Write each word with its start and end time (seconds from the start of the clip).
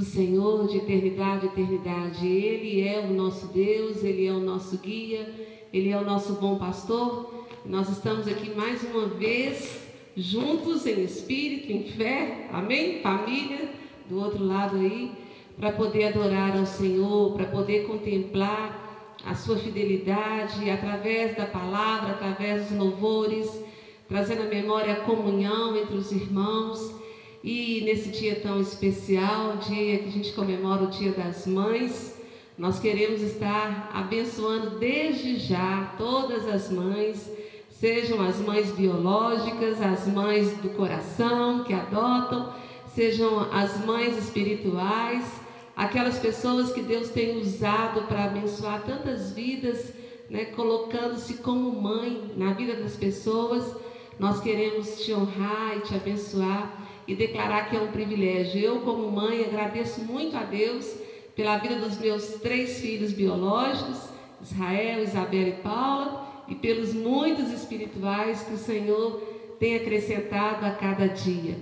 do 0.00 0.06
Senhor 0.06 0.66
de 0.66 0.78
eternidade, 0.78 1.44
eternidade. 1.44 2.26
Ele 2.26 2.88
é 2.88 3.00
o 3.00 3.12
nosso 3.12 3.48
Deus, 3.48 4.02
ele 4.02 4.26
é 4.26 4.32
o 4.32 4.40
nosso 4.40 4.78
guia, 4.78 5.30
ele 5.70 5.90
é 5.90 5.98
o 5.98 6.04
nosso 6.04 6.32
bom 6.36 6.56
pastor. 6.56 7.44
Nós 7.66 7.90
estamos 7.90 8.26
aqui 8.26 8.48
mais 8.54 8.82
uma 8.82 9.08
vez 9.08 9.86
juntos 10.16 10.86
em 10.86 11.04
espírito, 11.04 11.70
em 11.70 11.84
fé, 11.84 12.48
amém? 12.50 13.02
Família 13.02 13.68
do 14.08 14.18
outro 14.18 14.42
lado 14.42 14.78
aí, 14.78 15.12
para 15.58 15.70
poder 15.72 16.04
adorar 16.04 16.56
ao 16.56 16.64
Senhor, 16.64 17.34
para 17.34 17.44
poder 17.44 17.86
contemplar 17.86 19.18
a 19.26 19.34
sua 19.34 19.58
fidelidade 19.58 20.70
através 20.70 21.36
da 21.36 21.44
palavra, 21.44 22.12
através 22.12 22.68
dos 22.68 22.78
louvores, 22.78 23.62
trazendo 24.08 24.44
a 24.44 24.46
memória 24.46 24.94
a 24.94 25.00
comunhão 25.00 25.76
entre 25.76 25.94
os 25.94 26.10
irmãos. 26.10 26.99
E 27.42 27.80
nesse 27.84 28.10
dia 28.10 28.36
tão 28.36 28.60
especial, 28.60 29.56
dia 29.56 29.98
que 29.98 30.08
a 30.08 30.12
gente 30.12 30.32
comemora 30.32 30.84
o 30.84 30.90
Dia 30.90 31.12
das 31.12 31.46
Mães, 31.46 32.14
nós 32.58 32.78
queremos 32.78 33.22
estar 33.22 33.90
abençoando 33.94 34.78
desde 34.78 35.38
já 35.38 35.94
todas 35.96 36.46
as 36.46 36.70
mães, 36.70 37.32
sejam 37.70 38.20
as 38.20 38.36
mães 38.36 38.70
biológicas, 38.72 39.80
as 39.80 40.06
mães 40.06 40.54
do 40.58 40.68
coração 40.70 41.64
que 41.64 41.72
adotam, 41.72 42.52
sejam 42.94 43.50
as 43.50 43.82
mães 43.86 44.18
espirituais, 44.18 45.24
aquelas 45.74 46.18
pessoas 46.18 46.70
que 46.74 46.82
Deus 46.82 47.08
tem 47.08 47.40
usado 47.40 48.02
para 48.02 48.24
abençoar 48.24 48.82
tantas 48.82 49.32
vidas, 49.32 49.94
né, 50.28 50.44
colocando-se 50.44 51.38
como 51.38 51.80
mãe 51.80 52.32
na 52.36 52.52
vida 52.52 52.74
das 52.74 52.96
pessoas. 52.96 53.74
Nós 54.18 54.42
queremos 54.42 55.02
te 55.02 55.14
honrar 55.14 55.78
e 55.78 55.80
te 55.80 55.94
abençoar 55.94 56.89
e 57.10 57.14
declarar 57.16 57.68
que 57.68 57.76
é 57.76 57.80
um 57.80 57.88
privilégio. 57.88 58.60
Eu, 58.60 58.80
como 58.82 59.10
mãe, 59.10 59.44
agradeço 59.44 60.00
muito 60.02 60.36
a 60.36 60.44
Deus 60.44 60.94
pela 61.34 61.58
vida 61.58 61.74
dos 61.74 61.98
meus 61.98 62.34
três 62.34 62.78
filhos 62.78 63.12
biológicos, 63.12 63.98
Israel, 64.40 65.02
Isabel 65.02 65.48
e 65.48 65.52
Paula, 65.54 66.44
e 66.46 66.54
pelos 66.54 66.94
muitos 66.94 67.52
espirituais 67.52 68.44
que 68.44 68.54
o 68.54 68.56
Senhor 68.56 69.20
tem 69.58 69.74
acrescentado 69.74 70.64
a 70.64 70.70
cada 70.70 71.08
dia. 71.08 71.56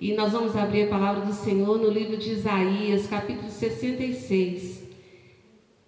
E 0.00 0.12
nós 0.12 0.30
vamos 0.30 0.54
abrir 0.56 0.84
a 0.84 0.90
palavra 0.90 1.26
do 1.26 1.32
Senhor 1.32 1.78
no 1.78 1.90
livro 1.90 2.16
de 2.16 2.30
Isaías, 2.30 3.08
capítulo 3.08 3.50
66. 3.50 4.84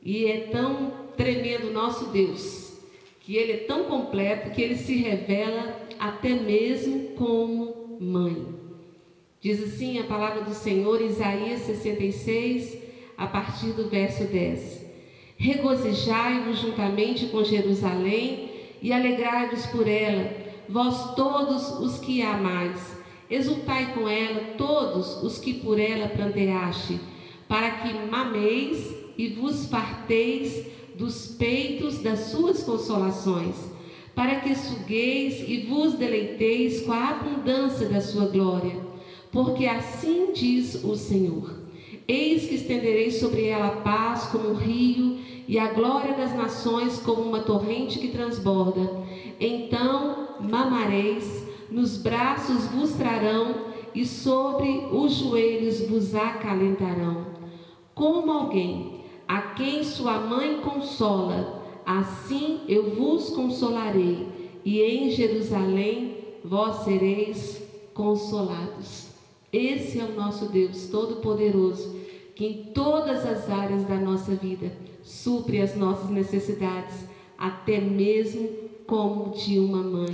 E 0.03 0.27
é 0.27 0.41
tão 0.50 0.93
tremendo 1.17 1.72
nosso 1.72 2.06
Deus, 2.06 2.81
que 3.21 3.37
ele 3.37 3.53
é 3.53 3.59
tão 3.59 3.84
completo 3.84 4.50
que 4.50 4.61
ele 4.61 4.75
se 4.75 4.97
revela 4.97 5.87
até 6.00 6.31
mesmo 6.31 7.11
como 7.11 7.97
mãe. 8.00 8.63
Diz 9.44 9.62
assim 9.62 9.99
a 9.99 10.05
palavra 10.05 10.41
do 10.41 10.55
Senhor, 10.55 11.03
Isaías 11.03 11.60
66, 11.66 12.78
a 13.15 13.27
partir 13.27 13.72
do 13.72 13.91
verso 13.91 14.25
10. 14.25 14.87
Regozijai-vos 15.37 16.60
juntamente 16.60 17.27
com 17.27 17.44
Jerusalém 17.44 18.49
e 18.81 18.91
alegrai-vos 18.91 19.66
por 19.66 19.87
ela, 19.87 20.32
vós 20.66 21.15
todos 21.15 21.78
os 21.78 21.99
que 21.99 22.22
a 22.22 22.37
amais 22.37 22.97
Exultai 23.28 23.93
com 23.93 24.09
ela 24.09 24.55
todos 24.56 25.22
os 25.22 25.38
que 25.38 25.53
por 25.53 25.78
ela 25.78 26.09
planteaste, 26.09 26.99
para 27.47 27.71
que 27.71 27.93
mameis 27.93 28.94
e 29.19 29.28
vos 29.28 29.66
farteis 29.66 30.66
dos 30.94 31.26
peitos 31.26 31.99
das 31.99 32.31
suas 32.31 32.62
consolações, 32.62 33.56
para 34.15 34.37
que 34.37 34.55
sugueis 34.55 35.47
e 35.47 35.66
vos 35.69 35.94
deleiteis 35.94 36.81
com 36.81 36.93
a 36.93 37.11
abundância 37.11 37.91
da 37.91 38.00
sua 38.00 38.26
glória. 38.26 38.94
Porque 39.34 39.67
assim 39.67 40.31
diz 40.33 40.84
o 40.84 40.95
Senhor: 40.95 41.59
Eis 42.06 42.47
que 42.47 42.55
estenderei 42.55 43.11
sobre 43.11 43.47
ela 43.47 43.67
a 43.67 43.77
paz 43.83 44.27
como 44.27 44.50
um 44.50 44.55
rio 44.55 45.19
e 45.49 45.59
a 45.59 45.72
glória 45.72 46.15
das 46.15 46.33
nações 46.37 47.00
como 47.00 47.22
uma 47.22 47.41
torrente 47.41 47.99
que 47.99 48.12
transborda. 48.12 48.89
Então 49.41 50.28
mamareis 50.41 51.44
nos 51.69 51.97
braços 51.97 52.67
vos 52.67 52.93
trarão 52.93 53.73
e 53.93 54.06
sobre 54.06 54.87
os 54.93 55.15
joelhos 55.15 55.81
vos 55.89 56.15
acalentarão. 56.15 57.27
Como 57.93 58.31
alguém 58.31 59.00
a 59.27 59.41
quem 59.41 59.83
sua 59.83 60.21
mãe 60.21 60.61
consola, 60.61 61.61
assim 61.84 62.61
eu 62.69 62.94
vos 62.94 63.31
consolarei, 63.31 64.28
e 64.65 64.81
em 64.81 65.11
Jerusalém 65.11 66.19
vós 66.44 66.84
sereis 66.84 67.61
consolados. 67.93 69.03
Esse 69.54 70.00
é 70.00 70.04
o 70.04 70.16
nosso 70.16 70.47
Deus 70.47 70.88
Todo-Poderoso, 70.88 71.94
que 72.34 72.44
em 72.44 72.65
todas 72.75 73.25
as 73.25 73.48
áreas 73.48 73.84
da 73.84 73.94
nossa 73.94 74.34
vida 74.34 74.72
supre 75.00 75.60
as 75.60 75.76
nossas 75.76 76.10
necessidades, 76.10 77.04
até 77.38 77.81
mesmo 77.81 78.48
como 78.84 79.32
de 79.32 79.60
uma 79.60 79.81
mãe. 79.81 80.12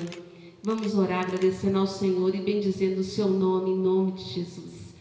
Vamos 0.63 0.95
orar 0.95 1.25
agradecendo 1.25 1.79
ao 1.79 1.87
Senhor 1.87 2.35
e 2.35 2.41
bendizendo 2.43 3.01
o 3.01 3.05
seu 3.05 3.29
nome, 3.29 3.71
em 3.71 3.79
nome 3.79 4.13
de 4.13 4.25
Jesus. 4.25 4.95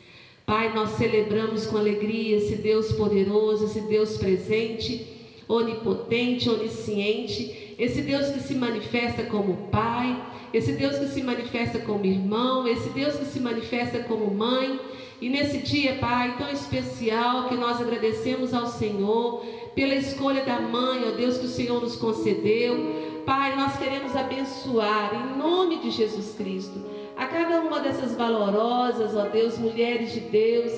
Pai, 0.45 0.73
nós 0.73 0.91
celebramos 0.91 1.66
com 1.66 1.75
alegria 1.75 2.38
esse 2.38 2.55
Deus 2.55 2.94
poderoso, 2.94 3.66
esse 3.66 3.81
Deus 3.81 4.16
presente, 4.16 5.05
onipotente, 5.49 6.49
onisciente, 6.49 7.69
esse 7.79 8.01
Deus 8.01 8.28
que 8.28 8.41
se 8.41 8.53
manifesta 8.53 9.23
como 9.23 9.69
Pai, 9.72 10.22
esse 10.53 10.73
Deus 10.73 10.97
que 10.97 11.07
se 11.07 11.23
manifesta 11.23 11.79
como 11.79 12.06
irmão, 12.06 12.67
esse 12.67 12.90
Deus 12.90 13.16
que 13.16 13.25
se 13.25 13.40
manifesta 13.40 14.00
como 14.00 14.34
mãe. 14.34 14.79
E 15.22 15.29
nesse 15.29 15.59
dia, 15.59 15.95
Pai, 15.95 16.35
tão 16.38 16.50
especial 16.50 17.47
que 17.47 17.56
nós 17.56 17.81
agradecemos 17.81 18.53
ao 18.53 18.67
Senhor 18.67 19.45
pela 19.73 19.95
escolha 19.95 20.44
da 20.44 20.59
mãe, 20.59 21.03
ó 21.07 21.12
Deus, 21.12 21.38
que 21.38 21.45
o 21.45 21.50
Senhor 21.50 21.81
nos 21.81 21.95
concedeu 21.95 23.09
Pai, 23.29 23.56
nós 23.56 23.78
queremos 23.78 24.16
abençoar 24.16 25.11
em 25.13 25.38
nome 25.38 25.78
de 25.78 25.91
Jesus 25.91 26.34
Cristo 26.34 26.84
a 27.16 27.28
cada 27.28 27.61
uma 27.61 27.79
dessas 27.79 28.16
valorosas, 28.16 29.16
ó 29.16 29.25
Deus, 29.25 29.56
mulheres 29.56 30.11
de 30.11 30.22
Deus, 30.22 30.72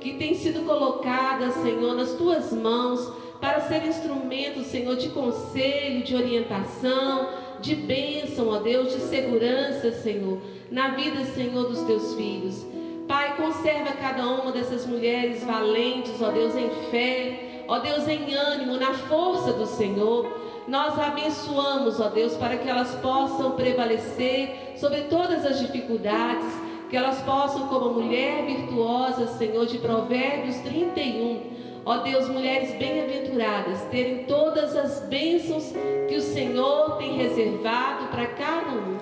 que 0.00 0.14
têm 0.14 0.34
sido 0.34 0.64
colocadas, 0.64 1.52
Senhor, 1.56 1.94
nas 1.94 2.14
tuas 2.14 2.50
mãos 2.50 3.12
para 3.40 3.60
ser 3.60 3.86
instrumento, 3.86 4.64
Senhor, 4.64 4.96
de 4.96 5.10
conselho, 5.10 6.02
de 6.02 6.14
orientação, 6.14 7.28
de 7.60 7.74
bênção, 7.74 8.48
ó 8.48 8.58
Deus, 8.58 8.92
de 8.92 9.00
segurança, 9.00 9.92
Senhor, 9.92 10.38
na 10.70 10.88
vida, 10.88 11.24
Senhor, 11.24 11.68
dos 11.68 11.82
teus 11.82 12.14
filhos. 12.14 12.66
Pai, 13.06 13.36
conserva 13.36 13.92
cada 13.92 14.26
uma 14.26 14.52
dessas 14.52 14.86
mulheres 14.86 15.42
valentes, 15.42 16.20
ó 16.20 16.30
Deus, 16.30 16.54
em 16.54 16.68
fé, 16.90 17.64
ó 17.66 17.78
Deus, 17.78 18.06
em 18.06 18.34
ânimo, 18.34 18.76
na 18.76 18.92
força 18.92 19.52
do 19.52 19.66
Senhor. 19.66 20.26
Nós 20.68 20.98
abençoamos, 20.98 21.98
ó 22.00 22.08
Deus, 22.08 22.36
para 22.36 22.58
que 22.58 22.68
elas 22.68 22.94
possam 22.96 23.52
prevalecer 23.52 24.74
sobre 24.76 25.02
todas 25.02 25.46
as 25.46 25.58
dificuldades, 25.58 26.46
que 26.90 26.96
elas 26.96 27.20
possam, 27.22 27.68
como 27.68 27.94
mulher 27.94 28.44
virtuosa, 28.44 29.26
Senhor, 29.38 29.64
de 29.64 29.78
Provérbios 29.78 30.56
31, 30.56 31.57
ó 31.88 31.98
Deus, 31.98 32.28
mulheres 32.28 32.74
bem-aventuradas, 32.78 33.80
terem 33.90 34.24
todas 34.24 34.76
as 34.76 35.00
bênçãos 35.00 35.72
que 36.08 36.16
o 36.16 36.20
Senhor 36.20 36.96
tem 36.98 37.16
reservado 37.16 38.08
para 38.08 38.26
cada 38.26 38.72
um. 38.72 38.98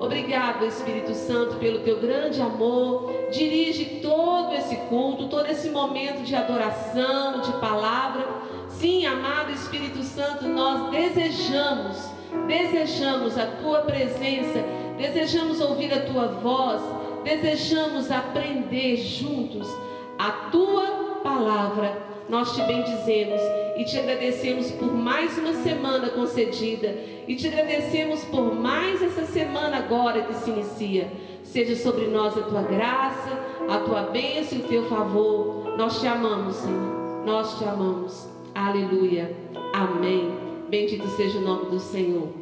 Obrigado, 0.00 0.64
Espírito 0.64 1.14
Santo, 1.14 1.56
pelo 1.56 1.80
teu 1.80 2.00
grande 2.00 2.40
amor. 2.40 3.12
Dirige 3.30 4.00
todo 4.00 4.52
esse 4.54 4.74
culto, 4.88 5.28
todo 5.28 5.46
esse 5.46 5.70
momento 5.70 6.22
de 6.22 6.34
adoração, 6.34 7.40
de 7.40 7.52
palavra 7.60 8.42
Sim, 8.72 9.06
amado 9.06 9.52
Espírito 9.52 10.02
Santo, 10.02 10.48
nós 10.48 10.90
desejamos, 10.90 12.10
desejamos 12.48 13.38
a 13.38 13.46
tua 13.46 13.82
presença, 13.82 14.64
desejamos 14.96 15.60
ouvir 15.60 15.92
a 15.92 16.04
tua 16.04 16.26
voz, 16.28 16.80
desejamos 17.22 18.10
aprender 18.10 18.96
juntos 18.96 19.68
a 20.18 20.30
tua 20.50 21.20
palavra. 21.22 22.11
Nós 22.32 22.54
te 22.54 22.62
bendizemos 22.62 23.42
e 23.76 23.84
te 23.84 23.98
agradecemos 23.98 24.70
por 24.70 24.90
mais 24.90 25.36
uma 25.36 25.52
semana 25.52 26.08
concedida 26.08 26.88
e 27.28 27.36
te 27.36 27.46
agradecemos 27.46 28.24
por 28.24 28.54
mais 28.54 29.02
essa 29.02 29.26
semana 29.26 29.76
agora 29.76 30.22
que 30.22 30.32
se 30.36 30.48
inicia. 30.48 31.12
Seja 31.44 31.76
sobre 31.76 32.06
nós 32.06 32.34
a 32.38 32.40
tua 32.40 32.62
graça, 32.62 33.38
a 33.68 33.80
tua 33.80 34.04
bênção 34.04 34.56
e 34.56 34.62
o 34.62 34.66
teu 34.66 34.88
favor. 34.88 35.76
Nós 35.76 36.00
te 36.00 36.06
amamos, 36.06 36.56
Senhor. 36.56 37.22
Nós 37.26 37.58
te 37.58 37.64
amamos. 37.64 38.26
Aleluia. 38.54 39.36
Amém. 39.74 40.32
Bendito 40.70 41.06
seja 41.08 41.36
o 41.36 41.42
nome 41.42 41.68
do 41.68 41.78
Senhor. 41.78 42.32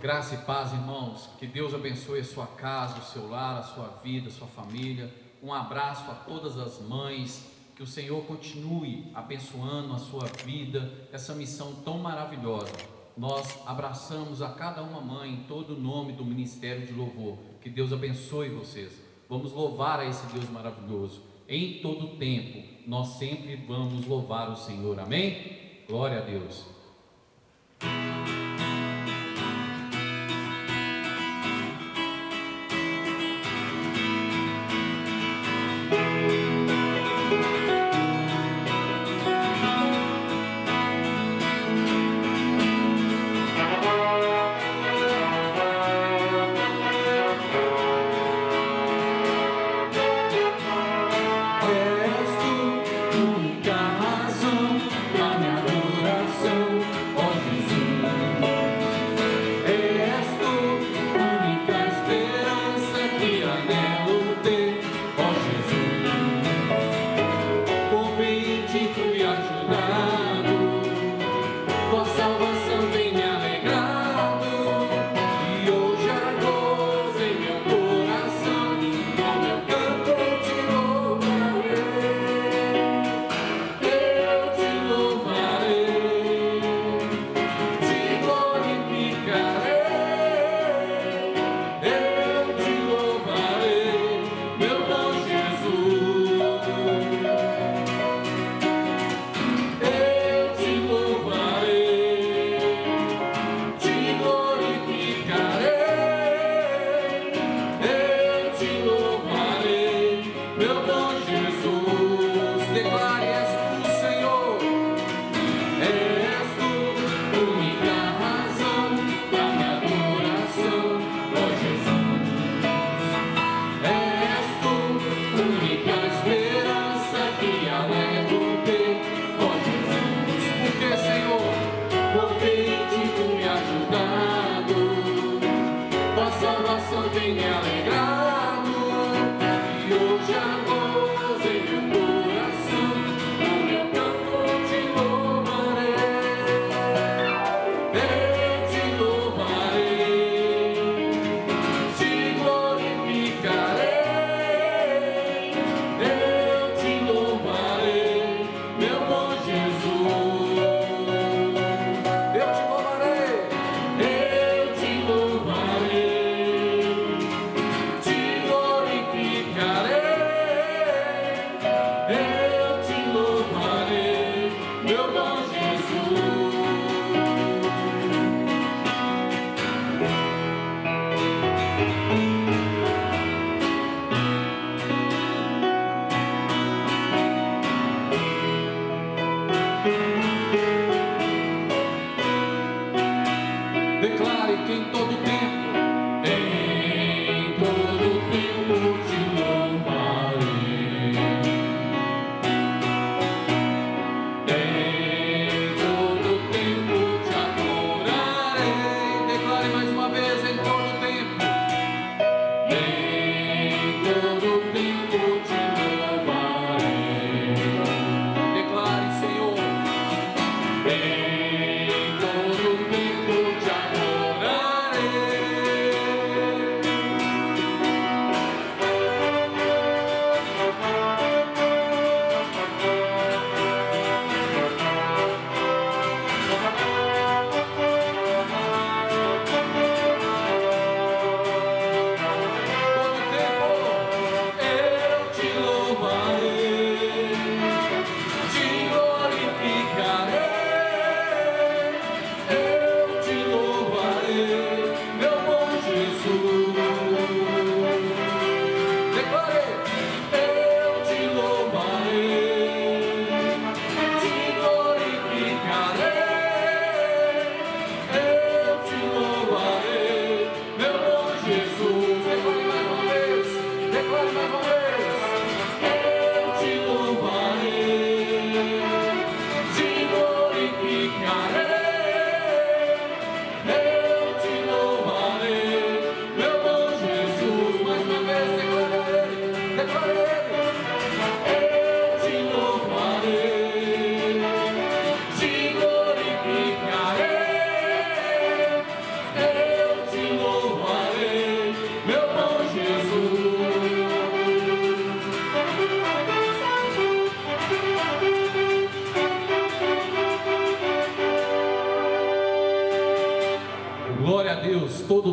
Graça 0.00 0.36
e 0.36 0.38
paz, 0.38 0.72
irmãos. 0.72 1.28
Que 1.40 1.46
Deus 1.48 1.74
abençoe 1.74 2.20
a 2.20 2.24
sua 2.24 2.46
casa, 2.46 3.00
o 3.00 3.02
seu 3.02 3.28
lar, 3.28 3.58
a 3.58 3.62
sua 3.64 3.88
vida, 4.00 4.28
a 4.28 4.30
sua 4.30 4.46
família. 4.46 5.12
Um 5.42 5.52
abraço 5.52 6.08
a 6.08 6.14
todas 6.14 6.56
as 6.56 6.80
mães. 6.80 7.50
Que 7.82 7.88
o 7.88 7.90
Senhor 7.90 8.24
continue 8.26 9.10
abençoando 9.12 9.92
a 9.92 9.98
sua 9.98 10.26
vida, 10.44 10.88
essa 11.10 11.34
missão 11.34 11.74
tão 11.84 11.98
maravilhosa. 11.98 12.70
Nós 13.16 13.58
abraçamos 13.66 14.40
a 14.40 14.50
cada 14.50 14.84
uma 14.84 15.00
mãe 15.00 15.32
em 15.32 15.42
todo 15.48 15.74
o 15.74 15.80
nome 15.80 16.12
do 16.12 16.24
Ministério 16.24 16.86
de 16.86 16.92
Louvor. 16.92 17.38
Que 17.60 17.68
Deus 17.68 17.92
abençoe 17.92 18.50
vocês. 18.50 18.92
Vamos 19.28 19.50
louvar 19.50 19.98
a 19.98 20.06
esse 20.06 20.24
Deus 20.26 20.48
maravilhoso. 20.50 21.22
Em 21.48 21.80
todo 21.80 22.16
tempo, 22.18 22.62
nós 22.86 23.18
sempre 23.18 23.56
vamos 23.56 24.06
louvar 24.06 24.48
o 24.52 24.56
Senhor. 24.56 25.00
Amém? 25.00 25.82
Glória 25.88 26.18
a 26.18 26.20
Deus. 26.20 26.64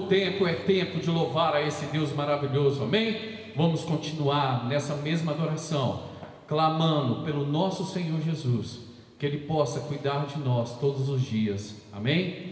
Tempo 0.08 0.48
é 0.48 0.53
tempo 0.53 1.00
de 1.00 1.10
louvar 1.10 1.53
a 1.55 1.62
esse 1.62 1.86
Deus 1.88 2.13
maravilhoso, 2.13 2.84
amém? 2.84 3.17
Vamos 3.55 3.84
continuar 3.84 4.67
nessa 4.67 4.96
mesma 4.96 5.31
adoração, 5.31 6.03
clamando 6.48 7.24
pelo 7.24 7.46
nosso 7.46 7.86
Senhor 7.86 8.22
Jesus, 8.22 8.79
que 9.17 9.25
Ele 9.25 9.39
possa 9.39 9.81
cuidar 9.81 10.25
de 10.27 10.39
nós 10.39 10.79
todos 10.79 11.10
os 11.10 11.22
dias. 11.22 11.75
Amém? 11.91 12.49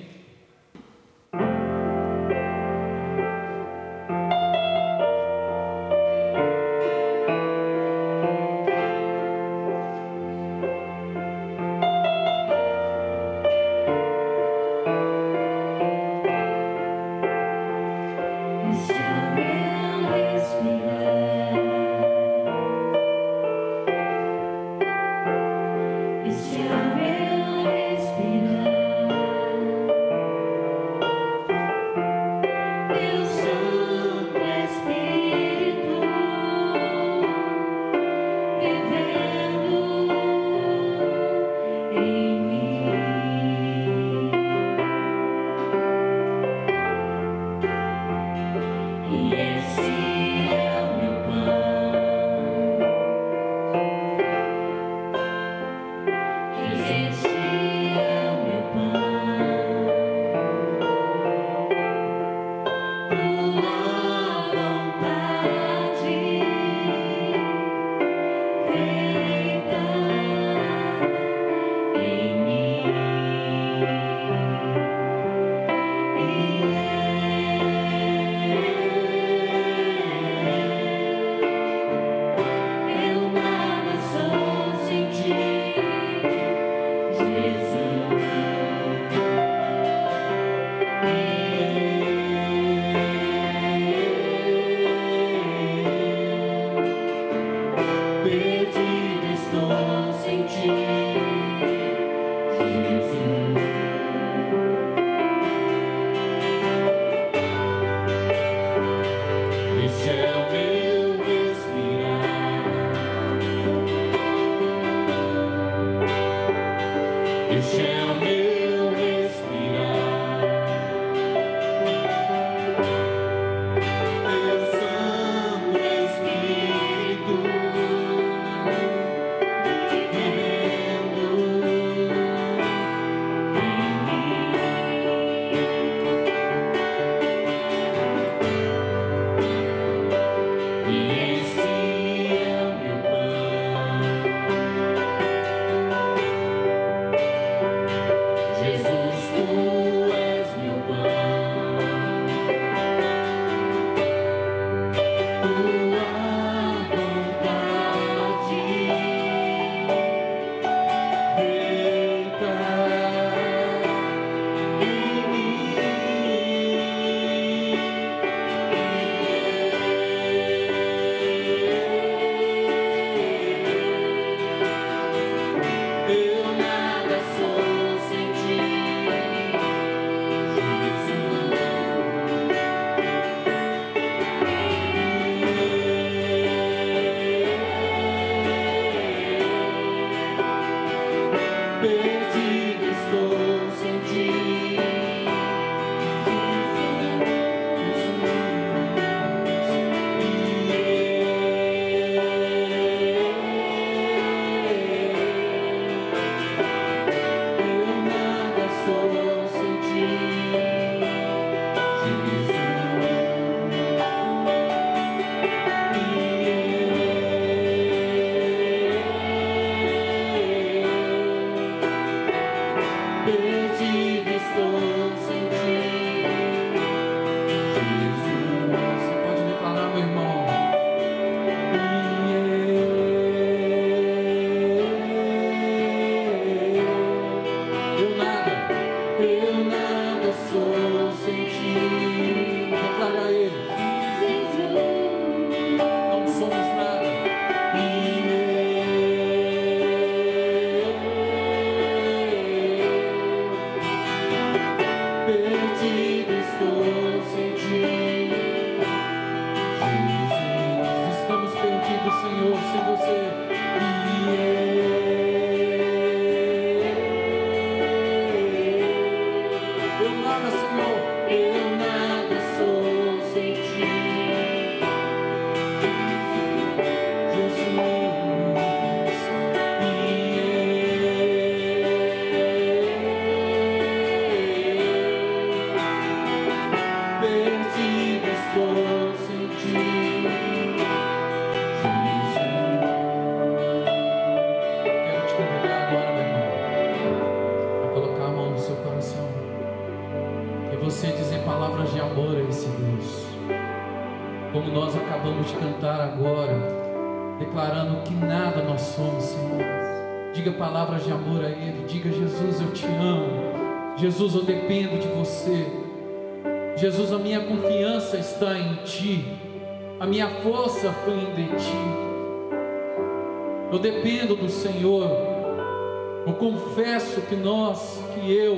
Que 327.22 327.36
nós, 327.36 328.00
que 328.14 328.32
eu, 328.32 328.56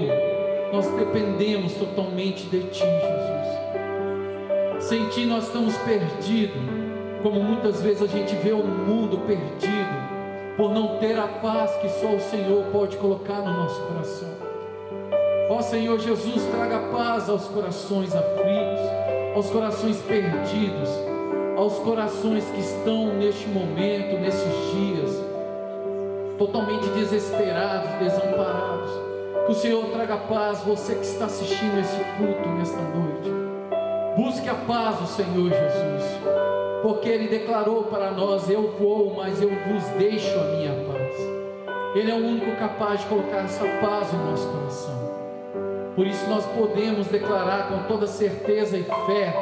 nós 0.72 0.88
dependemos 0.88 1.74
totalmente 1.74 2.44
de 2.46 2.62
Ti, 2.63 2.80
Jesus. 2.80 3.50
Sem 4.88 5.10
Ti 5.10 5.25
nós 5.25 5.48
estamos 5.48 5.75
perdidos, 5.78 6.62
como 7.22 7.44
muitas 7.44 7.82
vezes 7.82 8.01
a 8.04 8.08
gente 8.08 8.36
vê 8.36 8.51
o 8.51 8.63
mundo 8.63 9.20
perdido, 9.28 10.10
por 10.56 10.74
não 10.74 10.98
ter 10.98 11.18
a 11.18 11.28
paz 11.28 11.72
que 11.78 11.89
só 11.89 12.16
o 12.16 12.20
Senhor 12.20 12.66
pode 12.72 12.98
colocar 12.98 13.42
no 13.42 13.54
nosso 13.54 13.82
coração. 13.82 14.30
Ó 15.50 15.62
Senhor 15.62 16.00
Jesus, 16.00 16.44
traga 16.51 16.80
paz 16.92 17.30
aos 17.30 17.46
corações 17.46 18.13
aflitos, 18.16 18.80
aos 19.36 19.50
corações 19.50 19.98
perdidos, 20.01 20.89
aos 21.58 21.80
corações 21.80 22.46
que 22.46 22.60
estão 22.60 23.16
neste 23.16 23.48
momento, 23.48 24.20
nesses 24.20 24.54
dias, 24.72 25.28
totalmente 26.39 26.88
desesperados, 26.89 27.91
desamparados. 28.00 28.89
Que 29.46 29.51
o 29.51 29.55
Senhor 29.55 29.86
traga 29.91 30.17
paz, 30.17 30.62
você 30.62 30.96
que 30.96 31.05
está 31.05 31.25
assistindo 31.25 31.79
esse 31.79 31.98
culto 32.17 32.50
nesta 32.58 32.81
noite. 32.81 33.29
Busque 34.15 34.50
a 34.50 34.55
paz 34.55 34.98
do 34.98 35.08
Senhor 35.08 35.50
Jesus, 35.50 36.03
porque 36.81 37.09
Ele 37.09 37.27
declarou 37.27 37.83
para 37.83 38.11
nós: 38.11 38.50
Eu 38.50 38.75
vou, 38.79 39.14
mas 39.16 39.42
eu 39.42 39.50
vos 39.50 39.83
deixo 39.98 40.40
a 40.40 40.44
minha 40.46 40.72
paz. 40.87 41.00
Ele 41.96 42.11
é 42.11 42.14
o 42.14 42.18
único 42.18 42.55
capaz 42.57 43.01
de 43.01 43.07
colocar 43.07 43.44
essa 43.44 43.66
paz 43.81 44.11
no 44.14 44.31
nosso 44.31 44.48
coração. 44.48 45.09
Por 45.96 46.07
isso 46.07 46.29
nós 46.29 46.46
podemos 46.46 47.07
declarar 47.07 47.68
com 47.68 47.87
toda 47.87 48.07
certeza 48.07 48.77
e 48.77 48.83
fé 48.83 49.33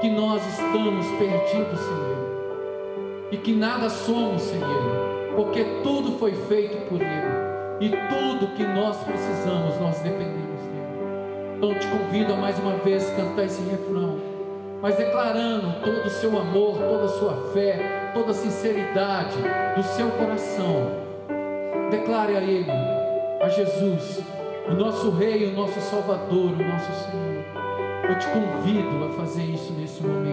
que 0.00 0.10
nós 0.10 0.46
estamos 0.46 1.06
perdidos 1.18 1.80
Ele 1.80 2.14
e 3.32 3.36
que 3.38 3.52
nada 3.54 3.88
somos 3.88 4.52
Ele, 4.52 4.62
porque 5.34 5.64
tudo 5.82 6.18
foi 6.18 6.32
feito 6.32 6.88
por 6.88 7.00
Ele 7.00 7.44
e 7.80 7.90
tudo 7.90 8.54
que 8.54 8.62
nós 8.62 8.96
precisamos 9.02 9.78
nós 9.80 9.98
dependemos 10.00 10.60
dele. 10.60 11.56
Então 11.56 11.74
te 11.74 11.86
convido 11.88 12.32
a 12.32 12.36
mais 12.36 12.58
uma 12.58 12.76
vez 12.78 13.08
cantar 13.10 13.44
esse 13.44 13.62
refrão, 13.62 14.18
mas 14.80 14.96
declarando 14.96 15.80
todo 15.84 16.06
o 16.06 16.10
seu 16.10 16.38
amor, 16.38 16.78
toda 16.78 17.04
a 17.04 17.08
sua 17.08 17.50
fé, 17.52 18.12
toda 18.14 18.30
a 18.30 18.34
sinceridade 18.34 19.36
do 19.76 19.82
seu 19.82 20.10
coração. 20.10 21.04
Declare 21.90 22.36
a 22.36 22.40
Ele, 22.40 22.70
a 23.40 23.48
Jesus, 23.48 24.22
o 24.68 24.74
nosso 24.74 25.10
Rei, 25.10 25.46
o 25.46 25.52
nosso 25.52 25.80
Salvador, 25.80 26.52
o 26.52 26.64
nosso 26.64 26.92
Senhor. 27.04 27.44
Eu 28.08 28.18
te 28.18 28.26
convido 28.28 29.04
a 29.06 29.08
fazer 29.16 29.42
isso 29.42 29.72
nesse 29.72 30.02
momento, 30.02 30.23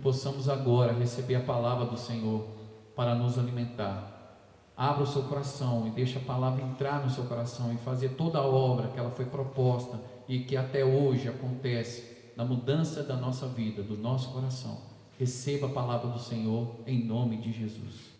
possamos 0.00 0.48
agora 0.48 0.92
receber 0.92 1.36
a 1.36 1.40
palavra 1.40 1.86
do 1.86 1.96
Senhor 1.96 2.46
para 2.96 3.14
nos 3.14 3.38
alimentar. 3.38 4.18
Abra 4.76 5.02
o 5.02 5.06
seu 5.06 5.22
coração 5.24 5.86
e 5.86 5.90
deixa 5.90 6.18
a 6.18 6.22
palavra 6.22 6.62
entrar 6.62 7.04
no 7.04 7.10
seu 7.10 7.24
coração 7.24 7.72
e 7.72 7.76
fazer 7.78 8.10
toda 8.10 8.38
a 8.38 8.46
obra 8.46 8.88
que 8.88 8.98
ela 8.98 9.10
foi 9.10 9.26
proposta 9.26 10.00
e 10.26 10.40
que 10.40 10.56
até 10.56 10.84
hoje 10.84 11.28
acontece 11.28 12.32
na 12.36 12.44
mudança 12.44 13.02
da 13.02 13.16
nossa 13.16 13.46
vida, 13.46 13.82
do 13.82 13.96
nosso 13.96 14.30
coração. 14.32 14.78
Receba 15.18 15.66
a 15.66 15.70
palavra 15.70 16.08
do 16.10 16.18
Senhor 16.18 16.76
em 16.86 17.04
nome 17.04 17.36
de 17.36 17.52
Jesus. 17.52 18.18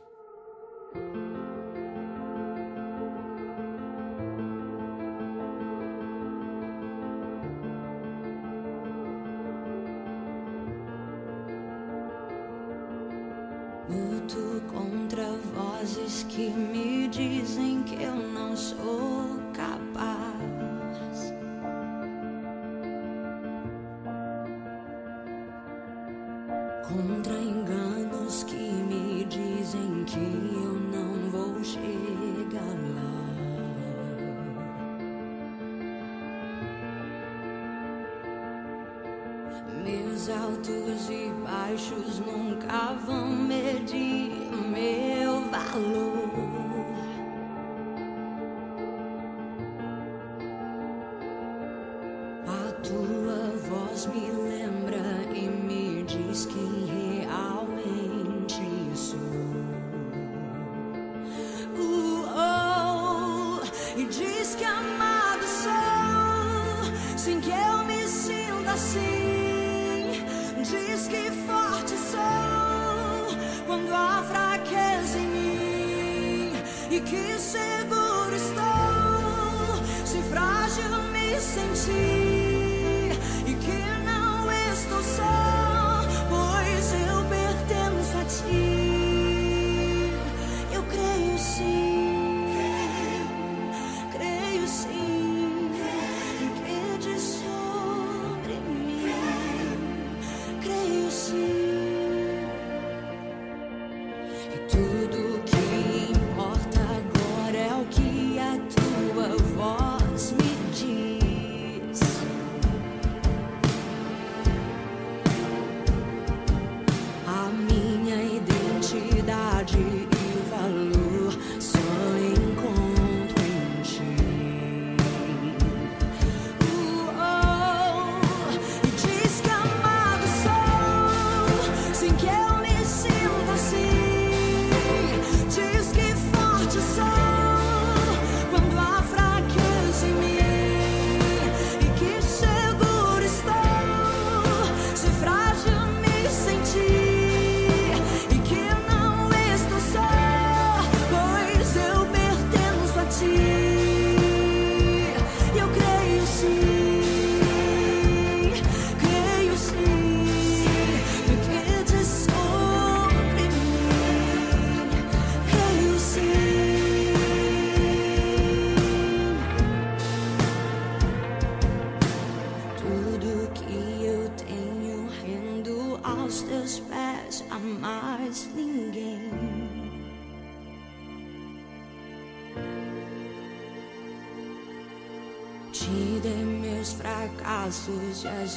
Seguro 77.39 78.35
estou, 78.35 79.85
se 80.05 80.23
frágil 80.23 80.91
me 81.13 81.41
sentir. 81.41 82.40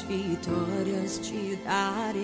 Vitórias 0.07 1.19
te 1.19 1.55
darei 1.63 2.22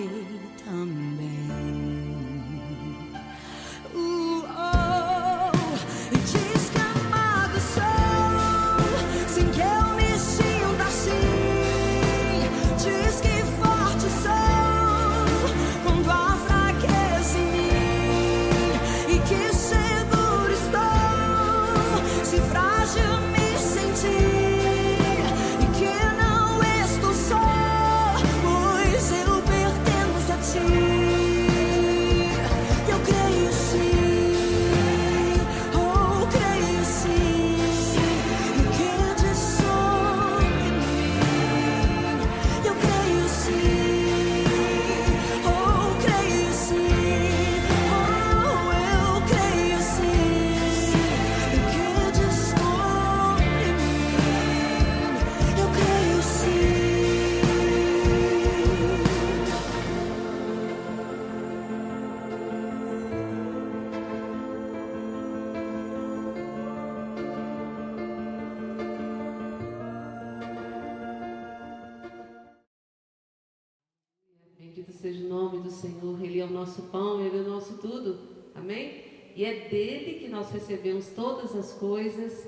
E 79.40 79.44
é 79.46 79.54
dele 79.70 80.18
que 80.18 80.28
nós 80.28 80.50
recebemos 80.50 81.06
todas 81.16 81.56
as 81.56 81.72
coisas, 81.72 82.46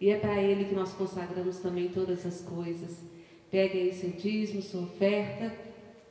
e 0.00 0.10
é 0.10 0.18
para 0.18 0.42
Ele 0.42 0.64
que 0.64 0.74
nós 0.74 0.92
consagramos 0.92 1.58
também 1.58 1.88
todas 1.90 2.26
as 2.26 2.40
coisas. 2.40 2.98
Pegue 3.48 3.78
aí 3.78 3.92
seu 3.92 4.10
dízimo, 4.10 4.60
sua 4.60 4.82
oferta, 4.82 5.54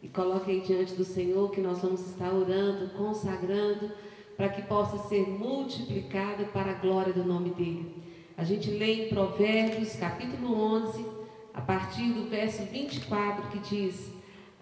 e 0.01 0.07
coloque 0.07 0.49
aí 0.49 0.61
diante 0.61 0.93
do 0.93 1.03
Senhor 1.03 1.51
que 1.51 1.59
nós 1.59 1.79
vamos 1.81 1.99
estar 2.07 2.33
orando, 2.33 2.91
consagrando, 2.91 3.91
para 4.37 4.47
que 4.47 4.61
possa 4.61 4.99
ser 5.09 5.27
multiplicado 5.27 6.45
para 6.45 6.71
a 6.71 6.75
glória 6.75 7.11
do 7.11 7.25
nome 7.25 7.49
dEle. 7.49 7.93
A 8.37 8.45
gente 8.45 8.71
lê 8.71 9.07
em 9.07 9.09
Provérbios, 9.09 9.97
capítulo 9.97 10.53
11, 10.53 11.05
a 11.53 11.59
partir 11.59 12.09
do 12.13 12.29
verso 12.29 12.63
24, 12.63 13.49
que 13.49 13.59
diz. 13.59 14.13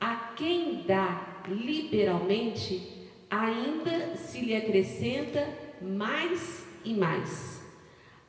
A 0.02 0.34
quem 0.36 0.82
dá 0.88 1.44
liberalmente, 1.48 2.99
ainda 3.30 4.16
se 4.16 4.42
lhe 4.42 4.56
acrescenta 4.56 5.48
mais 5.82 6.66
e 6.84 6.94
mais. 6.94 7.62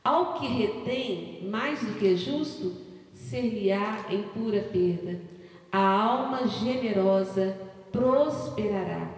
Ao 0.03 0.39
que 0.39 0.47
retém 0.47 1.47
mais 1.49 1.79
do 1.79 1.93
que 1.99 2.15
justo, 2.15 2.73
ser-lhe-á 3.13 4.05
em 4.09 4.23
pura 4.23 4.61
perda. 4.61 5.19
A 5.71 5.79
alma 5.79 6.47
generosa 6.47 7.57
prosperará, 7.91 9.09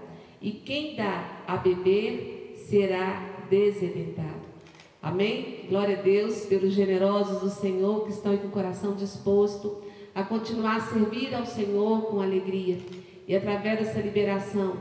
e 0.41 0.51
quem 0.51 0.95
dá 0.95 1.43
a 1.47 1.57
beber 1.57 2.55
será 2.67 3.45
desedentado. 3.49 4.43
Amém? 5.01 5.65
Glória 5.69 5.97
a 5.97 6.01
Deus 6.01 6.45
pelos 6.45 6.73
generosos 6.73 7.41
do 7.41 7.49
Senhor 7.49 8.05
que 8.05 8.11
estão 8.11 8.37
com 8.37 8.47
o 8.47 8.51
coração 8.51 8.95
disposto 8.95 9.83
a 10.15 10.23
continuar 10.23 10.77
a 10.77 10.81
servir 10.81 11.33
ao 11.33 11.45
Senhor 11.45 12.03
com 12.03 12.21
alegria. 12.21 12.77
E 13.27 13.35
através 13.35 13.79
dessa 13.79 13.99
liberação 13.99 14.77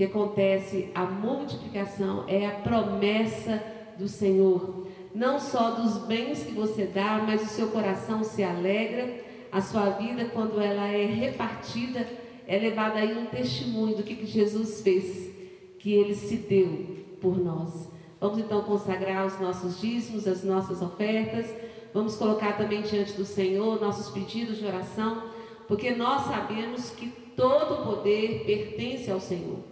que 0.00 0.04
acontece, 0.04 0.88
a 0.94 1.04
multiplicação 1.04 2.24
é 2.26 2.46
a 2.46 2.52
promessa 2.52 3.62
do 3.98 4.08
Senhor. 4.08 4.86
Não 5.14 5.38
só 5.38 5.72
dos 5.72 6.06
bens 6.06 6.42
que 6.42 6.52
você 6.52 6.86
dá, 6.86 7.22
mas 7.26 7.42
o 7.42 7.48
seu 7.54 7.68
coração 7.68 8.24
se 8.24 8.42
alegra, 8.42 9.22
a 9.52 9.60
sua 9.60 9.90
vida, 9.90 10.24
quando 10.32 10.58
ela 10.58 10.86
é 10.86 11.04
repartida, 11.04 12.08
é 12.46 12.58
levada 12.58 12.98
aí 12.98 13.12
um 13.12 13.26
testemunho 13.26 13.94
do 13.94 14.02
que, 14.02 14.14
que 14.14 14.24
Jesus 14.24 14.80
fez, 14.80 15.34
que 15.78 15.92
ele 15.92 16.14
se 16.14 16.36
deu 16.36 16.96
por 17.20 17.36
nós. 17.36 17.86
Vamos 18.18 18.38
então 18.38 18.62
consagrar 18.62 19.26
os 19.26 19.38
nossos 19.38 19.82
dízimos, 19.82 20.26
as 20.26 20.42
nossas 20.42 20.80
ofertas. 20.80 21.54
Vamos 21.92 22.16
colocar 22.16 22.56
também 22.56 22.80
diante 22.80 23.12
do 23.12 23.26
Senhor 23.26 23.78
nossos 23.78 24.08
pedidos 24.08 24.56
de 24.56 24.64
oração, 24.64 25.24
porque 25.68 25.90
nós 25.90 26.22
sabemos 26.22 26.88
que 26.88 27.08
todo 27.36 27.82
o 27.82 27.96
poder 27.96 28.44
pertence 28.46 29.10
ao 29.10 29.20
Senhor. 29.20 29.69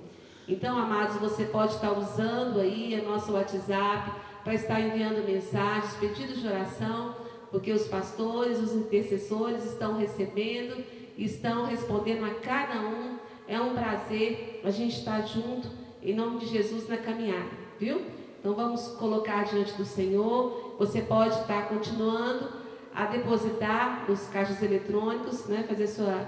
Então, 0.49 0.79
amados, 0.79 1.17
você 1.17 1.45
pode 1.45 1.75
estar 1.75 1.93
usando 1.93 2.59
aí 2.59 2.99
o 2.99 3.07
nosso 3.07 3.33
WhatsApp 3.33 4.11
para 4.43 4.55
estar 4.55 4.81
enviando 4.81 5.23
mensagens, 5.27 5.93
pedidos 5.97 6.41
de 6.41 6.49
oração, 6.49 7.15
porque 7.51 7.71
os 7.71 7.87
pastores, 7.87 8.59
os 8.59 8.75
intercessores 8.75 9.63
estão 9.67 9.99
recebendo, 9.99 10.83
estão 11.19 11.67
respondendo 11.67 12.25
a 12.25 12.31
cada 12.37 12.81
um. 12.81 13.19
É 13.47 13.61
um 13.61 13.75
prazer 13.75 14.63
a 14.65 14.71
gente 14.71 14.97
estar 14.97 15.21
junto, 15.27 15.69
em 16.03 16.15
nome 16.15 16.39
de 16.39 16.47
Jesus, 16.47 16.89
na 16.89 16.97
caminhada, 16.97 17.51
viu? 17.79 18.01
Então 18.41 18.55
vamos 18.55 18.89
colocar 18.99 19.45
diante 19.45 19.75
do 19.75 19.85
Senhor. 19.85 20.77
Você 20.79 21.03
pode 21.03 21.39
estar 21.41 21.69
continuando 21.69 22.49
a 22.95 23.05
depositar 23.05 24.07
nos 24.09 24.27
caixas 24.29 24.63
eletrônicos, 24.63 25.47
né? 25.47 25.65
Fazer 25.69 25.89
sua, 25.89 26.27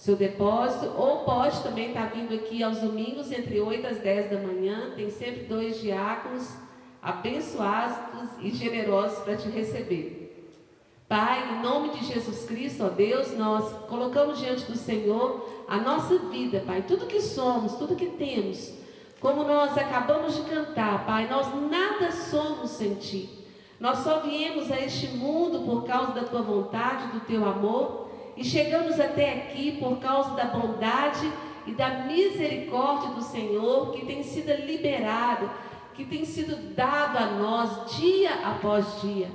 seu 0.00 0.16
depósito, 0.16 0.94
ou 0.96 1.24
pode 1.24 1.62
também 1.62 1.88
estar 1.88 2.06
vindo 2.06 2.34
aqui 2.34 2.62
aos 2.62 2.78
domingos, 2.78 3.30
entre 3.30 3.60
8 3.60 3.86
às 3.86 3.98
10 3.98 4.30
da 4.30 4.38
manhã. 4.38 4.92
Tem 4.96 5.10
sempre 5.10 5.42
dois 5.42 5.78
diáconos 5.78 6.56
abençoados 7.02 8.30
e 8.40 8.50
generosos 8.50 9.18
para 9.18 9.36
te 9.36 9.50
receber. 9.50 10.56
Pai, 11.06 11.50
em 11.52 11.62
nome 11.62 11.90
de 11.90 12.06
Jesus 12.06 12.46
Cristo, 12.46 12.86
ó 12.86 12.88
Deus, 12.88 13.36
nós 13.36 13.70
colocamos 13.88 14.38
diante 14.38 14.64
do 14.64 14.74
Senhor 14.74 15.46
a 15.68 15.76
nossa 15.76 16.16
vida, 16.30 16.62
Pai, 16.66 16.80
tudo 16.80 17.04
que 17.04 17.20
somos, 17.20 17.74
tudo 17.74 17.94
que 17.94 18.06
temos. 18.06 18.72
Como 19.20 19.44
nós 19.44 19.76
acabamos 19.76 20.34
de 20.34 20.42
cantar, 20.44 21.04
Pai, 21.04 21.28
nós 21.28 21.46
nada 21.70 22.10
somos 22.10 22.70
sem 22.70 22.94
Ti. 22.94 23.28
Nós 23.78 23.98
só 23.98 24.20
viemos 24.20 24.72
a 24.72 24.80
este 24.80 25.08
mundo 25.08 25.60
por 25.66 25.84
causa 25.84 26.12
da 26.12 26.24
Tua 26.24 26.40
vontade, 26.40 27.12
do 27.12 27.20
Teu 27.20 27.46
amor, 27.46 28.09
e 28.36 28.44
chegamos 28.44 28.98
até 28.98 29.32
aqui 29.34 29.72
por 29.78 29.98
causa 29.98 30.30
da 30.34 30.44
bondade 30.44 31.30
e 31.66 31.72
da 31.72 32.04
misericórdia 32.04 33.10
do 33.10 33.22
Senhor 33.22 33.92
que 33.92 34.06
tem 34.06 34.22
sido 34.22 34.52
liberada, 34.64 35.50
que 35.94 36.04
tem 36.04 36.24
sido 36.24 36.74
dado 36.74 37.18
a 37.18 37.26
nós 37.26 37.96
dia 37.96 38.32
após 38.44 39.00
dia. 39.02 39.30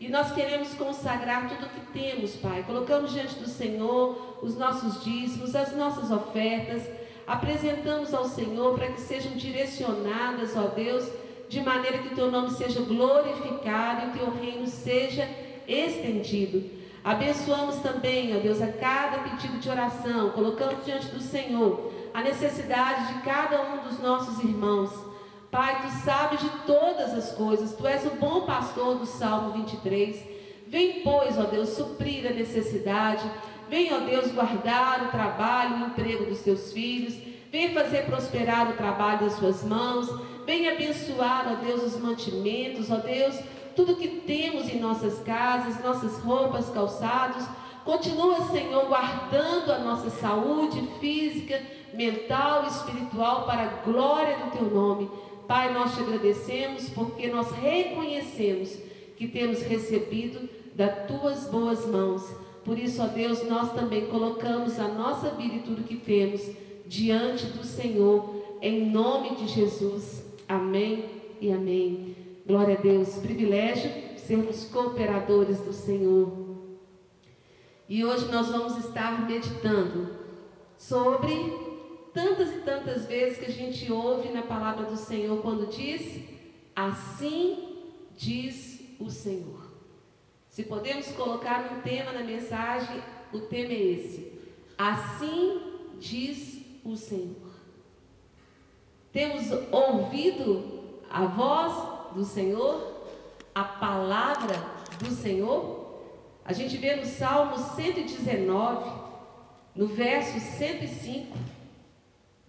E 0.00 0.08
nós 0.08 0.32
queremos 0.32 0.74
consagrar 0.74 1.48
tudo 1.48 1.66
o 1.66 1.68
que 1.68 1.80
temos, 1.92 2.36
Pai. 2.36 2.62
Colocamos 2.64 3.12
diante 3.12 3.34
do 3.36 3.48
Senhor 3.48 4.38
os 4.42 4.56
nossos 4.56 5.02
dízimos, 5.02 5.54
as 5.54 5.74
nossas 5.76 6.10
ofertas 6.10 6.82
apresentamos 7.28 8.14
ao 8.14 8.24
Senhor 8.24 8.74
para 8.74 8.88
que 8.88 9.02
sejam 9.02 9.32
direcionadas, 9.32 10.56
ó 10.56 10.68
Deus, 10.68 11.06
de 11.46 11.60
maneira 11.60 11.98
que 11.98 12.08
o 12.08 12.14
teu 12.14 12.30
nome 12.30 12.50
seja 12.50 12.80
glorificado 12.80 14.06
e 14.06 14.08
o 14.08 14.12
teu 14.12 14.30
reino 14.30 14.66
seja 14.66 15.28
estendido. 15.68 16.77
Abençoamos 17.08 17.76
também, 17.76 18.36
ó 18.36 18.38
Deus, 18.38 18.60
a 18.60 18.70
cada 18.70 19.20
pedido 19.20 19.56
de 19.56 19.70
oração, 19.70 20.28
colocando 20.32 20.84
diante 20.84 21.06
do 21.06 21.20
Senhor 21.20 21.90
a 22.12 22.20
necessidade 22.20 23.14
de 23.14 23.22
cada 23.22 23.62
um 23.62 23.78
dos 23.78 23.98
nossos 23.98 24.44
irmãos. 24.44 24.92
Pai, 25.50 25.80
tu 25.80 26.04
sabes 26.04 26.38
de 26.38 26.50
todas 26.66 27.14
as 27.14 27.32
coisas, 27.32 27.74
tu 27.74 27.86
és 27.86 28.04
o 28.04 28.10
bom 28.16 28.42
pastor 28.42 28.96
do 28.98 29.06
Salmo 29.06 29.52
23. 29.52 30.22
Vem, 30.66 31.00
pois, 31.00 31.38
ó 31.38 31.44
Deus, 31.44 31.70
suprir 31.70 32.26
a 32.26 32.34
necessidade, 32.34 33.24
Venha, 33.70 33.96
ó 33.96 34.00
Deus, 34.00 34.30
guardar 34.32 35.06
o 35.06 35.10
trabalho, 35.10 35.76
o 35.76 35.86
emprego 35.86 36.26
dos 36.26 36.40
teus 36.40 36.74
filhos. 36.74 37.14
Venha 37.50 37.72
fazer 37.72 38.04
prosperar 38.04 38.70
o 38.70 38.74
trabalho 38.74 39.20
das 39.20 39.34
suas 39.34 39.64
mãos. 39.64 40.08
Venha 40.44 40.72
abençoar, 40.72 41.46
ó 41.52 41.64
Deus, 41.64 41.82
os 41.82 42.00
mantimentos, 42.00 42.90
ó 42.90 42.96
Deus, 42.96 43.38
tudo 43.78 43.94
que 43.94 44.08
temos 44.08 44.68
em 44.68 44.80
nossas 44.80 45.20
casas, 45.20 45.80
nossas 45.84 46.18
roupas, 46.18 46.68
calçados. 46.68 47.46
Continua, 47.84 48.50
Senhor, 48.50 48.86
guardando 48.86 49.70
a 49.70 49.78
nossa 49.78 50.10
saúde 50.10 50.82
física, 50.98 51.62
mental 51.94 52.64
e 52.64 52.70
espiritual 52.70 53.46
para 53.46 53.62
a 53.62 53.82
glória 53.84 54.36
do 54.38 54.50
teu 54.50 54.68
nome. 54.68 55.08
Pai, 55.46 55.72
nós 55.72 55.94
te 55.94 56.00
agradecemos 56.00 56.90
porque 56.90 57.28
nós 57.28 57.52
reconhecemos 57.52 58.76
que 59.16 59.28
temos 59.28 59.62
recebido 59.62 60.48
das 60.74 61.06
tuas 61.06 61.44
boas 61.48 61.86
mãos. 61.86 62.28
Por 62.64 62.76
isso, 62.76 63.00
ó 63.00 63.06
Deus, 63.06 63.48
nós 63.48 63.72
também 63.74 64.06
colocamos 64.06 64.76
a 64.80 64.88
nossa 64.88 65.30
vida 65.30 65.54
e 65.54 65.60
tudo 65.60 65.84
que 65.84 65.96
temos 65.96 66.42
diante 66.84 67.46
do 67.46 67.62
Senhor, 67.62 68.58
em 68.60 68.90
nome 68.90 69.36
de 69.36 69.46
Jesus. 69.46 70.24
Amém 70.48 71.04
e 71.40 71.52
amém. 71.52 72.27
Glória 72.48 72.78
a 72.78 72.80
Deus. 72.80 73.16
Privilégio 73.16 73.90
sermos 74.16 74.64
cooperadores 74.70 75.60
do 75.60 75.70
Senhor. 75.70 76.32
E 77.86 78.02
hoje 78.02 78.24
nós 78.32 78.48
vamos 78.48 78.86
estar 78.86 79.28
meditando 79.28 80.16
sobre 80.78 81.34
tantas 82.14 82.48
e 82.54 82.60
tantas 82.60 83.04
vezes 83.04 83.36
que 83.36 83.44
a 83.44 83.50
gente 83.50 83.92
ouve 83.92 84.30
na 84.30 84.40
palavra 84.40 84.86
do 84.86 84.96
Senhor 84.96 85.42
quando 85.42 85.68
diz: 85.68 86.24
Assim 86.74 87.68
diz 88.16 88.80
o 88.98 89.10
Senhor. 89.10 89.70
Se 90.48 90.62
podemos 90.62 91.06
colocar 91.08 91.70
um 91.70 91.82
tema 91.82 92.12
na 92.12 92.24
mensagem, 92.24 93.02
o 93.30 93.40
tema 93.40 93.74
é 93.74 93.92
esse: 93.92 94.32
Assim 94.78 95.60
diz 96.00 96.64
o 96.82 96.96
Senhor. 96.96 97.52
Temos 99.12 99.50
ouvido 99.70 100.78
a 101.10 101.26
voz 101.26 101.97
do 102.14 102.24
Senhor, 102.24 102.92
a 103.54 103.64
palavra 103.64 104.56
do 104.98 105.10
Senhor? 105.10 105.78
A 106.44 106.52
gente 106.52 106.76
vê 106.76 106.96
no 106.96 107.04
Salmo 107.04 107.58
119, 107.58 108.90
no 109.74 109.86
verso 109.86 110.38
105, 110.40 111.36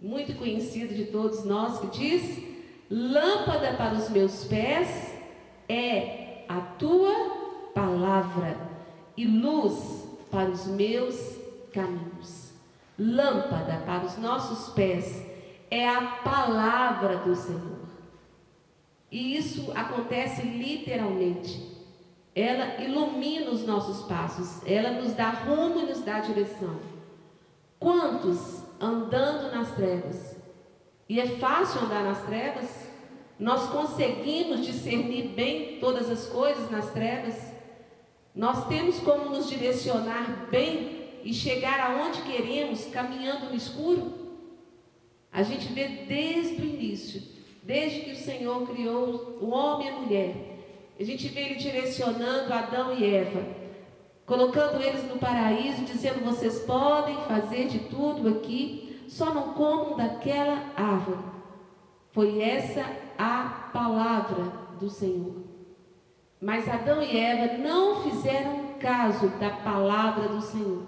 muito 0.02 0.38
conhecido 0.38 0.94
de 0.94 1.06
todos 1.06 1.44
nós, 1.44 1.80
que 1.80 1.88
diz: 1.88 2.44
Lâmpada 2.90 3.74
para 3.74 3.96
os 3.96 4.10
meus 4.10 4.46
pés 4.46 5.14
é 5.68 6.46
a 6.48 6.62
tua 6.62 7.14
palavra 7.74 8.58
e 9.16 9.26
luz 9.26 10.08
para 10.32 10.50
os 10.50 10.66
meus 10.68 11.38
caminhos. 11.74 12.54
Lâmpada 12.98 13.84
para 13.86 14.06
os 14.06 14.18
nossos 14.18 14.74
pés 14.74 15.26
é 15.70 15.88
a 15.88 16.02
palavra 16.24 17.18
do 17.18 17.36
Senhor. 17.36 17.79
E 19.12 19.36
isso 19.36 19.72
acontece 19.76 20.42
literalmente. 20.44 21.78
Ela 22.36 22.82
ilumina 22.82 23.50
os 23.50 23.66
nossos 23.66 24.08
passos, 24.08 24.62
ela 24.66 24.92
nos 24.92 25.14
dá 25.14 25.30
rumo 25.30 25.80
e 25.80 25.86
nos 25.86 26.02
dá 26.02 26.20
direção. 26.20 26.80
Quantos 27.80 28.64
andando 28.80 29.52
nas 29.52 29.74
trevas? 29.76 30.38
E 31.08 31.20
é 31.20 31.26
fácil 31.26 31.82
andar 31.82 32.04
nas 32.04 32.22
trevas? 32.24 32.88
Nós 33.40 33.70
conseguimos 33.70 34.66
discernir 34.66 35.30
bem 35.30 35.80
todas 35.80 36.10
as 36.10 36.28
coisas 36.28 36.70
nas 36.70 36.92
trevas? 36.92 37.36
Nós 38.36 38.68
temos 38.68 39.00
como 39.00 39.30
nos 39.30 39.50
direcionar 39.50 40.48
bem 40.52 41.20
e 41.24 41.34
chegar 41.34 41.80
aonde 41.80 42.22
queremos 42.22 42.86
caminhando 42.86 43.48
no 43.48 43.56
escuro? 43.56 44.14
A 45.32 45.42
gente 45.42 45.72
vê 45.74 45.88
desde 46.08 46.62
o 46.62 46.66
início, 46.66 47.22
desde 47.64 48.02
que 48.02 48.12
o 48.12 48.16
Senhor 48.16 48.68
criou 48.68 49.38
o 49.42 49.50
homem 49.50 49.88
e 49.88 49.90
a 49.90 49.96
mulher, 50.00 50.36
a 51.00 51.04
gente 51.04 51.28
vê 51.30 51.42
ele 51.42 51.56
direcionando 51.56 52.54
Adão 52.54 52.94
e 52.94 53.06
Eva, 53.16 53.42
colocando 54.26 54.82
eles 54.82 55.04
no 55.06 55.18
paraíso, 55.18 55.86
dizendo: 55.86 56.24
vocês 56.24 56.60
podem 56.60 57.16
fazer 57.28 57.68
de 57.68 57.80
tudo 57.80 58.28
aqui, 58.28 59.04
só 59.08 59.34
não 59.34 59.54
comam 59.54 59.96
daquela 59.96 60.72
árvore. 60.76 61.24
Foi 62.12 62.42
essa 62.42 62.86
a 63.18 63.70
palavra 63.72 64.52
do 64.80 64.90
Senhor. 64.90 65.36
Mas 66.42 66.68
Adão 66.68 67.02
e 67.02 67.18
Eva 67.18 67.58
não 67.58 68.04
fizeram 68.04 68.74
caso 68.80 69.28
da 69.40 69.50
palavra 69.50 70.30
do 70.30 70.42
Senhor. 70.42 70.84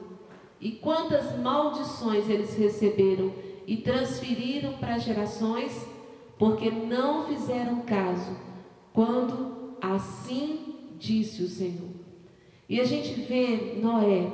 E 0.59 0.71
quantas 0.71 1.37
maldições 1.37 2.29
eles 2.29 2.55
receberam 2.55 3.33
e 3.65 3.77
transferiram 3.77 4.73
para 4.73 4.97
gerações, 4.97 5.85
porque 6.41 6.71
não 6.71 7.27
fizeram 7.27 7.81
caso, 7.81 8.35
quando 8.91 9.75
assim 9.79 10.73
disse 10.97 11.43
o 11.43 11.47
Senhor. 11.47 11.91
E 12.67 12.81
a 12.81 12.83
gente 12.83 13.13
vê 13.21 13.75
Noé. 13.79 14.27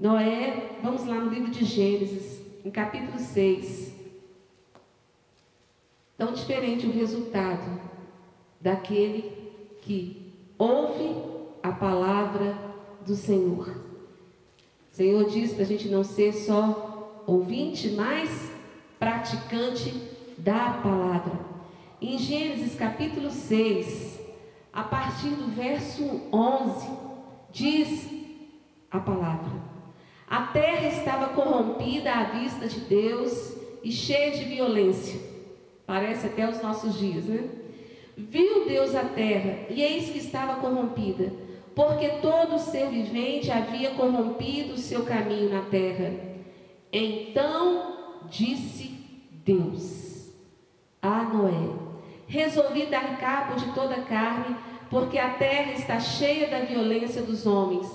Noé, 0.00 0.80
vamos 0.82 1.06
lá 1.06 1.14
no 1.14 1.30
livro 1.30 1.48
de 1.48 1.64
Gênesis, 1.64 2.40
em 2.64 2.72
capítulo 2.72 3.20
6. 3.20 3.94
Tão 6.16 6.32
diferente 6.32 6.88
o 6.88 6.92
resultado 6.92 7.82
daquele 8.60 9.30
que 9.82 10.32
ouve 10.58 11.22
a 11.62 11.70
palavra 11.70 12.58
do 13.06 13.14
Senhor. 13.14 13.68
O 14.90 14.96
Senhor 14.96 15.30
diz 15.30 15.52
para 15.52 15.62
a 15.62 15.66
gente 15.68 15.88
não 15.88 16.02
ser 16.02 16.32
só 16.32 17.22
ouvinte, 17.28 17.90
mas 17.90 18.50
praticante 18.98 20.17
da 20.48 20.80
palavra. 20.82 21.38
Em 22.00 22.16
Gênesis 22.16 22.74
capítulo 22.74 23.30
6, 23.30 24.18
a 24.72 24.82
partir 24.82 25.28
do 25.28 25.48
verso 25.48 26.22
11, 26.32 26.88
diz 27.52 28.08
a 28.90 28.98
palavra: 28.98 29.52
A 30.26 30.44
terra 30.46 30.88
estava 30.88 31.34
corrompida 31.34 32.10
à 32.10 32.24
vista 32.24 32.66
de 32.66 32.80
Deus 32.80 33.58
e 33.84 33.92
cheia 33.92 34.30
de 34.30 34.44
violência. 34.44 35.20
Parece 35.86 36.28
até 36.28 36.48
os 36.48 36.62
nossos 36.62 36.98
dias, 36.98 37.26
né? 37.26 37.46
Viu 38.16 38.66
Deus 38.66 38.94
a 38.94 39.04
terra, 39.04 39.66
e 39.68 39.82
eis 39.82 40.08
que 40.08 40.18
estava 40.18 40.62
corrompida, 40.62 41.30
porque 41.74 42.08
todo 42.22 42.58
ser 42.58 42.88
vivente 42.88 43.50
havia 43.50 43.90
corrompido 43.90 44.72
o 44.72 44.78
seu 44.78 45.04
caminho 45.04 45.50
na 45.50 45.60
terra. 45.66 46.10
Então 46.90 48.22
disse 48.30 48.88
Deus 49.44 50.07
a 51.02 51.24
Noé: 51.24 51.70
Resolvi 52.26 52.86
dar 52.86 53.18
cabo 53.18 53.54
de 53.56 53.72
toda 53.72 53.94
a 53.94 54.02
carne, 54.02 54.56
porque 54.90 55.18
a 55.18 55.30
terra 55.30 55.72
está 55.72 55.98
cheia 56.00 56.48
da 56.48 56.60
violência 56.60 57.22
dos 57.22 57.46
homens. 57.46 57.88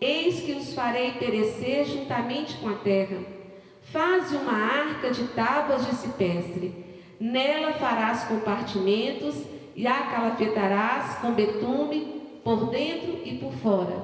Eis 0.00 0.40
que 0.40 0.52
os 0.52 0.74
farei 0.74 1.12
perecer 1.12 1.84
juntamente 1.84 2.56
com 2.58 2.68
a 2.68 2.74
terra. 2.74 3.18
Faze 3.82 4.36
uma 4.36 4.52
arca 4.52 5.10
de 5.10 5.24
tábuas 5.28 5.86
de 5.86 5.94
cipestre. 5.96 6.86
Nela 7.18 7.72
farás 7.72 8.24
compartimentos 8.24 9.34
e 9.74 9.86
a 9.86 10.02
calafetarás 10.02 11.16
com 11.18 11.32
betume 11.32 12.40
por 12.44 12.70
dentro 12.70 13.20
e 13.24 13.38
por 13.38 13.52
fora. 13.54 14.00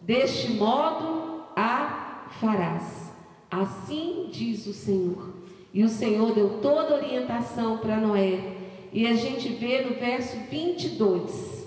Deste 0.00 0.52
modo 0.52 1.44
a 1.54 2.26
farás. 2.40 3.12
Assim 3.50 4.28
diz 4.32 4.66
o 4.66 4.72
Senhor. 4.72 5.41
E 5.72 5.82
o 5.82 5.88
Senhor 5.88 6.34
deu 6.34 6.60
toda 6.60 6.94
orientação 6.94 7.78
para 7.78 7.96
Noé. 7.96 8.56
E 8.92 9.06
a 9.06 9.14
gente 9.14 9.48
vê 9.48 9.82
no 9.82 9.94
verso 9.94 10.36
22. 10.50 11.66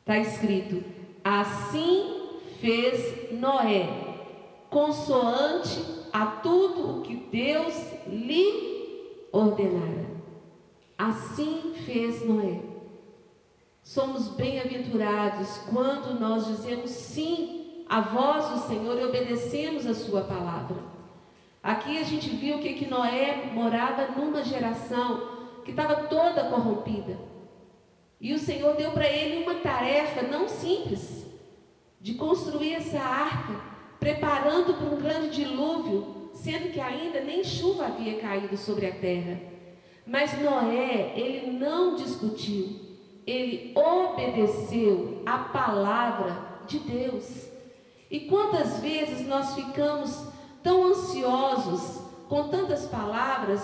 Está 0.00 0.18
escrito: 0.18 0.82
Assim 1.22 2.38
fez 2.60 3.30
Noé, 3.32 3.88
consoante 4.68 5.80
a 6.12 6.26
tudo 6.26 6.98
o 6.98 7.02
que 7.02 7.14
Deus 7.14 7.74
lhe 8.08 9.28
ordenara. 9.30 10.06
Assim 10.98 11.72
fez 11.86 12.26
Noé. 12.26 12.60
Somos 13.82 14.28
bem-aventurados 14.28 15.58
quando 15.70 16.18
nós 16.18 16.46
dizemos 16.46 16.90
sim 16.90 17.84
à 17.88 18.00
voz 18.00 18.48
do 18.48 18.68
Senhor 18.68 18.98
e 18.98 19.04
obedecemos 19.04 19.86
a 19.86 19.94
Sua 19.94 20.22
palavra. 20.22 20.93
Aqui 21.64 21.96
a 21.96 22.02
gente 22.02 22.28
viu 22.28 22.58
que, 22.58 22.74
que 22.74 22.86
Noé 22.86 23.50
morava 23.54 24.08
numa 24.08 24.44
geração 24.44 25.62
que 25.64 25.70
estava 25.70 26.08
toda 26.08 26.44
corrompida. 26.44 27.18
E 28.20 28.34
o 28.34 28.38
Senhor 28.38 28.76
deu 28.76 28.92
para 28.92 29.08
ele 29.08 29.42
uma 29.42 29.54
tarefa 29.54 30.20
não 30.20 30.46
simples 30.46 31.24
de 31.98 32.12
construir 32.16 32.74
essa 32.74 33.00
arca, 33.00 33.58
preparando 33.98 34.74
para 34.74 34.94
um 34.94 35.00
grande 35.00 35.30
dilúvio, 35.30 36.30
sendo 36.34 36.70
que 36.70 36.78
ainda 36.78 37.22
nem 37.22 37.42
chuva 37.42 37.86
havia 37.86 38.20
caído 38.20 38.58
sobre 38.58 38.86
a 38.86 38.92
terra. 38.92 39.40
Mas 40.06 40.38
Noé, 40.38 41.14
ele 41.16 41.50
não 41.50 41.96
discutiu, 41.96 42.78
ele 43.26 43.72
obedeceu 43.74 45.22
a 45.24 45.38
palavra 45.38 46.60
de 46.66 46.78
Deus. 46.78 47.48
E 48.10 48.20
quantas 48.20 48.80
vezes 48.80 49.26
nós 49.26 49.54
ficamos 49.54 50.33
tão 50.64 50.86
ansiosos 50.86 52.00
com 52.28 52.48
tantas 52.48 52.86
palavras 52.86 53.60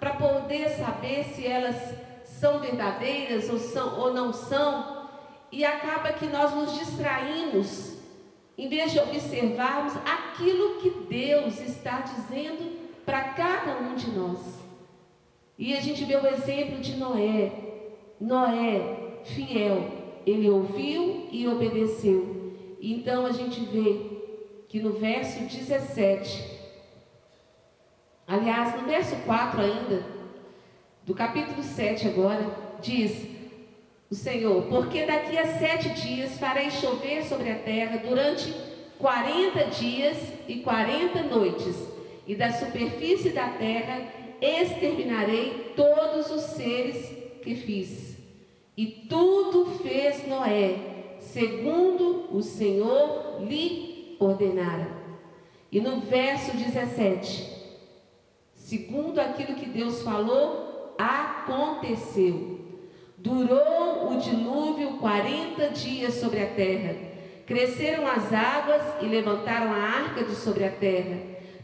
para 0.00 0.14
poder 0.14 0.70
saber 0.70 1.24
se 1.24 1.46
elas 1.46 1.76
são 2.24 2.60
verdadeiras 2.60 3.50
ou, 3.50 3.58
são, 3.58 4.00
ou 4.00 4.14
não 4.14 4.32
são, 4.32 5.08
e 5.50 5.64
acaba 5.64 6.12
que 6.12 6.26
nós 6.26 6.54
nos 6.54 6.78
distraímos, 6.78 7.96
em 8.56 8.68
vez 8.68 8.92
de 8.92 9.00
observarmos 9.00 9.92
aquilo 10.06 10.80
que 10.80 10.90
Deus 10.90 11.60
está 11.60 12.00
dizendo 12.00 12.78
para 13.04 13.34
cada 13.34 13.78
um 13.78 13.94
de 13.94 14.10
nós. 14.12 14.38
E 15.58 15.76
a 15.76 15.80
gente 15.80 16.04
vê 16.04 16.16
o 16.16 16.26
exemplo 16.26 16.80
de 16.80 16.96
Noé. 16.96 17.52
Noé, 18.20 19.20
fiel, 19.24 19.88
ele 20.26 20.48
ouviu 20.48 21.28
e 21.30 21.46
obedeceu. 21.46 22.54
Então 22.80 23.26
a 23.26 23.32
gente 23.32 23.60
vê 23.60 24.14
que 24.74 24.80
no 24.80 24.90
verso 24.94 25.38
17, 25.38 26.50
aliás, 28.26 28.74
no 28.74 28.88
verso 28.88 29.14
4 29.24 29.60
ainda, 29.60 30.04
do 31.04 31.14
capítulo 31.14 31.62
7 31.62 32.08
agora, 32.08 32.44
diz 32.82 33.24
o 34.10 34.16
Senhor: 34.16 34.64
Porque 34.64 35.06
daqui 35.06 35.38
a 35.38 35.46
sete 35.60 35.90
dias 35.90 36.40
farei 36.40 36.72
chover 36.72 37.24
sobre 37.24 37.52
a 37.52 37.54
terra 37.54 37.98
durante 37.98 38.52
quarenta 38.98 39.66
dias 39.66 40.16
e 40.48 40.56
quarenta 40.56 41.22
noites, 41.22 41.76
e 42.26 42.34
da 42.34 42.52
superfície 42.52 43.30
da 43.30 43.50
terra 43.50 44.02
exterminarei 44.40 45.72
todos 45.76 46.32
os 46.32 46.42
seres 46.56 47.16
que 47.44 47.54
fiz. 47.54 48.16
E 48.76 48.86
tudo 49.08 49.78
fez 49.84 50.26
Noé, 50.26 51.16
segundo 51.20 52.28
o 52.36 52.42
Senhor 52.42 53.40
lhe 53.40 53.93
ordenara. 54.18 54.88
E 55.70 55.80
no 55.80 56.00
verso 56.00 56.56
17, 56.56 57.50
segundo 58.54 59.20
aquilo 59.20 59.56
que 59.56 59.66
Deus 59.66 60.02
falou, 60.02 60.94
aconteceu. 60.98 62.60
Durou 63.18 64.12
o 64.12 64.18
dilúvio 64.18 64.98
quarenta 64.98 65.70
dias 65.70 66.14
sobre 66.14 66.42
a 66.42 66.46
terra. 66.46 66.94
Cresceram 67.46 68.06
as 68.06 68.32
águas 68.32 68.82
e 69.00 69.06
levantaram 69.06 69.72
a 69.72 69.76
arca 69.76 70.24
de 70.24 70.34
sobre 70.34 70.64
a 70.64 70.70
terra. 70.70 71.18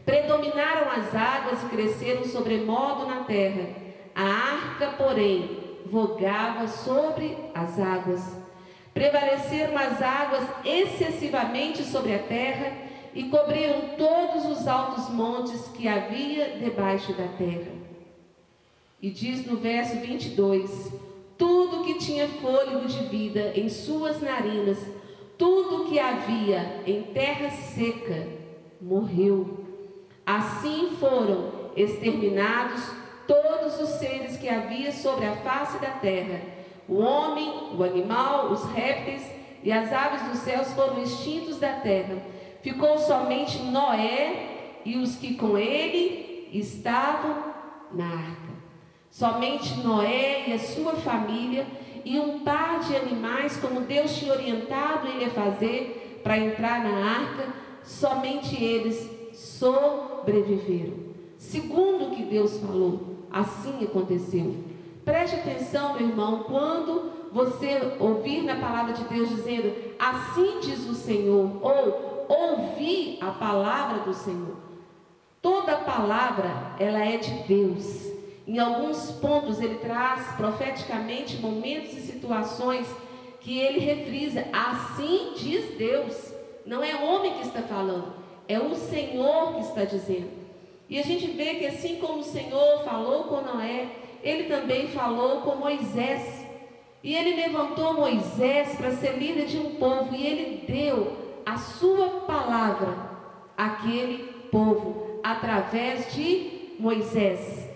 Predominaram 0.05 0.89
as 0.91 1.15
águas 1.15 1.63
e 1.63 1.67
cresceram 1.67 2.23
sobremodo 2.25 3.05
na 3.05 3.23
terra. 3.23 3.69
A 4.15 4.23
arca, 4.23 4.87
porém, 4.97 5.79
vogava 5.85 6.67
sobre 6.67 7.37
as 7.53 7.79
águas. 7.79 8.40
Prevaleceram 8.93 9.77
as 9.77 10.01
águas 10.01 10.43
excessivamente 10.65 11.83
sobre 11.83 12.13
a 12.13 12.19
terra 12.19 12.73
e 13.13 13.23
cobriram 13.23 13.95
todos 13.97 14.45
os 14.45 14.67
altos 14.67 15.09
montes 15.09 15.67
que 15.69 15.87
havia 15.87 16.57
debaixo 16.59 17.13
da 17.13 17.27
terra. 17.27 17.71
E 19.01 19.09
diz 19.09 19.45
no 19.45 19.57
verso 19.57 19.95
22: 19.97 20.91
Tudo 21.37 21.83
que 21.85 21.95
tinha 21.95 22.27
fôlego 22.27 22.87
de 22.87 23.03
vida 23.05 23.51
em 23.55 23.69
suas 23.69 24.21
narinas, 24.21 24.77
tudo 25.37 25.85
que 25.85 25.99
havia 25.99 26.81
em 26.85 27.01
terra 27.03 27.49
seca, 27.49 28.27
morreu. 28.79 29.65
Assim 30.25 30.91
foram 30.99 31.71
exterminados 31.75 32.83
todos 33.27 33.79
os 33.79 33.89
seres 33.97 34.37
que 34.37 34.49
havia 34.49 34.91
sobre 34.91 35.25
a 35.25 35.35
face 35.37 35.79
da 35.79 35.89
terra. 35.89 36.60
O 36.87 36.99
homem, 36.99 37.75
o 37.77 37.83
animal, 37.83 38.51
os 38.51 38.63
répteis 38.71 39.23
e 39.63 39.71
as 39.71 39.91
aves 39.91 40.21
dos 40.23 40.39
céus 40.39 40.73
foram 40.73 41.01
extintos 41.01 41.59
da 41.59 41.73
terra. 41.73 42.17
Ficou 42.61 42.97
somente 42.97 43.59
Noé 43.59 44.79
e 44.85 44.97
os 44.97 45.15
que 45.15 45.35
com 45.35 45.57
ele 45.57 46.49
estavam 46.51 47.51
na 47.93 48.05
arca. 48.05 48.51
Somente 49.09 49.75
Noé 49.79 50.45
e 50.47 50.53
a 50.53 50.59
sua 50.59 50.93
família 50.93 51.65
e 52.03 52.19
um 52.19 52.39
par 52.39 52.79
de 52.79 52.95
animais, 52.95 53.57
como 53.57 53.81
Deus 53.81 54.15
tinha 54.15 54.33
orientado 54.33 55.07
ele 55.07 55.25
a 55.25 55.29
fazer 55.29 56.19
para 56.23 56.37
entrar 56.37 56.83
na 56.83 57.19
arca, 57.19 57.53
somente 57.83 58.61
eles 58.61 59.09
sobreviveram. 59.33 60.93
Segundo 61.37 62.05
o 62.05 62.11
que 62.15 62.23
Deus 62.23 62.57
falou 62.57 63.25
assim 63.31 63.83
aconteceu. 63.83 64.70
Preste 65.03 65.35
atenção, 65.35 65.93
meu 65.93 66.07
irmão, 66.07 66.43
quando 66.43 67.11
você 67.31 67.95
ouvir 67.99 68.43
na 68.43 68.55
palavra 68.55 68.93
de 68.93 69.03
Deus 69.05 69.29
dizendo, 69.29 69.73
assim 69.97 70.59
diz 70.59 70.87
o 70.87 70.93
Senhor, 70.93 71.59
ou 71.61 72.25
ouvir 72.27 73.17
a 73.21 73.31
palavra 73.31 73.99
do 74.03 74.13
Senhor. 74.13 74.57
Toda 75.41 75.77
palavra, 75.77 76.75
ela 76.79 77.03
é 77.03 77.17
de 77.17 77.31
Deus. 77.43 78.11
Em 78.45 78.59
alguns 78.59 79.11
pontos 79.13 79.59
ele 79.59 79.75
traz 79.75 80.35
profeticamente 80.35 81.37
momentos 81.37 81.93
e 81.93 82.01
situações 82.01 82.87
que 83.39 83.57
ele 83.57 83.79
refrisa, 83.79 84.45
assim 84.53 85.33
diz 85.35 85.77
Deus. 85.77 86.31
Não 86.65 86.83
é 86.83 86.95
homem 86.95 87.33
que 87.35 87.47
está 87.47 87.61
falando, 87.63 88.13
é 88.47 88.59
o 88.59 88.75
Senhor 88.75 89.55
que 89.55 89.61
está 89.61 89.83
dizendo. 89.83 90.29
E 90.87 90.99
a 90.99 91.03
gente 91.03 91.25
vê 91.31 91.55
que 91.55 91.65
assim 91.65 91.95
como 91.95 92.19
o 92.19 92.23
Senhor 92.23 92.83
falou 92.83 93.23
com 93.23 93.41
Noé, 93.41 93.87
ele 94.23 94.43
também 94.43 94.87
falou 94.87 95.41
com 95.41 95.55
Moisés. 95.55 96.45
E 97.03 97.15
ele 97.15 97.35
levantou 97.35 97.93
Moisés 97.93 98.75
para 98.75 98.91
ser 98.91 99.17
líder 99.17 99.47
de 99.47 99.57
um 99.57 99.75
povo 99.75 100.15
e 100.15 100.25
ele 100.25 100.65
deu 100.67 101.17
a 101.45 101.57
sua 101.57 102.21
palavra 102.21 102.95
àquele 103.57 104.31
povo 104.51 105.19
através 105.23 106.13
de 106.13 106.75
Moisés. 106.79 107.67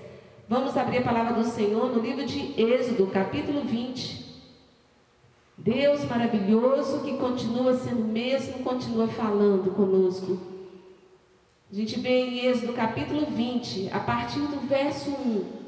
Vamos 0.48 0.78
abrir 0.78 1.00
a 1.00 1.02
palavra 1.02 1.34
do 1.34 1.44
Senhor 1.44 1.92
no 1.92 2.00
livro 2.00 2.24
de 2.24 2.54
Êxodo, 2.62 3.08
capítulo 3.08 3.62
20. 3.62 4.26
Deus 5.58 6.06
maravilhoso 6.06 7.02
que 7.02 7.18
continua 7.18 7.74
sendo 7.76 8.04
mesmo, 8.04 8.60
continua 8.60 9.08
falando 9.08 9.74
conosco. 9.74 10.38
A 11.72 11.76
gente 11.76 12.00
vê 12.00 12.26
em 12.26 12.46
Êxodo 12.46 12.74
capítulo 12.74 13.26
20, 13.26 13.90
a 13.92 14.00
partir 14.00 14.40
do 14.40 14.68
verso 14.68 15.10
1, 15.10 15.65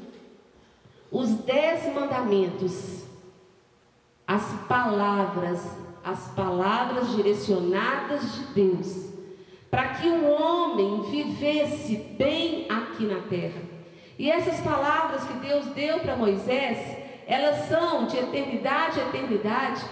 os 1.10 1.30
dez 1.44 1.92
mandamentos, 1.94 3.04
as 4.26 4.44
palavras, 4.68 5.60
as 6.04 6.28
palavras 6.28 7.14
direcionadas 7.14 8.34
de 8.34 8.44
Deus, 8.54 9.08
para 9.70 9.94
que 9.94 10.08
o 10.08 10.30
homem 10.30 11.02
vivesse 11.10 11.96
bem 12.18 12.66
aqui 12.70 13.04
na 13.04 13.20
terra. 13.22 13.60
E 14.18 14.30
essas 14.30 14.60
palavras 14.60 15.24
que 15.24 15.34
Deus 15.34 15.66
deu 15.66 16.00
para 16.00 16.16
Moisés, 16.16 16.98
elas 17.26 17.68
são 17.68 18.06
de 18.06 18.16
eternidade 18.16 19.00
a 19.00 19.08
eternidade, 19.08 19.84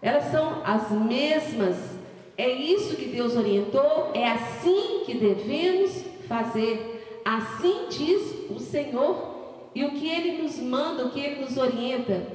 elas 0.00 0.24
são 0.30 0.62
as 0.64 0.90
mesmas 0.90 1.92
é 2.36 2.50
isso 2.50 2.96
que 2.96 3.06
Deus 3.06 3.36
orientou, 3.36 4.10
é 4.14 4.28
assim 4.28 5.02
que 5.04 5.14
devemos 5.14 6.04
fazer. 6.26 7.20
Assim 7.24 7.86
diz 7.88 8.50
o 8.50 8.58
Senhor. 8.58 9.31
E 9.74 9.84
o 9.84 9.92
que 9.92 10.08
ele 10.08 10.42
nos 10.42 10.58
manda, 10.58 11.06
o 11.06 11.10
que 11.10 11.20
ele 11.20 11.40
nos 11.40 11.56
orienta? 11.56 12.26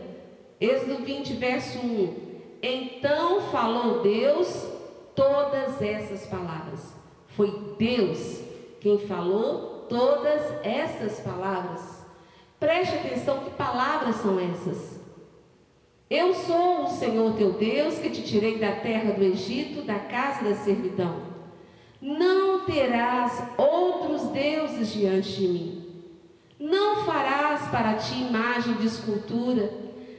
Êxodo 0.59 1.03
20, 1.03 1.33
verso 1.33 1.77
1. 1.79 2.15
Então 2.61 3.41
falou 3.51 4.01
Deus 4.01 4.65
todas 5.15 5.81
essas 5.81 6.25
palavras. 6.25 6.93
Foi 7.35 7.75
Deus 7.77 8.41
quem 8.79 8.99
falou 8.99 9.85
todas 9.87 10.41
essas 10.63 11.19
palavras. 11.19 12.05
Preste 12.59 12.95
atenção 12.95 13.39
que 13.39 13.51
palavras 13.51 14.15
são 14.17 14.39
essas. 14.39 14.99
Eu 16.09 16.33
sou 16.33 16.85
o 16.85 16.87
Senhor 16.87 17.35
teu 17.35 17.51
Deus 17.51 17.99
que 17.99 18.09
te 18.09 18.23
tirei 18.23 18.57
da 18.57 18.71
terra 18.71 19.11
do 19.11 19.23
Egito, 19.23 19.81
da 19.81 19.99
casa 19.99 20.45
da 20.45 20.55
servidão. 20.55 21.21
Não 22.01 22.65
terás 22.65 23.43
outros 23.57 24.23
deuses 24.29 24.93
diante 24.93 25.33
de 25.33 25.47
mim. 25.47 25.76
Não 26.59 27.05
farás 27.05 27.67
para 27.69 27.93
ti 27.95 28.15
imagem 28.15 28.73
de 28.75 28.87
escultura, 28.87 29.71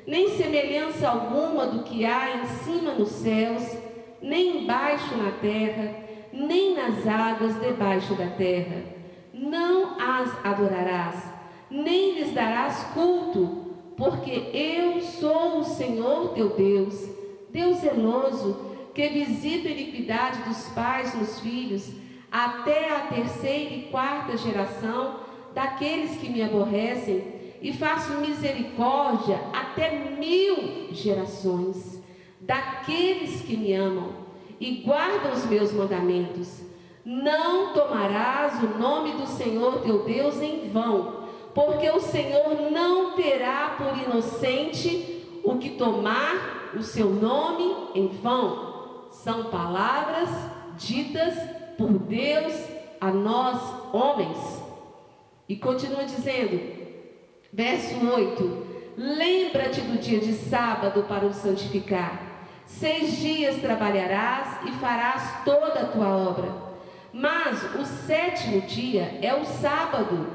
nem 0.07 0.37
semelhança 0.37 1.09
alguma 1.09 1.67
do 1.67 1.83
que 1.83 2.05
há 2.05 2.37
em 2.37 2.47
cima 2.47 2.93
nos 2.95 3.09
céus, 3.09 3.77
nem 4.23 4.63
embaixo 4.63 5.17
na 5.17 5.33
terra, 5.33 5.95
nem 6.33 6.75
nas 6.75 7.07
águas 7.07 7.61
debaixo 7.61 8.15
da 8.15 8.29
terra. 8.29 8.85
Não 9.35 10.01
as 10.01 10.45
adorarás, 10.45 11.25
nem 11.71 12.15
lhes 12.15 12.33
darás 12.33 12.85
culto 12.95 13.67
porque 13.97 14.51
eu 14.55 15.01
sou 15.01 15.59
o 15.59 15.65
Senhor 15.65 16.29
teu 16.29 16.51
Deus, 16.51 17.11
Deus 17.51 17.79
zeloso, 17.79 18.69
que 18.95 19.09
visita 19.09 19.69
a 19.69 19.73
iniquidade 19.73 20.43
dos 20.43 20.69
pais 20.69 21.15
nos 21.15 21.41
filhos, 21.41 21.91
até 22.31 22.95
a 22.95 23.01
terceira 23.09 23.75
e 23.75 23.83
quarta 23.91 24.37
geração 24.37 25.28
daqueles 25.55 26.17
que 26.19 26.29
me 26.29 26.43
aborrecem, 26.43 27.39
e 27.61 27.73
faço 27.73 28.13
misericórdia 28.21 29.41
até 29.53 29.91
mil 30.17 30.93
gerações 30.93 32.01
daqueles 32.41 33.43
que 33.43 33.57
me 33.57 33.75
amam 33.75 34.11
e 34.61 34.77
guardam 34.77 35.33
os 35.33 35.45
meus 35.47 35.73
mandamentos. 35.73 36.63
Não 37.05 37.73
tomarás 37.73 38.63
o 38.63 38.79
nome 38.79 39.13
do 39.13 39.27
Senhor 39.27 39.81
teu 39.81 40.05
Deus 40.05 40.41
em 40.41 40.69
vão 40.71 41.19
porque 41.59 41.91
o 41.91 41.99
Senhor 41.99 42.71
não 42.71 43.17
terá 43.17 43.77
por 43.77 43.99
inocente 43.99 45.27
o 45.43 45.57
que 45.57 45.71
tomar 45.71 46.71
o 46.77 46.83
seu 46.83 47.11
nome 47.11 47.75
em 47.97 48.07
vão. 48.07 49.09
São 49.11 49.45
palavras 49.45 50.29
ditas 50.77 51.35
por 51.77 51.91
Deus 51.91 52.55
a 53.01 53.11
nós, 53.11 53.61
homens. 53.93 54.68
E 55.49 55.57
continua 55.57 56.05
dizendo, 56.05 56.61
verso 57.53 57.95
8: 58.07 58.67
Lembra-te 58.97 59.81
do 59.81 59.99
dia 59.99 60.21
de 60.21 60.35
sábado 60.35 61.05
para 61.05 61.25
o 61.25 61.33
santificar. 61.33 62.21
Seis 62.67 63.17
dias 63.17 63.57
trabalharás 63.57 64.59
e 64.67 64.73
farás 64.73 65.43
toda 65.45 65.81
a 65.81 65.87
tua 65.87 66.09
obra. 66.09 66.53
Mas 67.13 67.75
o 67.75 67.85
sétimo 67.85 68.61
dia 68.63 69.19
é 69.23 69.35
o 69.35 69.45
sábado 69.45 70.27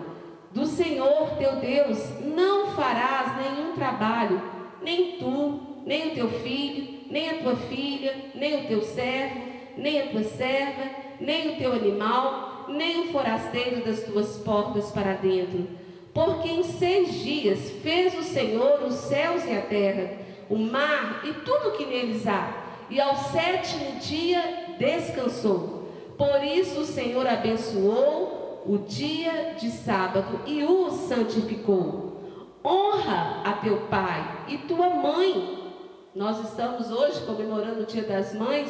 do 0.51 0.65
Senhor 0.65 1.37
teu 1.37 1.57
Deus. 1.57 1.99
Não 2.21 2.71
farás 2.71 3.37
nenhum 3.37 3.73
trabalho, 3.75 4.41
nem 4.81 5.17
tu, 5.17 5.59
nem 5.85 6.07
o 6.07 6.15
teu 6.15 6.29
filho, 6.41 7.01
nem 7.11 7.29
a 7.29 7.43
tua 7.43 7.55
filha, 7.55 8.15
nem 8.33 8.63
o 8.63 8.67
teu 8.67 8.81
servo, 8.81 9.41
nem 9.77 10.01
a 10.01 10.07
tua 10.07 10.23
serva, 10.23 10.89
nem 11.19 11.51
o 11.51 11.57
teu 11.57 11.71
animal, 11.73 12.52
nem 12.69 13.01
o 13.01 13.11
forasteiro 13.11 13.83
das 13.83 14.03
tuas 14.03 14.37
portas 14.37 14.91
para 14.91 15.13
dentro. 15.13 15.67
Porque 16.13 16.47
em 16.47 16.63
seis 16.63 17.13
dias 17.21 17.71
fez 17.81 18.17
o 18.17 18.23
Senhor 18.23 18.83
os 18.83 18.93
céus 18.93 19.43
e 19.45 19.51
a 19.51 19.61
terra 19.61 20.23
o 20.49 20.57
mar 20.57 21.21
e 21.23 21.33
tudo 21.33 21.75
que 21.75 21.85
neles 21.85 22.27
há, 22.27 22.51
e 22.89 22.99
ao 22.99 23.15
sétimo 23.15 23.99
dia 23.99 24.75
descansou. 24.77 25.89
Por 26.17 26.43
isso 26.43 26.81
o 26.81 26.85
Senhor 26.85 27.25
abençoou 27.27 28.63
o 28.65 28.77
dia 28.77 29.55
de 29.59 29.69
sábado 29.71 30.41
e 30.45 30.63
o 30.63 30.91
santificou. 30.91 32.21
Honra 32.63 33.41
a 33.43 33.53
teu 33.53 33.87
pai 33.87 34.45
e 34.47 34.57
tua 34.59 34.89
mãe. 34.89 35.71
Nós 36.15 36.39
estamos 36.47 36.91
hoje 36.91 37.25
comemorando 37.25 37.81
o 37.81 37.85
Dia 37.85 38.03
das 38.03 38.33
Mães, 38.35 38.69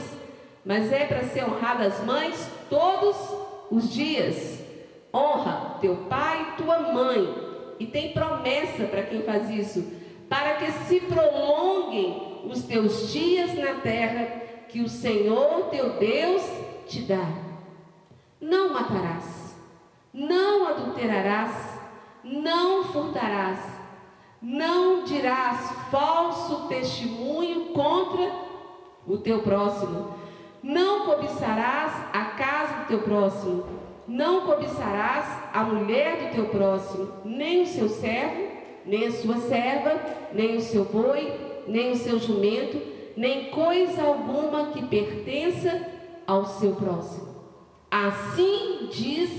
mas 0.65 0.91
é 0.91 1.05
para 1.05 1.23
ser 1.25 1.43
honrada 1.43 1.85
as 1.85 2.03
mães 2.05 2.49
todos 2.69 3.17
os 3.17 3.42
dias. 3.89 4.63
Honra 5.13 5.77
teu 5.81 5.95
pai 6.09 6.53
e 6.53 6.61
tua 6.61 6.79
mãe. 6.79 7.35
E 7.79 7.87
tem 7.87 8.13
promessa 8.13 8.85
para 8.85 9.03
quem 9.03 9.21
faz 9.23 9.49
isso 9.49 10.03
para 10.33 10.55
que 10.55 10.71
se 10.71 10.99
prolonguem 11.01 12.41
os 12.45 12.63
teus 12.63 13.11
dias 13.11 13.53
na 13.53 13.75
terra 13.75 14.41
que 14.67 14.81
o 14.81 14.89
Senhor 14.89 15.67
teu 15.69 15.91
Deus 15.99 16.41
te 16.87 17.01
dá. 17.01 17.27
Não 18.41 18.73
matarás, 18.73 19.55
não 20.11 20.67
adulterarás, 20.67 21.79
não 22.23 22.83
furtarás, 22.85 23.59
não 24.41 25.03
dirás 25.03 25.71
falso 25.91 26.67
testemunho 26.67 27.65
contra 27.67 28.31
o 29.05 29.19
teu 29.19 29.43
próximo, 29.43 30.15
não 30.63 31.05
cobiçarás 31.05 31.91
a 32.13 32.23
casa 32.37 32.73
do 32.75 32.87
teu 32.87 32.99
próximo, 32.99 33.65
não 34.07 34.45
cobiçarás 34.45 35.25
a 35.53 35.63
mulher 35.63 36.17
do 36.17 36.35
teu 36.35 36.45
próximo, 36.45 37.09
nem 37.25 37.63
o 37.63 37.67
seu 37.67 37.89
servo, 37.89 38.47
nem 38.85 39.07
a 39.07 39.11
sua 39.11 39.37
serva, 39.37 39.99
nem 40.33 40.55
o 40.55 40.61
seu 40.61 40.85
boi, 40.85 41.33
nem 41.67 41.91
o 41.91 41.97
seu 41.97 42.17
jumento, 42.17 42.81
nem 43.15 43.49
coisa 43.51 44.03
alguma 44.03 44.67
que 44.67 44.85
pertença 44.85 45.85
ao 46.25 46.45
seu 46.45 46.75
próximo. 46.75 47.27
Assim 47.91 48.89
diz 48.91 49.29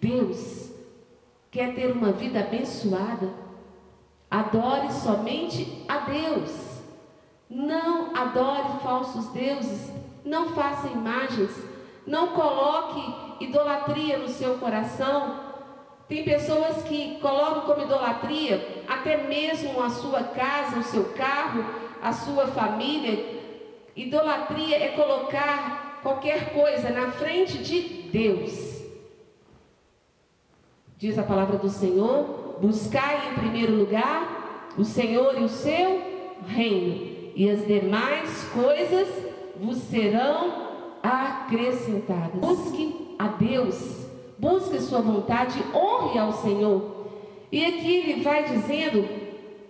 Deus. 0.00 0.72
Quer 1.50 1.74
ter 1.74 1.92
uma 1.92 2.10
vida 2.10 2.40
abençoada? 2.40 3.32
Adore 4.30 4.92
somente 4.92 5.84
a 5.88 5.98
Deus. 5.98 6.82
Não 7.48 8.14
adore 8.14 8.80
falsos 8.82 9.28
deuses. 9.28 9.93
Não 10.24 10.50
faça 10.50 10.88
imagens. 10.88 11.50
Não 12.06 12.28
coloque 12.28 13.44
idolatria 13.44 14.18
no 14.18 14.28
seu 14.28 14.58
coração 14.58 15.44
tem 16.08 16.22
pessoas 16.22 16.82
que 16.82 17.18
colocam 17.20 17.62
como 17.62 17.82
idolatria 17.82 18.84
até 18.86 19.16
mesmo 19.26 19.82
a 19.82 19.88
sua 19.88 20.22
casa, 20.22 20.78
o 20.78 20.84
seu 20.84 21.04
carro, 21.14 21.64
a 22.02 22.12
sua 22.12 22.46
família. 22.48 23.42
Idolatria 23.96 24.76
é 24.76 24.88
colocar 24.88 26.00
qualquer 26.02 26.52
coisa 26.52 26.90
na 26.90 27.10
frente 27.12 27.58
de 27.58 27.80
Deus. 28.10 28.84
Diz 30.98 31.18
a 31.18 31.22
palavra 31.22 31.56
do 31.56 31.70
Senhor: 31.70 32.58
buscai 32.60 33.30
em 33.30 33.34
primeiro 33.34 33.74
lugar 33.74 34.70
o 34.76 34.84
Senhor 34.84 35.40
e 35.40 35.44
o 35.44 35.48
seu 35.48 36.02
reino, 36.46 37.32
e 37.34 37.48
as 37.48 37.66
demais 37.66 38.44
coisas 38.52 39.08
vos 39.60 39.78
serão 39.78 40.64
acrescentadas. 41.02 42.40
Busque 42.40 43.14
a 43.18 43.28
Deus 43.28 44.04
busque 44.38 44.80
sua 44.80 45.00
vontade, 45.00 45.62
honre 45.74 46.18
ao 46.18 46.32
Senhor. 46.32 47.06
E 47.50 47.64
aqui 47.64 47.96
ele 47.96 48.22
vai 48.22 48.44
dizendo 48.44 49.08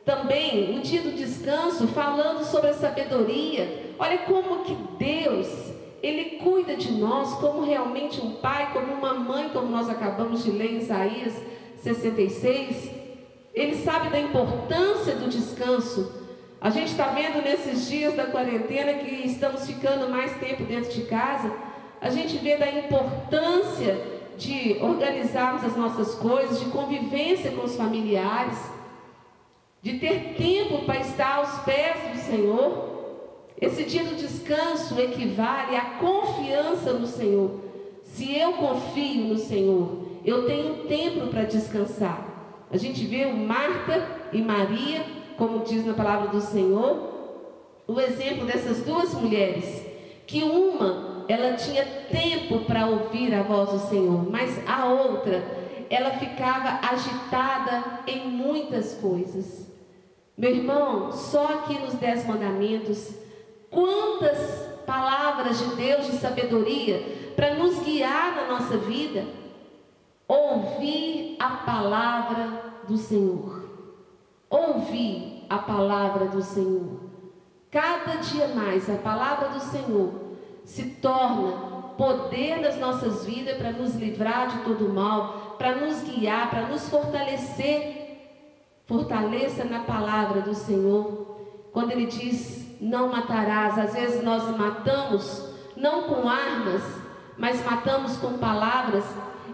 também, 0.04 0.74
no 0.74 0.82
dia 0.82 1.02
do 1.02 1.12
descanso, 1.12 1.86
falando 1.88 2.44
sobre 2.44 2.70
a 2.70 2.74
sabedoria. 2.74 3.94
Olha 3.98 4.18
como 4.18 4.64
que 4.64 4.76
Deus, 4.98 5.48
ele 6.02 6.38
cuida 6.38 6.76
de 6.76 6.92
nós 6.92 7.34
como 7.34 7.62
realmente 7.62 8.20
um 8.20 8.32
pai, 8.32 8.72
como 8.72 8.92
uma 8.92 9.14
mãe, 9.14 9.48
como 9.50 9.68
nós 9.68 9.88
acabamos 9.88 10.42
de 10.44 10.50
ler 10.50 10.72
em 10.72 10.78
Isaías 10.78 11.34
66. 11.76 12.90
Ele 13.54 13.76
sabe 13.76 14.10
da 14.10 14.18
importância 14.18 15.14
do 15.14 15.28
descanso. 15.28 16.23
A 16.64 16.70
gente 16.70 16.92
está 16.92 17.08
vendo 17.08 17.42
nesses 17.42 17.90
dias 17.90 18.14
da 18.14 18.24
quarentena 18.24 18.94
que 18.94 19.26
estamos 19.26 19.66
ficando 19.66 20.08
mais 20.08 20.34
tempo 20.38 20.64
dentro 20.64 20.90
de 20.90 21.02
casa. 21.02 21.52
A 22.00 22.08
gente 22.08 22.38
vê 22.38 22.56
da 22.56 22.70
importância 22.70 24.00
de 24.38 24.78
organizarmos 24.80 25.62
as 25.62 25.76
nossas 25.76 26.14
coisas, 26.14 26.60
de 26.60 26.70
convivência 26.70 27.50
com 27.50 27.66
os 27.66 27.76
familiares, 27.76 28.58
de 29.82 29.98
ter 29.98 30.36
tempo 30.38 30.86
para 30.86 31.00
estar 31.00 31.34
aos 31.34 31.50
pés 31.64 31.96
do 32.10 32.30
Senhor. 32.30 32.94
Esse 33.60 33.84
dia 33.84 34.04
do 34.04 34.16
descanso 34.16 34.98
equivale 34.98 35.76
à 35.76 35.82
confiança 36.00 36.94
no 36.94 37.06
Senhor. 37.06 37.60
Se 38.04 38.34
eu 38.38 38.54
confio 38.54 39.24
no 39.24 39.36
Senhor, 39.36 39.98
eu 40.24 40.46
tenho 40.46 40.86
tempo 40.86 41.26
para 41.26 41.42
descansar. 41.42 42.66
A 42.70 42.78
gente 42.78 43.04
vê 43.04 43.26
Marta 43.26 44.08
e 44.32 44.40
Maria, 44.40 45.23
como 45.36 45.64
diz 45.64 45.84
na 45.84 45.94
palavra 45.94 46.28
do 46.28 46.40
Senhor, 46.40 47.14
o 47.86 48.00
exemplo 48.00 48.46
dessas 48.46 48.82
duas 48.82 49.12
mulheres, 49.14 49.84
que 50.26 50.42
uma 50.42 51.14
ela 51.28 51.54
tinha 51.54 51.84
tempo 52.10 52.60
para 52.60 52.86
ouvir 52.86 53.34
a 53.34 53.42
voz 53.42 53.70
do 53.70 53.88
Senhor, 53.88 54.30
mas 54.30 54.60
a 54.68 54.86
outra, 54.86 55.42
ela 55.88 56.10
ficava 56.10 56.86
agitada 56.86 58.00
em 58.06 58.28
muitas 58.28 58.94
coisas. 58.94 59.70
Meu 60.36 60.50
irmão, 60.50 61.12
só 61.12 61.44
aqui 61.46 61.78
nos 61.78 61.94
Dez 61.94 62.26
Mandamentos, 62.26 63.14
quantas 63.70 64.68
palavras 64.84 65.58
de 65.58 65.76
Deus 65.76 66.06
de 66.06 66.12
sabedoria 66.18 67.32
para 67.36 67.54
nos 67.54 67.78
guiar 67.82 68.36
na 68.36 68.48
nossa 68.48 68.76
vida? 68.76 69.24
Ouvir 70.26 71.36
a 71.38 71.50
palavra 71.50 72.82
do 72.88 72.96
Senhor. 72.96 73.53
Ouvir 74.48 75.44
a 75.48 75.58
palavra 75.58 76.26
do 76.26 76.42
Senhor. 76.42 77.00
Cada 77.70 78.16
dia 78.16 78.48
mais 78.48 78.88
a 78.88 78.96
palavra 78.96 79.48
do 79.48 79.60
Senhor 79.60 80.12
se 80.64 80.90
torna 80.96 81.74
poder 81.96 82.60
nas 82.60 82.76
nossas 82.78 83.24
vidas 83.24 83.56
para 83.56 83.72
nos 83.72 83.94
livrar 83.94 84.48
de 84.48 84.58
todo 84.64 84.88
mal, 84.88 85.56
para 85.58 85.76
nos 85.76 86.02
guiar, 86.02 86.50
para 86.50 86.68
nos 86.68 86.88
fortalecer. 86.88 88.02
Fortaleça 88.86 89.64
na 89.64 89.80
palavra 89.80 90.42
do 90.42 90.54
Senhor. 90.54 91.38
Quando 91.72 91.92
Ele 91.92 92.06
diz: 92.06 92.80
Não 92.80 93.08
matarás, 93.08 93.78
às 93.78 93.94
vezes 93.94 94.22
nós 94.22 94.56
matamos 94.56 95.54
não 95.76 96.04
com 96.04 96.28
armas, 96.28 96.82
mas 97.36 97.64
matamos 97.64 98.16
com 98.18 98.38
palavras. 98.38 99.04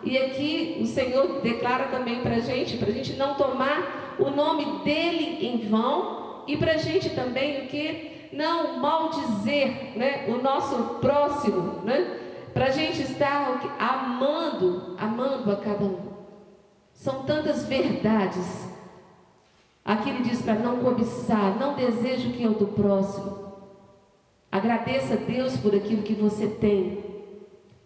E 0.02 0.16
aqui 0.16 0.78
o 0.82 0.86
Senhor 0.86 1.40
declara 1.40 1.88
também 1.88 2.22
para 2.22 2.36
a 2.36 2.40
gente, 2.40 2.76
para 2.76 2.88
a 2.88 2.92
gente 2.92 3.14
não 3.14 3.34
tomar 3.34 4.09
o 4.20 4.30
nome 4.30 4.84
dele 4.84 5.46
em 5.46 5.68
vão 5.68 6.44
e 6.46 6.56
para 6.56 6.72
a 6.72 6.76
gente 6.76 7.10
também 7.10 7.64
o 7.64 7.68
que 7.68 8.28
não 8.32 8.78
maldizer 8.78 9.96
né, 9.96 10.26
o 10.28 10.42
nosso 10.42 10.98
próximo, 11.00 11.82
né, 11.84 12.18
para 12.52 12.66
a 12.66 12.70
gente 12.70 13.02
estar 13.02 13.76
amando, 13.78 14.96
amando 14.98 15.50
a 15.50 15.56
cada 15.56 15.84
um. 15.84 16.10
São 16.92 17.22
tantas 17.22 17.66
verdades. 17.66 18.68
Aqui 19.84 20.10
ele 20.10 20.22
diz 20.22 20.42
para 20.42 20.54
não 20.54 20.78
cobiçar, 20.78 21.58
não 21.58 21.74
deseja 21.74 22.28
o 22.28 22.32
que 22.32 22.44
é 22.44 22.48
o 22.48 22.54
do 22.54 22.68
próximo. 22.68 23.50
Agradeça 24.52 25.14
a 25.14 25.16
Deus 25.16 25.56
por 25.56 25.74
aquilo 25.74 26.02
que 26.02 26.14
você 26.14 26.46
tem. 26.46 27.04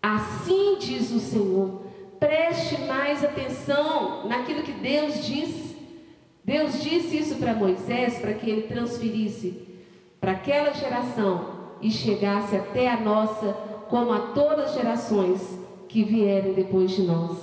Assim 0.03 0.79
diz 0.79 1.11
o 1.13 1.21
Senhor. 1.21 1.83
Preste 2.19 2.81
mais 2.83 3.23
atenção 3.23 4.27
naquilo 4.27 4.63
que 4.63 4.73
Deus 4.73 5.25
diz. 5.25 5.74
Deus 6.45 6.83
disse 6.83 7.17
isso 7.17 7.37
para 7.37 7.55
Moisés 7.55 8.19
para 8.19 8.35
que 8.35 8.51
ele 8.51 8.63
transferisse 8.63 9.67
para 10.21 10.33
aquela 10.33 10.73
geração 10.73 11.55
e 11.81 11.91
chegasse 11.91 12.57
até 12.57 12.91
a 12.91 13.01
nossa, 13.01 13.53
como 13.89 14.13
a 14.13 14.21
todas 14.33 14.71
as 14.71 14.75
gerações 14.75 15.59
que 15.89 16.03
vierem 16.03 16.55
depois 16.55 16.91
de 16.91 17.03
nós. 17.03 17.39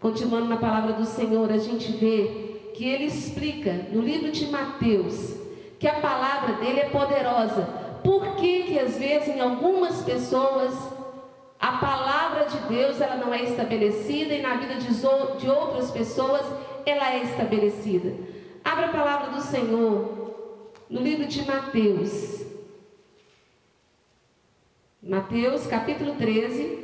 Continuando 0.00 0.46
na 0.46 0.56
palavra 0.56 0.92
do 0.92 1.04
Senhor, 1.04 1.50
a 1.50 1.58
gente 1.58 1.92
vê 1.92 2.70
que 2.74 2.84
ele 2.84 3.04
explica 3.04 3.86
no 3.92 4.00
livro 4.00 4.30
de 4.30 4.46
Mateus 4.48 5.36
que 5.78 5.86
a 5.86 6.00
palavra 6.00 6.54
dele 6.54 6.80
é 6.80 6.88
poderosa. 6.88 7.68
Por 8.04 8.36
que 8.36 8.64
que 8.64 8.78
às 8.78 8.98
vezes 8.98 9.28
em 9.28 9.40
algumas 9.40 10.02
pessoas 10.02 10.74
a 11.58 11.72
palavra 11.72 12.44
de 12.46 12.58
Deus 12.68 13.00
ela 13.00 13.16
não 13.16 13.32
é 13.32 13.44
estabelecida 13.44 14.34
e 14.34 14.42
na 14.42 14.54
vida 14.56 14.74
de, 14.74 15.48
outras 15.48 15.90
pessoas 15.92 16.44
ela 16.86 17.12
é 17.14 17.22
estabelecida? 17.24 18.14
Abra 18.64 18.86
a 18.86 18.92
palavra 18.92 19.30
do 19.30 19.40
Senhor 19.40 20.74
no 20.88 21.00
livro 21.00 21.26
de 21.26 21.44
Mateus. 21.44 22.44
Mateus 25.02 25.66
capítulo 25.66 26.14
13. 26.14 26.82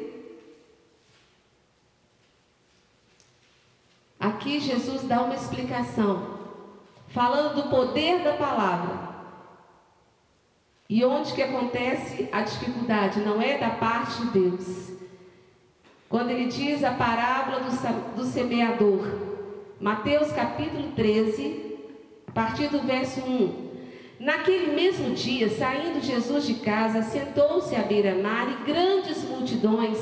Aqui 4.18 4.59
Jesus 4.59 5.03
dá 5.05 5.22
uma 5.22 5.34
explicação, 5.34 6.38
falando 7.09 7.62
do 7.62 7.70
poder 7.70 8.24
da 8.24 8.32
palavra. 8.32 9.09
E 10.88 11.05
onde 11.05 11.34
que 11.34 11.42
acontece 11.42 12.28
a 12.32 12.40
dificuldade? 12.40 13.20
Não 13.20 13.40
é 13.40 13.59
da 13.59 13.70
parte 13.70 14.22
de 14.22 14.30
Deus. 14.30 14.92
Quando 16.09 16.30
ele 16.30 16.46
diz 16.46 16.82
a 16.82 16.92
parábola 16.92 17.61
do, 17.61 18.16
do 18.16 18.24
semeador, 18.24 19.28
Mateus 19.81 20.33
capítulo 20.33 20.91
13, 20.97 21.76
a 22.26 22.33
partir 22.33 22.66
do 22.68 22.81
verso 22.81 23.20
1. 23.20 23.68
Naquele 24.18 24.72
mesmo 24.72 25.14
dia, 25.14 25.49
saindo 25.51 26.05
Jesus 26.05 26.45
de 26.45 26.55
casa, 26.55 27.03
sentou-se 27.03 27.76
à 27.76 27.83
beira-mar 27.83 28.49
e 28.51 28.64
grandes 28.64 29.22
multidões 29.22 29.97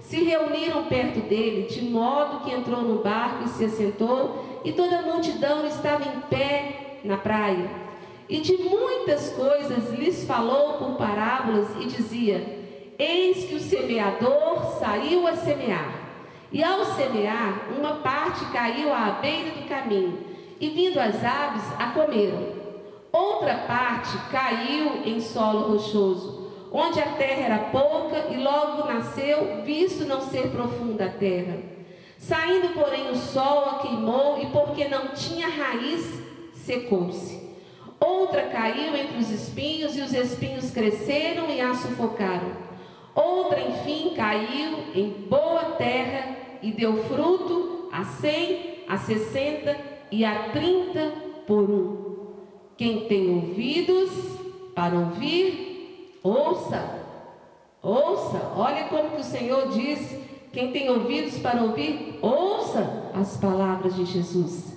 se 0.00 0.22
reuniram 0.22 0.84
perto 0.84 1.20
dele, 1.20 1.66
de 1.66 1.80
modo 1.80 2.44
que 2.44 2.52
entrou 2.52 2.82
no 2.82 3.02
barco 3.02 3.44
e 3.46 3.48
se 3.48 3.64
assentou, 3.64 4.60
e 4.66 4.72
toda 4.72 4.98
a 4.98 5.02
multidão 5.02 5.66
estava 5.66 6.04
em 6.04 6.20
pé 6.28 6.98
na 7.02 7.16
praia. 7.16 7.70
E 8.28 8.38
de 8.38 8.58
muitas 8.58 9.30
coisas 9.30 9.98
lhes 9.98 10.26
falou 10.26 10.74
por 10.74 10.98
parábolas 10.98 11.68
e 11.80 11.86
dizia: 11.86 12.44
Eis 12.98 13.46
que 13.46 13.54
o 13.54 13.60
semeador 13.60 14.78
saiu 14.78 15.26
a 15.26 15.34
semear. 15.36 16.01
E 16.52 16.62
ao 16.62 16.84
semear, 16.84 17.70
uma 17.78 17.94
parte 17.94 18.44
caiu 18.46 18.92
à 18.92 19.18
beira 19.22 19.50
do 19.50 19.68
caminho, 19.68 20.18
e 20.60 20.68
vindo 20.68 20.98
as 20.98 21.24
aves 21.24 21.64
a 21.78 21.86
comeram. 21.86 22.62
Outra 23.10 23.54
parte 23.66 24.16
caiu 24.30 25.02
em 25.04 25.20
solo 25.20 25.72
rochoso 25.72 26.42
onde 26.72 26.98
a 27.00 27.06
terra 27.06 27.42
era 27.42 27.58
pouca 27.58 28.28
e 28.30 28.36
logo 28.42 28.86
nasceu, 28.90 29.62
visto 29.62 30.04
não 30.06 30.22
ser 30.22 30.48
profunda 30.48 31.04
a 31.04 31.10
terra. 31.10 31.58
Saindo, 32.18 32.72
porém, 32.72 33.10
o 33.10 33.16
sol 33.16 33.64
a 33.66 33.78
queimou 33.80 34.38
e, 34.40 34.46
porque 34.46 34.88
não 34.88 35.08
tinha 35.08 35.48
raiz, 35.48 36.22
secou-se. 36.54 37.42
Outra 38.00 38.42
caiu 38.44 38.96
entre 38.96 39.18
os 39.18 39.30
espinhos 39.30 39.96
e 39.96 40.00
os 40.00 40.12
espinhos 40.12 40.70
cresceram 40.70 41.50
e 41.50 41.60
a 41.60 41.74
sufocaram. 41.74 42.71
Outra, 43.14 43.60
enfim, 43.60 44.14
caiu 44.14 44.78
em 44.94 45.10
boa 45.28 45.76
terra 45.76 46.36
e 46.62 46.72
deu 46.72 47.04
fruto 47.04 47.88
a 47.92 48.04
cem, 48.04 48.84
a 48.88 48.96
sessenta 48.96 49.76
e 50.10 50.24
a 50.24 50.50
trinta 50.50 51.12
por 51.46 51.70
um. 51.70 52.12
Quem 52.76 53.06
tem 53.06 53.30
ouvidos 53.34 54.10
para 54.74 54.94
ouvir, 54.94 55.72
Ouça, 56.22 57.00
ouça, 57.82 58.52
olha 58.56 58.84
como 58.84 59.10
que 59.10 59.20
o 59.20 59.24
Senhor 59.24 59.70
diz: 59.70 60.16
quem 60.52 60.70
tem 60.70 60.88
ouvidos 60.88 61.38
para 61.38 61.62
ouvir, 61.62 62.18
ouça 62.22 63.10
as 63.12 63.36
palavras 63.38 63.96
de 63.96 64.04
Jesus. 64.04 64.72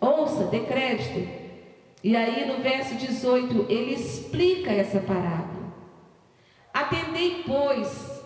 Ouça, 0.00 0.44
dê 0.44 0.60
crédito. 0.60 1.28
E 2.02 2.16
aí 2.16 2.46
no 2.46 2.62
verso 2.62 2.94
18, 2.94 3.66
ele 3.68 3.92
explica 3.92 4.70
essa 4.70 4.98
parábola. 5.00 5.57
Atendei, 6.78 7.42
pois, 7.44 8.22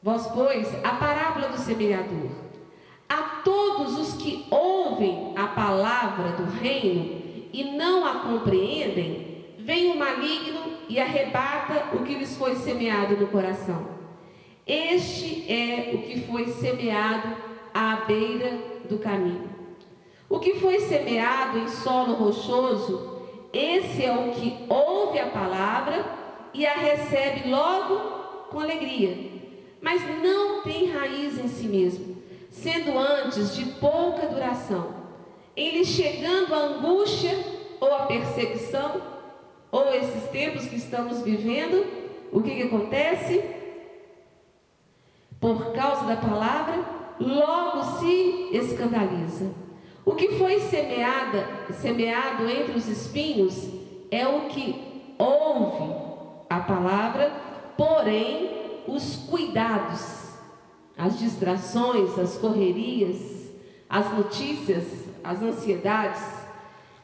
vós, 0.00 0.28
pois, 0.28 0.72
a 0.84 0.90
parábola 0.90 1.48
do 1.48 1.58
semeador. 1.58 2.30
A 3.08 3.40
todos 3.42 3.98
os 3.98 4.22
que 4.22 4.46
ouvem 4.48 5.34
a 5.36 5.48
palavra 5.48 6.28
do 6.28 6.44
reino 6.44 7.20
e 7.52 7.64
não 7.64 8.06
a 8.06 8.20
compreendem, 8.20 9.56
vem 9.58 9.90
o 9.90 9.98
maligno 9.98 10.60
e 10.88 11.00
arrebata 11.00 11.96
o 11.96 12.04
que 12.04 12.14
lhes 12.14 12.36
foi 12.36 12.54
semeado 12.54 13.16
no 13.16 13.26
coração. 13.26 13.84
Este 14.64 15.52
é 15.52 15.90
o 15.92 16.02
que 16.02 16.20
foi 16.20 16.46
semeado 16.52 17.36
à 17.74 17.96
beira 18.06 18.58
do 18.88 18.98
caminho. 18.98 19.50
O 20.30 20.38
que 20.38 20.54
foi 20.60 20.78
semeado 20.78 21.58
em 21.58 21.66
solo 21.66 22.14
rochoso, 22.14 23.20
esse 23.52 24.04
é 24.04 24.12
o 24.12 24.30
que 24.30 24.66
ouve 24.68 25.18
a 25.18 25.26
palavra 25.26 26.21
e 26.54 26.66
a 26.66 26.74
recebe 26.74 27.48
logo 27.48 28.48
com 28.50 28.60
alegria, 28.60 29.16
mas 29.80 30.02
não 30.22 30.62
tem 30.62 30.90
raiz 30.90 31.38
em 31.38 31.48
si 31.48 31.66
mesmo, 31.66 32.22
sendo 32.50 32.98
antes 32.98 33.56
de 33.56 33.64
pouca 33.64 34.26
duração. 34.26 35.02
Em 35.56 35.70
lhe 35.70 35.84
chegando 35.84 36.54
a 36.54 36.58
angústia 36.58 37.36
ou 37.80 37.92
a 37.94 38.06
perseguição, 38.06 39.02
ou 39.70 39.92
esses 39.94 40.28
tempos 40.28 40.66
que 40.66 40.76
estamos 40.76 41.22
vivendo, 41.22 41.86
o 42.30 42.42
que, 42.42 42.54
que 42.54 42.62
acontece? 42.64 43.42
Por 45.40 45.72
causa 45.72 46.04
da 46.04 46.16
palavra, 46.16 46.84
logo 47.18 47.98
se 47.98 48.50
escandaliza. 48.52 49.50
O 50.04 50.14
que 50.14 50.32
foi 50.36 50.60
semeada, 50.60 51.46
semeado 51.72 52.48
entre 52.48 52.76
os 52.76 52.86
espinhos 52.88 53.68
é 54.10 54.26
o 54.26 54.42
que 54.42 55.14
ouve 55.18 56.11
a 56.56 56.60
palavra, 56.60 57.32
porém 57.76 58.82
os 58.86 59.16
cuidados, 59.28 60.32
as 60.96 61.18
distrações, 61.18 62.18
as 62.18 62.36
correrias, 62.36 63.50
as 63.88 64.12
notícias, 64.12 65.08
as 65.22 65.42
ansiedades, 65.42 66.42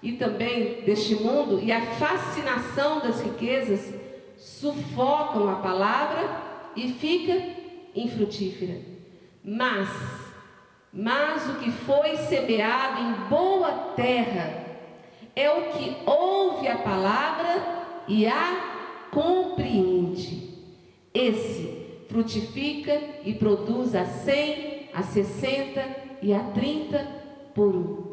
e 0.03 0.13
também 0.13 0.83
deste 0.83 1.17
mundo 1.17 1.61
e 1.61 1.73
a 1.73 1.81
fascinação 1.81 3.01
das 3.01 3.21
riquezas 3.21 3.93
sufocam 4.37 5.51
a 5.51 5.57
palavra 5.57 6.31
e 6.77 6.93
fica 6.93 7.35
infrutífera. 7.95 8.81
Mas, 9.43 9.89
mas 10.93 11.49
o 11.49 11.55
que 11.55 11.71
foi 11.71 12.17
semeado 12.17 13.01
em 13.01 13.29
boa 13.29 13.73
terra 13.97 14.67
é 15.35 15.51
o 15.51 15.73
que 15.73 15.97
ouve 16.07 16.69
a 16.69 16.79
palavra 16.79 17.79
e 18.07 18.27
a 18.27 18.78
compreende. 19.11 20.49
Esse 21.13 21.87
frutifica 22.09 23.01
e 23.25 23.35
produz 23.35 23.95
a 23.95 24.05
cem, 24.05 24.89
a 24.93 25.03
sessenta 25.03 25.85
e 26.23 26.33
a 26.33 26.41
trinta 26.41 27.07
por 27.55 27.75
um. 27.75 28.09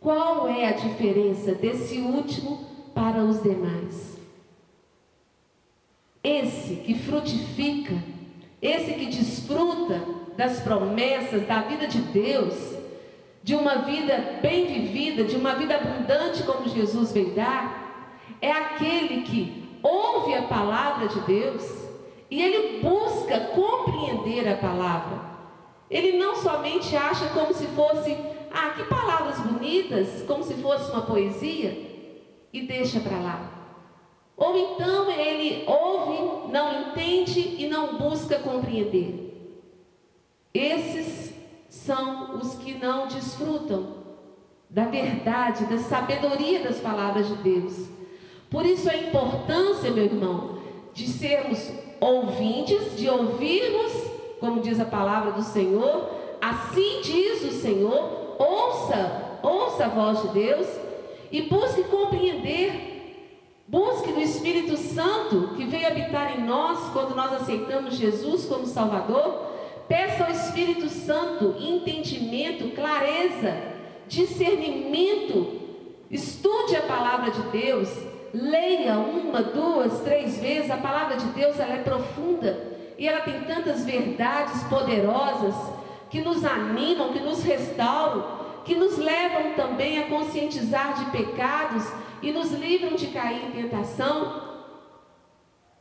Qual 0.00 0.48
é 0.48 0.66
a 0.66 0.72
diferença 0.72 1.54
desse 1.54 1.98
último 1.98 2.64
para 2.94 3.22
os 3.22 3.42
demais? 3.42 4.18
Esse 6.22 6.76
que 6.76 6.94
frutifica, 6.94 7.94
esse 8.60 8.92
que 8.94 9.06
desfruta 9.06 10.02
das 10.36 10.60
promessas 10.60 11.46
da 11.46 11.62
vida 11.62 11.86
de 11.86 11.98
Deus, 11.98 12.54
de 13.42 13.54
uma 13.54 13.76
vida 13.76 14.38
bem 14.42 14.66
vivida, 14.66 15.24
de 15.24 15.36
uma 15.36 15.54
vida 15.54 15.76
abundante 15.76 16.42
como 16.42 16.68
Jesus 16.68 17.12
veio 17.12 17.34
dar, 17.34 18.16
é 18.40 18.50
aquele 18.50 19.22
que 19.22 19.59
ouve 19.82 20.34
a 20.34 20.42
palavra 20.42 21.08
de 21.08 21.20
Deus 21.20 21.88
e 22.30 22.42
ele 22.42 22.80
busca 22.80 23.40
compreender 23.54 24.48
a 24.48 24.56
palavra. 24.56 25.30
Ele 25.90 26.18
não 26.18 26.36
somente 26.36 26.96
acha 26.96 27.28
como 27.30 27.52
se 27.52 27.66
fosse 27.68 28.16
ah, 28.52 28.70
que 28.70 28.84
palavras 28.84 29.40
bonitas, 29.40 30.22
como 30.26 30.42
se 30.42 30.54
fosse 30.54 30.90
uma 30.90 31.02
poesia, 31.02 31.90
e 32.52 32.62
deixa 32.62 33.00
para 33.00 33.18
lá. 33.18 33.50
Ou 34.36 34.56
então 34.56 35.10
ele 35.10 35.64
ouve, 35.66 36.52
não 36.52 36.82
entende 36.82 37.56
e 37.58 37.68
não 37.68 37.98
busca 37.98 38.38
compreender. 38.38 39.26
Esses 40.54 41.34
são 41.68 42.36
os 42.36 42.54
que 42.56 42.74
não 42.74 43.06
desfrutam 43.06 44.00
da 44.68 44.84
verdade, 44.84 45.66
da 45.66 45.78
sabedoria 45.78 46.60
das 46.60 46.78
palavras 46.78 47.28
de 47.28 47.34
Deus. 47.36 47.88
Por 48.50 48.66
isso 48.66 48.90
a 48.90 48.96
importância, 48.96 49.90
meu 49.90 50.04
irmão, 50.04 50.58
de 50.92 51.06
sermos 51.06 51.70
ouvintes, 52.00 52.96
de 52.96 53.08
ouvirmos, 53.08 53.92
como 54.40 54.60
diz 54.60 54.80
a 54.80 54.84
palavra 54.84 55.32
do 55.32 55.42
Senhor, 55.42 56.10
assim 56.40 57.00
diz 57.02 57.44
o 57.44 57.52
Senhor, 57.52 58.36
ouça, 58.38 59.38
ouça 59.42 59.84
a 59.84 59.88
voz 59.88 60.22
de 60.22 60.28
Deus 60.28 60.66
e 61.30 61.42
busque 61.42 61.84
compreender. 61.84 62.88
Busque 63.68 64.10
no 64.10 64.20
Espírito 64.20 64.76
Santo 64.76 65.54
que 65.54 65.64
veio 65.64 65.86
habitar 65.86 66.36
em 66.36 66.42
nós 66.42 66.92
quando 66.92 67.14
nós 67.14 67.32
aceitamos 67.32 67.94
Jesus 67.94 68.46
como 68.46 68.66
Salvador. 68.66 69.46
Peça 69.86 70.24
ao 70.24 70.32
Espírito 70.32 70.88
Santo 70.88 71.54
entendimento, 71.60 72.74
clareza 72.74 73.70
discernimento. 74.08 75.60
Estude 76.10 76.74
a 76.74 76.82
palavra 76.82 77.30
de 77.30 77.42
Deus, 77.42 77.88
leia 78.32 78.98
uma, 78.98 79.42
duas, 79.42 80.00
três 80.00 80.38
vezes. 80.38 80.70
A 80.70 80.76
palavra 80.76 81.16
de 81.16 81.26
Deus 81.26 81.58
ela 81.58 81.74
é 81.74 81.82
profunda 81.82 82.70
e 82.98 83.08
ela 83.08 83.20
tem 83.20 83.40
tantas 83.42 83.84
verdades 83.84 84.62
poderosas 84.64 85.54
que 86.10 86.20
nos 86.20 86.44
animam, 86.44 87.12
que 87.12 87.20
nos 87.20 87.42
restauram, 87.42 88.40
que 88.64 88.74
nos 88.74 88.98
levam 88.98 89.54
também 89.54 89.98
a 89.98 90.08
conscientizar 90.08 90.94
de 90.94 91.10
pecados 91.10 91.84
e 92.20 92.32
nos 92.32 92.52
livram 92.52 92.96
de 92.96 93.06
cair 93.08 93.46
em 93.46 93.62
tentação. 93.62 94.50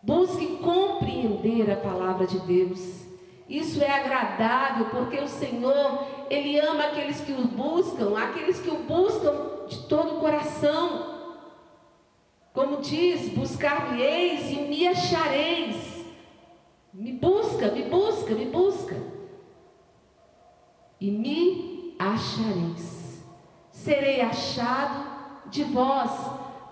Busque 0.02 0.58
compreender 0.58 1.70
a 1.72 1.76
palavra 1.76 2.26
de 2.26 2.40
Deus. 2.40 3.10
Isso 3.50 3.84
é 3.84 3.92
agradável 3.92 4.86
porque 4.86 5.20
o 5.20 5.28
Senhor, 5.28 6.06
Ele 6.30 6.60
ama 6.60 6.84
aqueles 6.84 7.20
que 7.20 7.32
o 7.32 7.48
buscam, 7.48 8.18
aqueles 8.18 8.60
que 8.62 8.70
o 8.70 8.78
buscam 8.84 9.34
de 9.68 9.88
todo 9.88 10.09
diz, 12.90 13.30
buscar-me-eis 13.30 14.52
e 14.52 14.62
me 14.62 14.88
achareis. 14.88 16.06
Me 16.94 17.14
busca, 17.14 17.72
me 17.72 17.84
busca, 17.84 18.34
me 18.34 18.46
busca. 18.46 18.98
E 21.00 21.12
me 21.12 21.96
achareis. 22.00 23.24
Serei 23.72 24.22
achado 24.22 25.50
de 25.50 25.64
vós. 25.64 26.12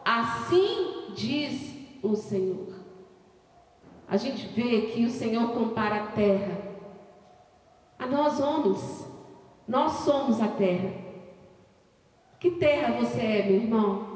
Assim 0.04 1.14
diz 1.16 1.76
o 2.02 2.16
Senhor. 2.16 2.76
A 4.08 4.18
gente 4.18 4.48
vê 4.48 4.82
que 4.88 5.06
o 5.06 5.10
Senhor 5.10 5.52
compara 5.54 5.96
a 5.96 6.08
terra 6.08 6.68
a 8.00 8.06
nós 8.06 8.40
homens. 8.40 9.08
Nós 9.68 9.92
somos 9.92 10.42
a 10.42 10.48
terra. 10.48 10.94
Que 12.40 12.52
terra 12.52 12.94
você 12.94 13.20
é, 13.20 13.46
meu 13.46 13.56
irmão? 13.56 14.07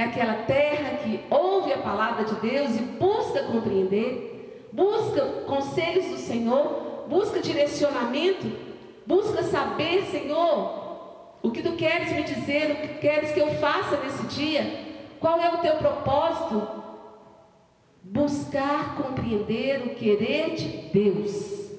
É 0.00 0.04
aquela 0.04 0.44
terra 0.44 0.96
que 0.96 1.20
ouve 1.28 1.74
a 1.74 1.76
palavra 1.76 2.24
de 2.24 2.34
Deus 2.36 2.74
e 2.74 2.80
busca 2.80 3.42
compreender, 3.42 4.66
busca 4.72 5.20
conselhos 5.46 6.06
do 6.06 6.16
Senhor, 6.16 7.04
busca 7.06 7.38
direcionamento, 7.38 8.50
busca 9.06 9.42
saber, 9.42 10.06
Senhor, 10.06 11.34
o 11.42 11.50
que 11.50 11.62
tu 11.62 11.72
queres 11.72 12.12
me 12.12 12.22
dizer, 12.22 12.70
o 12.70 12.76
que 12.76 12.94
queres 12.94 13.32
que 13.32 13.40
eu 13.40 13.48
faça 13.56 13.98
nesse 13.98 14.22
dia, 14.28 14.86
qual 15.20 15.38
é 15.38 15.52
o 15.52 15.58
teu 15.58 15.74
propósito. 15.74 16.66
Buscar 18.02 18.96
compreender 18.96 19.82
o 19.84 19.94
querer 19.96 20.54
de 20.54 20.66
Deus 20.94 21.72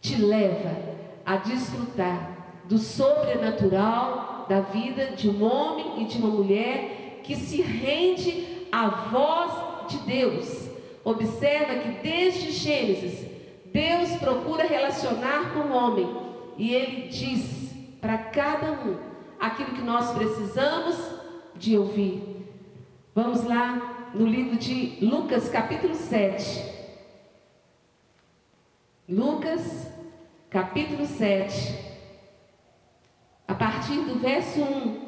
te 0.00 0.20
leva 0.20 0.76
a 1.24 1.36
desfrutar 1.36 2.64
do 2.64 2.76
sobrenatural 2.76 4.46
da 4.48 4.62
vida 4.62 5.12
de 5.12 5.30
um 5.30 5.44
homem 5.44 6.02
e 6.02 6.06
de 6.06 6.18
uma 6.18 6.28
mulher 6.28 7.05
que 7.26 7.36
se 7.36 7.60
rende 7.60 8.66
à 8.70 8.88
voz 8.88 9.90
de 9.90 9.98
Deus. 9.98 10.68
Observa 11.04 11.74
que 11.76 12.02
desde 12.02 12.50
Gênesis, 12.52 13.26
Deus 13.66 14.10
procura 14.16 14.64
relacionar 14.64 15.52
com 15.52 15.60
o 15.60 15.72
homem 15.72 16.16
e 16.56 16.74
ele 16.74 17.08
diz 17.08 17.70
para 18.00 18.16
cada 18.16 18.72
um 18.72 18.96
aquilo 19.38 19.74
que 19.74 19.82
nós 19.82 20.12
precisamos 20.12 20.96
de 21.54 21.76
ouvir. 21.76 22.22
Vamos 23.14 23.44
lá 23.44 24.10
no 24.14 24.26
livro 24.26 24.56
de 24.56 24.98
Lucas, 25.04 25.48
capítulo 25.48 25.94
7. 25.94 26.74
Lucas, 29.08 29.86
capítulo 30.50 31.06
7, 31.06 31.78
a 33.46 33.54
partir 33.54 34.00
do 34.00 34.18
verso 34.18 34.60
1, 34.60 35.05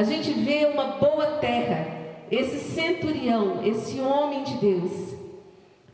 a 0.00 0.02
gente 0.02 0.32
vê 0.32 0.64
uma 0.64 0.92
boa 0.92 1.26
terra, 1.42 1.86
esse 2.30 2.58
centurião, 2.72 3.60
esse 3.62 4.00
homem 4.00 4.44
de 4.44 4.54
Deus. 4.54 5.14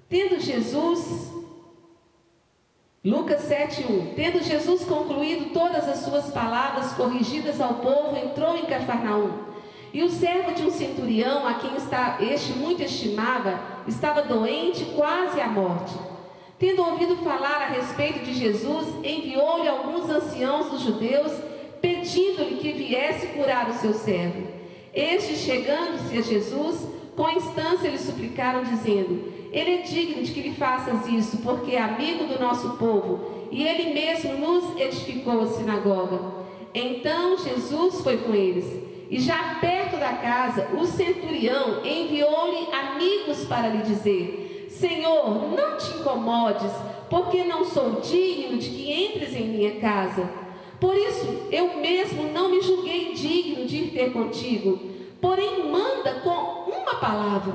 Tendo 0.09 0.39
Jesus, 0.39 1.33
Lucas 3.05 3.41
7:1. 3.43 4.15
Tendo 4.15 4.45
Jesus 4.45 4.85
concluído 4.85 5.53
todas 5.53 5.89
as 5.89 5.99
suas 6.05 6.31
palavras 6.31 6.93
corrigidas 6.93 7.61
ao 7.61 7.75
povo, 7.75 8.17
entrou 8.17 8.57
em 8.57 8.67
Cafarnaum. 8.67 9.41
E 9.93 10.05
o 10.05 10.09
servo 10.09 10.53
de 10.53 10.63
um 10.63 10.71
centurião, 10.71 11.45
a 11.45 11.55
quem 11.55 11.75
está, 11.75 12.19
este 12.21 12.53
muito 12.53 12.85
estimava, 12.85 13.59
estava 13.89 14.23
doente, 14.23 14.85
quase 14.95 15.41
à 15.41 15.49
morte. 15.49 15.97
Tendo 16.61 16.85
ouvido 16.85 17.17
falar 17.25 17.61
a 17.61 17.71
respeito 17.71 18.21
de 18.21 18.35
Jesus, 18.35 18.87
enviou-lhe 19.03 19.67
alguns 19.67 20.09
anciãos 20.09 20.71
dos 20.71 20.83
judeus, 20.83 21.33
pedindo-lhe 21.87 22.57
que 22.57 22.72
viesse 22.72 23.28
curar 23.28 23.70
o 23.70 23.74
seu 23.74 23.95
servo. 23.95 24.49
Estes, 24.93 25.39
chegando-se 25.39 26.18
a 26.18 26.20
Jesus, 26.20 26.89
com 27.14 27.30
instância 27.30 27.89
lhe 27.89 27.99
suplicaram, 27.99 28.64
dizendo: 28.64 29.32
Ele 29.53 29.76
é 29.76 29.82
digno 29.82 30.22
de 30.24 30.32
que 30.32 30.41
lhe 30.41 30.55
faças 30.55 31.07
isso, 31.07 31.39
porque 31.39 31.76
é 31.76 31.80
amigo 31.80 32.24
do 32.24 32.41
nosso 32.41 32.70
povo, 32.70 33.49
e 33.53 33.62
ele 33.62 33.95
mesmo 33.95 34.37
nos 34.37 34.80
edificou 34.80 35.43
a 35.43 35.47
sinagoga. 35.47 36.18
Então 36.74 37.39
Jesus 37.39 38.01
foi 38.01 38.16
com 38.16 38.34
eles. 38.34 38.84
E 39.09 39.20
já 39.20 39.59
perto 39.61 39.99
da 39.99 40.14
casa, 40.14 40.66
o 40.76 40.84
centurião 40.84 41.87
enviou-lhe 41.87 42.66
amigos 42.74 43.45
para 43.45 43.68
lhe 43.68 43.82
dizer: 43.82 44.66
Senhor, 44.68 45.57
não 45.57 45.76
te 45.78 46.01
incomodes, 46.01 46.72
porque 47.09 47.45
não 47.45 47.64
sou 47.64 48.01
digno 48.01 48.59
de 48.59 48.70
que 48.70 48.93
entres 48.93 49.37
em 49.37 49.47
minha 49.47 49.76
casa. 49.76 50.46
Por 50.81 50.95
isso, 50.95 51.49
eu 51.51 51.79
mesmo 51.79 52.24
não 52.33 52.51
me 52.51 52.61
julguei 52.61 53.14
digno 53.14 53.66
de 53.66 53.77
ir 53.77 53.91
ter 53.93 54.12
contigo. 54.12 54.79
Porém, 55.20 55.70
manda 55.70 56.20
com 56.20 56.70
uma 56.70 56.95
palavra. 56.97 57.55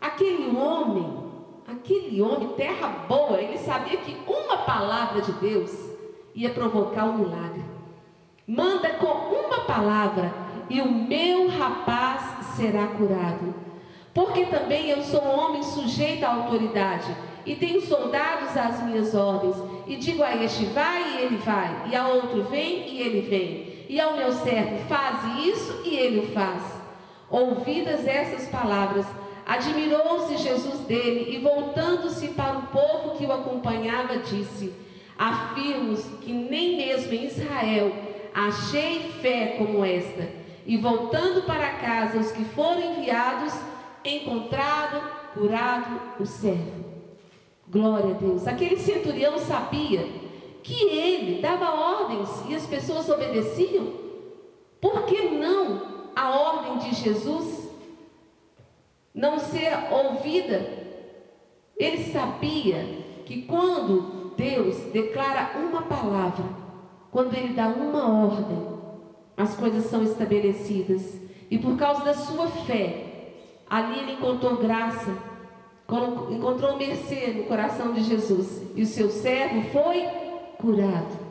Aquele 0.00 0.54
homem, 0.56 1.24
aquele 1.66 2.20
homem, 2.20 2.48
terra 2.56 2.88
boa, 3.08 3.40
ele 3.40 3.58
sabia 3.58 3.96
que 3.98 4.16
uma 4.26 4.58
palavra 4.58 5.22
de 5.22 5.32
Deus 5.32 5.70
ia 6.34 6.50
provocar 6.50 7.04
um 7.04 7.18
milagre. 7.18 7.64
Manda 8.46 8.90
com 8.90 9.06
uma 9.06 9.60
palavra 9.60 10.32
e 10.68 10.80
o 10.80 10.90
meu 10.90 11.48
rapaz 11.48 12.46
será 12.56 12.88
curado. 12.88 13.54
Porque 14.12 14.44
também 14.46 14.90
eu 14.90 15.02
sou 15.02 15.22
um 15.22 15.38
homem 15.38 15.62
sujeito 15.62 16.24
à 16.24 16.34
autoridade, 16.34 17.16
e 17.46 17.54
tenho 17.54 17.80
soldados 17.80 18.56
às 18.56 18.82
minhas 18.84 19.14
ordens, 19.14 19.56
e 19.86 19.96
digo 19.96 20.22
a 20.22 20.34
este 20.42 20.64
vai 20.66 21.16
e 21.16 21.22
ele 21.22 21.36
vai, 21.36 21.88
e 21.90 21.96
a 21.96 22.08
outro 22.08 22.42
vem 22.44 22.88
e 22.88 23.00
ele 23.00 23.20
vem, 23.22 23.86
e 23.88 24.00
ao 24.00 24.16
meu 24.16 24.32
servo 24.32 24.78
faz 24.88 25.46
isso 25.46 25.82
e 25.84 25.96
ele 25.96 26.20
o 26.20 26.32
faz. 26.32 26.62
Ouvidas 27.30 28.06
essas 28.06 28.48
palavras, 28.48 29.06
admirou-se 29.46 30.36
Jesus 30.36 30.80
dele 30.80 31.34
e 31.34 31.38
voltando-se 31.38 32.28
para 32.28 32.58
o 32.58 32.62
povo 32.68 33.16
que 33.16 33.26
o 33.26 33.32
acompanhava, 33.32 34.18
disse: 34.18 34.72
Afirmo 35.18 35.96
que 36.22 36.32
nem 36.32 36.76
mesmo 36.76 37.12
em 37.12 37.26
Israel 37.26 37.92
achei 38.34 39.12
fé 39.20 39.54
como 39.58 39.84
esta. 39.84 40.28
E 40.66 40.76
voltando 40.76 41.42
para 41.42 41.74
casa, 41.74 42.18
os 42.18 42.32
que 42.32 42.44
foram 42.44 42.96
enviados 42.96 43.52
encontrado, 44.04 45.02
curado 45.34 46.00
o 46.18 46.26
servo. 46.26 46.93
Glória 47.68 48.10
a 48.14 48.18
Deus. 48.18 48.46
Aquele 48.46 48.76
centurião 48.76 49.38
sabia 49.38 50.06
que 50.62 50.88
ele 50.88 51.40
dava 51.40 51.74
ordens 51.74 52.28
e 52.48 52.54
as 52.54 52.66
pessoas 52.66 53.08
obedeciam. 53.08 53.92
Por 54.80 55.04
que 55.04 55.30
não 55.30 55.82
a 56.14 56.30
ordem 56.30 56.78
de 56.78 56.94
Jesus 56.94 57.68
não 59.14 59.38
ser 59.38 59.72
ouvida? 59.90 60.84
Ele 61.76 62.12
sabia 62.12 63.04
que 63.26 63.42
quando 63.42 64.34
Deus 64.36 64.76
declara 64.92 65.58
uma 65.58 65.82
palavra, 65.82 66.44
quando 67.10 67.34
ele 67.34 67.54
dá 67.54 67.68
uma 67.68 68.26
ordem, 68.26 68.74
as 69.36 69.56
coisas 69.56 69.84
são 69.84 70.02
estabelecidas. 70.02 71.20
E 71.50 71.58
por 71.58 71.76
causa 71.76 72.04
da 72.04 72.14
sua 72.14 72.48
fé, 72.48 73.14
Ali 73.68 73.98
ele 73.98 74.12
encontrou 74.12 74.58
graça, 74.58 75.16
encontrou 75.88 76.76
mercê 76.76 77.28
no 77.28 77.44
coração 77.44 77.92
de 77.92 78.02
Jesus. 78.02 78.62
E 78.74 78.82
o 78.82 78.86
seu 78.86 79.10
servo 79.10 79.62
foi 79.70 80.06
curado. 80.58 81.24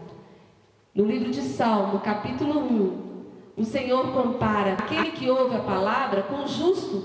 No 0.94 1.06
livro 1.06 1.32
de 1.32 1.42
Salmo, 1.42 2.00
capítulo 2.00 2.60
1, 2.60 3.62
o 3.62 3.64
Senhor 3.64 4.12
compara 4.14 4.74
aquele 4.74 5.12
que 5.12 5.30
ouve 5.30 5.56
a 5.56 5.60
palavra 5.60 6.24
com 6.24 6.44
o 6.44 6.48
justo 6.48 7.04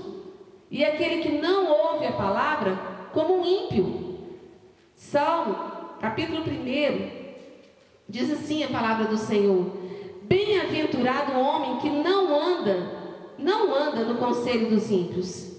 e 0.69 0.83
aquele 0.83 1.21
que 1.23 1.37
não 1.39 1.71
ouve 1.93 2.05
a 2.05 2.11
palavra 2.11 2.77
como 3.13 3.41
um 3.41 3.45
ímpio. 3.45 4.17
Salmo, 4.95 5.55
capítulo 5.99 6.41
1, 6.41 7.09
diz 8.07 8.31
assim 8.31 8.63
a 8.63 8.67
palavra 8.67 9.05
do 9.05 9.17
Senhor: 9.17 9.65
Bem-aventurado 10.23 11.31
o 11.31 11.39
homem 11.39 11.77
que 11.77 11.89
não 11.89 12.39
anda 12.39 12.99
não 13.41 13.73
anda 13.73 14.03
no 14.03 14.15
conselho 14.15 14.69
dos 14.69 14.91
ímpios, 14.91 15.58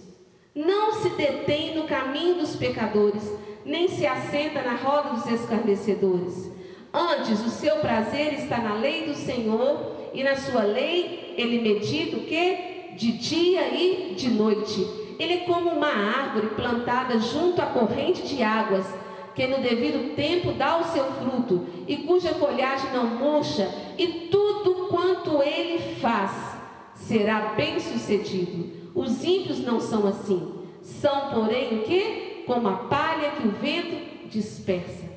não 0.55 0.93
se 0.95 1.11
detém 1.11 1.75
no 1.75 1.85
caminho 1.85 2.37
dos 2.37 2.57
pecadores, 2.57 3.23
nem 3.65 3.89
se 3.89 4.07
assenta 4.07 4.63
na 4.63 4.75
roda 4.75 5.11
dos 5.11 5.27
escarnecedores. 5.27 6.51
Antes, 6.93 7.41
o 7.45 7.51
seu 7.51 7.77
prazer 7.77 8.35
está 8.35 8.59
na 8.59 8.75
lei 8.75 9.07
do 9.07 9.15
Senhor, 9.15 9.93
e 10.13 10.25
na 10.25 10.35
sua 10.35 10.63
lei 10.63 11.35
ele 11.37 11.61
medita 11.61 12.17
o 12.17 12.25
que? 12.25 12.95
De 12.97 13.13
dia 13.13 13.69
e 13.73 14.15
de 14.17 14.29
noite. 14.29 14.85
Ele 15.19 15.35
é 15.35 15.39
como 15.39 15.71
uma 15.71 15.89
árvore 15.89 16.49
plantada 16.49 17.19
junto 17.21 17.63
à 17.63 17.67
corrente 17.67 18.23
de 18.23 18.43
águas, 18.43 18.87
que 19.35 19.47
no 19.47 19.59
devido 19.59 20.17
tempo 20.17 20.53
dá 20.53 20.79
o 20.79 20.85
seu 20.85 21.05
fruto, 21.13 21.67
e 21.87 21.99
cuja 21.99 22.35
folhagem 22.35 22.91
não 22.93 23.07
murcha, 23.07 23.73
e 23.97 24.29
tudo 24.31 24.89
quanto 24.89 25.41
ele 25.43 25.97
faz 26.01 26.59
será 26.97 27.55
bem 27.57 27.79
sucedido. 27.79 28.80
Os 28.95 29.23
ímpios 29.25 29.61
não 29.61 29.81
são 29.81 30.07
assim. 30.07 30.53
São, 30.83 31.31
porém, 31.31 31.79
o 31.79 31.83
que? 31.83 32.45
Como 32.47 32.69
a 32.69 32.77
palha 32.77 33.33
que 33.33 33.47
o 33.47 33.51
vento 33.51 34.29
dispersa. 34.29 35.09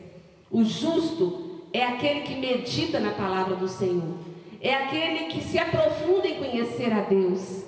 O 0.51 0.63
justo 0.63 1.61
é 1.71 1.83
aquele 1.83 2.21
que 2.21 2.35
medita 2.35 2.99
na 2.99 3.11
palavra 3.11 3.55
do 3.55 3.67
Senhor. 3.67 4.17
É 4.61 4.73
aquele 4.73 5.25
que 5.25 5.41
se 5.41 5.57
aprofunda 5.57 6.27
em 6.27 6.35
conhecer 6.35 6.93
a 6.93 7.01
Deus. 7.01 7.63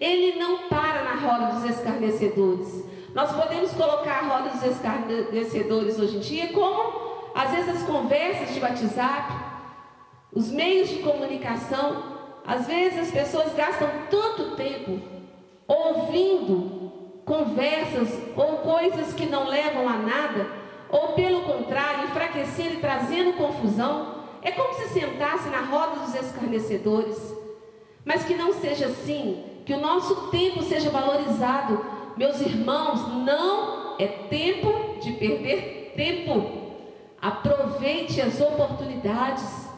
Ele 0.00 0.38
não 0.38 0.68
para 0.68 1.02
na 1.02 1.14
roda 1.16 1.54
dos 1.54 1.68
escarnecedores. 1.68 2.84
Nós 3.14 3.32
podemos 3.32 3.72
colocar 3.72 4.20
a 4.20 4.26
roda 4.28 4.50
dos 4.50 4.62
escarnecedores 4.62 5.98
hoje 5.98 6.16
em 6.16 6.20
dia 6.20 6.52
como, 6.52 6.92
às 7.34 7.50
vezes, 7.50 7.68
as 7.68 7.82
conversas 7.82 8.54
de 8.54 8.60
WhatsApp, 8.60 9.32
os 10.32 10.50
meios 10.50 10.88
de 10.88 10.96
comunicação. 10.96 12.16
Às 12.46 12.66
vezes 12.66 12.98
as 12.98 13.10
pessoas 13.10 13.52
gastam 13.54 13.88
tanto 14.08 14.56
tempo 14.56 15.17
ouvindo 15.68 17.22
conversas 17.26 18.08
ou 18.34 18.58
coisas 18.58 19.12
que 19.12 19.26
não 19.26 19.46
levam 19.46 19.86
a 19.86 19.98
nada, 19.98 20.46
ou 20.88 21.08
pelo 21.08 21.42
contrário, 21.42 22.04
enfraquecendo 22.04 22.74
e 22.74 22.80
trazendo 22.80 23.36
confusão. 23.36 24.16
É 24.40 24.50
como 24.50 24.72
se 24.74 24.88
sentasse 24.88 25.50
na 25.50 25.60
roda 25.60 26.00
dos 26.00 26.14
escarnecedores. 26.14 27.36
Mas 28.04 28.24
que 28.24 28.34
não 28.34 28.54
seja 28.54 28.86
assim, 28.86 29.44
que 29.66 29.74
o 29.74 29.80
nosso 29.80 30.30
tempo 30.30 30.62
seja 30.62 30.88
valorizado. 30.88 31.84
Meus 32.16 32.40
irmãos, 32.40 33.06
não 33.24 33.96
é 33.98 34.06
tempo 34.06 34.98
de 35.00 35.12
perder 35.12 35.92
tempo. 35.94 36.58
Aproveite 37.20 38.20
as 38.20 38.40
oportunidades 38.40 39.68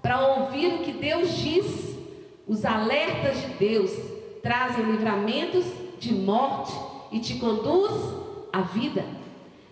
para 0.00 0.20
ouvir 0.20 0.74
o 0.74 0.78
que 0.78 0.92
Deus 0.92 1.36
diz. 1.36 1.98
Os 2.46 2.64
alertas 2.64 3.40
de 3.40 3.48
Deus 3.54 4.09
trazem 4.42 4.84
livramentos 4.84 5.64
de 5.98 6.14
morte 6.14 6.72
e 7.12 7.18
te 7.18 7.38
conduz 7.38 7.92
à 8.52 8.62
vida. 8.62 9.04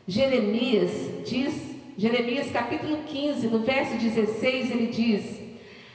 Jeremias 0.06 1.26
diz, 1.26 1.76
Jeremias 1.96 2.50
capítulo 2.50 2.98
15, 3.06 3.48
no 3.48 3.60
verso 3.60 3.96
16, 3.96 4.70
ele 4.70 4.86
diz: 4.86 5.40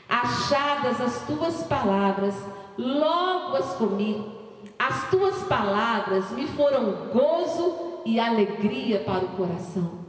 Achadas 0.07 1.01
as 1.01 1.25
tuas 1.25 1.63
palavras, 1.63 2.35
logo 2.77 3.57
as 3.57 3.73
comi. 3.75 4.31
As 4.77 5.09
tuas 5.09 5.43
palavras 5.43 6.29
me 6.31 6.45
foram 6.47 7.09
gozo 7.13 8.01
e 8.05 8.19
alegria 8.19 8.99
para 8.99 9.25
o 9.25 9.29
coração. 9.29 10.03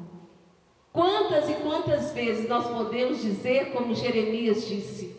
Quantas 0.92 1.48
e 1.48 1.54
quantas 1.54 2.12
vezes 2.12 2.48
nós 2.48 2.66
podemos 2.66 3.20
dizer 3.20 3.72
como 3.72 3.94
Jeremias 3.94 4.66
disse? 4.68 5.16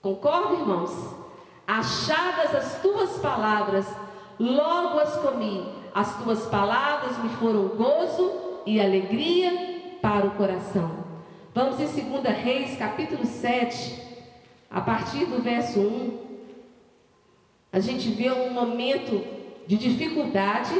Concorda, 0.00 0.54
irmãos? 0.54 1.25
Achadas 1.66 2.54
as 2.54 2.80
tuas 2.80 3.18
palavras, 3.18 3.86
logo 4.38 4.98
as 5.00 5.16
comi. 5.16 5.66
As 5.92 6.22
tuas 6.22 6.46
palavras 6.46 7.18
me 7.18 7.28
foram 7.30 7.68
gozo 7.68 8.60
e 8.64 8.80
alegria 8.80 9.98
para 10.00 10.26
o 10.26 10.32
coração. 10.32 11.04
Vamos 11.54 11.80
em 11.80 11.86
2 11.86 12.22
Reis, 12.36 12.78
capítulo 12.78 13.24
7, 13.24 14.00
a 14.70 14.80
partir 14.80 15.24
do 15.24 15.42
verso 15.42 15.80
1. 15.80 16.18
A 17.72 17.80
gente 17.80 18.10
vê 18.10 18.30
um 18.30 18.50
momento 18.50 19.24
de 19.66 19.76
dificuldade, 19.76 20.74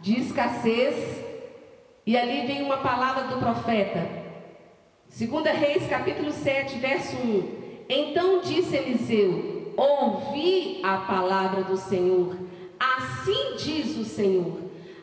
de 0.00 0.20
escassez, 0.20 1.24
e 2.06 2.16
ali 2.16 2.46
vem 2.46 2.62
uma 2.62 2.76
palavra 2.76 3.24
do 3.24 3.38
profeta. 3.38 4.06
2 5.18 5.44
Reis, 5.58 5.88
capítulo 5.88 6.30
7, 6.30 6.78
verso 6.78 7.16
1. 7.16 7.64
Então 7.88 8.40
disse 8.42 8.76
Eliseu: 8.76 9.53
Ouvi 9.76 10.80
a 10.82 10.98
palavra 10.98 11.62
do 11.64 11.76
Senhor. 11.76 12.36
Assim 12.78 13.56
diz 13.56 13.96
o 13.96 14.04
Senhor: 14.04 14.58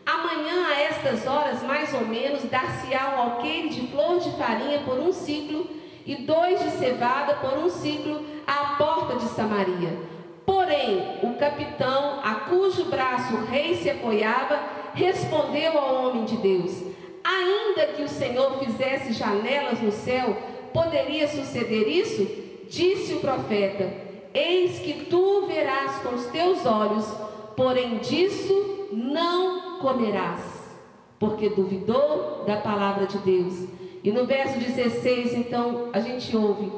Amanhã, 0.05 0.67
a 0.67 0.82
estas 0.82 1.26
horas, 1.26 1.61
mais 1.63 1.93
ou 1.93 2.05
menos, 2.05 2.43
dar-se-á 2.43 3.15
um 3.15 3.22
alqueire 3.22 3.69
de 3.69 3.88
flor 3.88 4.19
de 4.19 4.32
farinha 4.32 4.80
por 4.80 4.99
um 4.99 5.11
ciclo 5.11 5.67
e 6.05 6.15
dois 6.15 6.59
de 6.59 6.72
cevada 6.72 7.36
por 7.36 7.57
um 7.57 7.69
ciclo 7.69 8.26
à 8.47 8.76
porta 8.78 9.15
de 9.17 9.26
Samaria. 9.30 9.97
Porém, 10.45 11.19
o 11.22 11.36
capitão, 11.36 12.19
a 12.24 12.36
cujo 12.49 12.86
braço 12.86 13.36
o 13.36 13.45
rei 13.45 13.76
se 13.76 13.89
apoiava, 13.89 14.59
respondeu 14.93 15.78
ao 15.78 16.05
homem 16.05 16.26
de 16.26 16.38
Deus: 16.38 16.72
Ainda 17.24 17.93
que 17.93 18.03
o 18.03 18.09
Senhor 18.09 18.57
fizesse 18.59 19.13
janelas 19.13 19.80
no 19.82 19.91
céu, 19.91 20.36
poderia 20.74 21.28
suceder 21.28 21.88
isso? 21.88 22.28
Disse 22.69 23.13
o 23.13 23.19
profeta: 23.19 24.01
Eis 24.34 24.79
que 24.79 25.05
tu 25.05 25.45
verás 25.47 25.97
com 25.99 26.15
os 26.15 26.25
teus 26.27 26.65
olhos 26.65 27.05
porém 27.55 27.99
disso 27.99 28.89
não 28.91 29.79
comerás, 29.79 30.75
porque 31.19 31.49
duvidou 31.49 32.43
da 32.45 32.57
palavra 32.57 33.05
de 33.05 33.17
Deus. 33.19 33.67
E 34.03 34.11
no 34.11 34.25
verso 34.25 34.57
16, 34.57 35.34
então, 35.36 35.89
a 35.93 35.99
gente 35.99 36.36
ouve: 36.36 36.71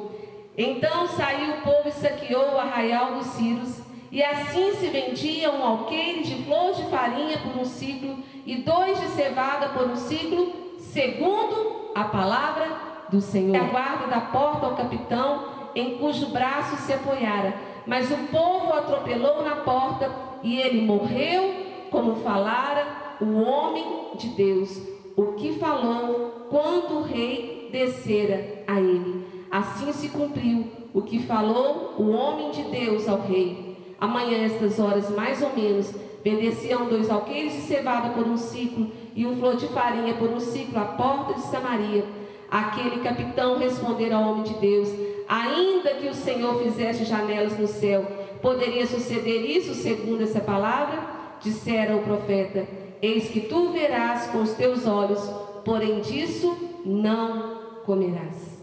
Então 0.56 1.08
saiu 1.08 1.54
o 1.54 1.60
povo 1.62 1.88
e 1.88 1.92
saqueou 1.92 2.52
o 2.52 2.58
arraial 2.58 3.14
dos 3.14 3.28
Círios, 3.28 3.80
e 4.12 4.22
assim 4.22 4.74
se 4.74 4.88
vendia 4.88 5.50
um 5.50 5.64
alqueire 5.64 6.22
de 6.22 6.44
flor 6.44 6.74
de 6.74 6.82
farinha 6.84 7.38
por 7.38 7.60
um 7.60 7.64
ciclo, 7.64 8.18
e 8.44 8.56
dois 8.56 9.00
de 9.00 9.06
cevada 9.08 9.70
por 9.70 9.88
um 9.88 9.96
ciclo, 9.96 10.52
segundo 10.78 11.90
a 11.94 12.04
palavra 12.04 12.66
do 13.08 13.20
Senhor. 13.20 13.56
A 13.56 13.68
guarda 13.68 14.06
da 14.06 14.20
porta 14.20 14.66
ao 14.66 14.76
capitão, 14.76 15.53
em 15.74 15.98
cujo 15.98 16.26
braço 16.26 16.76
se 16.76 16.92
apoiara. 16.92 17.54
Mas 17.86 18.10
o 18.10 18.16
povo 18.30 18.72
atropelou 18.72 19.42
na 19.42 19.56
porta 19.56 20.10
e 20.42 20.60
ele 20.60 20.82
morreu 20.82 21.54
como 21.90 22.16
falara 22.16 22.86
o 23.20 23.40
homem 23.42 23.84
de 24.16 24.28
Deus, 24.28 24.80
o 25.16 25.32
que 25.32 25.52
falou 25.54 26.46
quando 26.50 26.98
o 26.98 27.02
rei 27.02 27.68
descera 27.70 28.64
a 28.66 28.80
ele. 28.80 29.26
Assim 29.50 29.92
se 29.92 30.08
cumpriu 30.08 30.66
o 30.92 31.02
que 31.02 31.20
falou 31.20 31.94
o 31.98 32.10
homem 32.10 32.50
de 32.50 32.62
Deus 32.64 33.08
ao 33.08 33.20
rei. 33.20 33.76
Amanhã, 34.00 34.44
estas 34.44 34.78
horas, 34.78 35.10
mais 35.10 35.42
ou 35.42 35.50
menos, 35.54 35.94
vendeciam 36.24 36.86
dois 36.86 37.10
alqueires 37.10 37.52
de 37.52 37.60
cevada 37.60 38.10
por 38.10 38.26
um 38.26 38.36
ciclo 38.36 38.90
e 39.14 39.26
um 39.26 39.36
flor 39.36 39.56
de 39.56 39.68
farinha 39.68 40.14
por 40.14 40.30
um 40.30 40.40
ciclo 40.40 40.78
à 40.78 40.84
porta 40.84 41.34
de 41.34 41.42
Samaria. 41.42 42.04
Aquele 42.50 43.02
capitão 43.02 43.58
respondeu 43.58 44.16
ao 44.16 44.30
homem 44.30 44.42
de 44.44 44.54
Deus: 44.54 44.88
Ainda 45.28 45.94
que 45.94 46.08
o 46.08 46.14
Senhor 46.14 46.62
fizesse 46.62 47.04
janelas 47.04 47.58
no 47.58 47.66
céu, 47.66 48.04
Poderia 48.44 48.86
suceder 48.86 49.40
isso 49.56 49.72
segundo 49.72 50.22
essa 50.22 50.38
palavra? 50.38 51.02
Dissera 51.40 51.96
o 51.96 52.02
profeta: 52.02 52.68
Eis 53.00 53.30
que 53.30 53.40
tu 53.40 53.70
verás 53.70 54.26
com 54.26 54.42
os 54.42 54.50
teus 54.50 54.86
olhos, 54.86 55.18
porém 55.64 56.02
disso 56.02 56.54
não 56.84 57.54
comerás. 57.86 58.62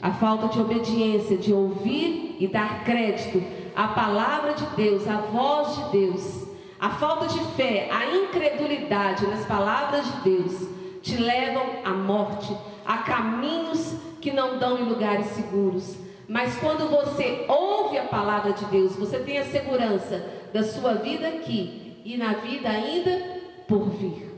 A 0.00 0.10
falta 0.10 0.48
de 0.48 0.60
obediência, 0.60 1.36
de 1.36 1.52
ouvir 1.52 2.38
e 2.40 2.48
dar 2.48 2.82
crédito 2.82 3.40
à 3.76 3.86
palavra 3.86 4.54
de 4.54 4.66
Deus, 4.74 5.06
à 5.06 5.18
voz 5.18 5.76
de 5.76 5.92
Deus, 5.92 6.48
a 6.80 6.90
falta 6.90 7.28
de 7.28 7.38
fé, 7.54 7.88
a 7.92 8.16
incredulidade 8.16 9.28
nas 9.28 9.46
palavras 9.46 10.04
de 10.06 10.30
Deus, 10.30 10.68
te 11.00 11.16
levam 11.16 11.62
à 11.84 11.90
morte, 11.90 12.52
a 12.84 12.98
caminhos 12.98 13.94
que 14.20 14.32
não 14.32 14.58
dão 14.58 14.78
em 14.78 14.84
lugares 14.84 15.26
seguros. 15.28 15.96
Mas 16.28 16.56
quando 16.56 16.88
você 16.88 17.44
ouve 17.48 17.98
a 17.98 18.04
palavra 18.04 18.52
de 18.52 18.64
Deus, 18.66 18.96
você 18.96 19.18
tem 19.18 19.38
a 19.38 19.44
segurança 19.44 20.24
da 20.52 20.62
sua 20.62 20.94
vida 20.94 21.28
aqui 21.28 22.00
e 22.04 22.16
na 22.16 22.34
vida 22.34 22.68
ainda 22.68 23.42
por 23.66 23.90
vir. 23.90 24.32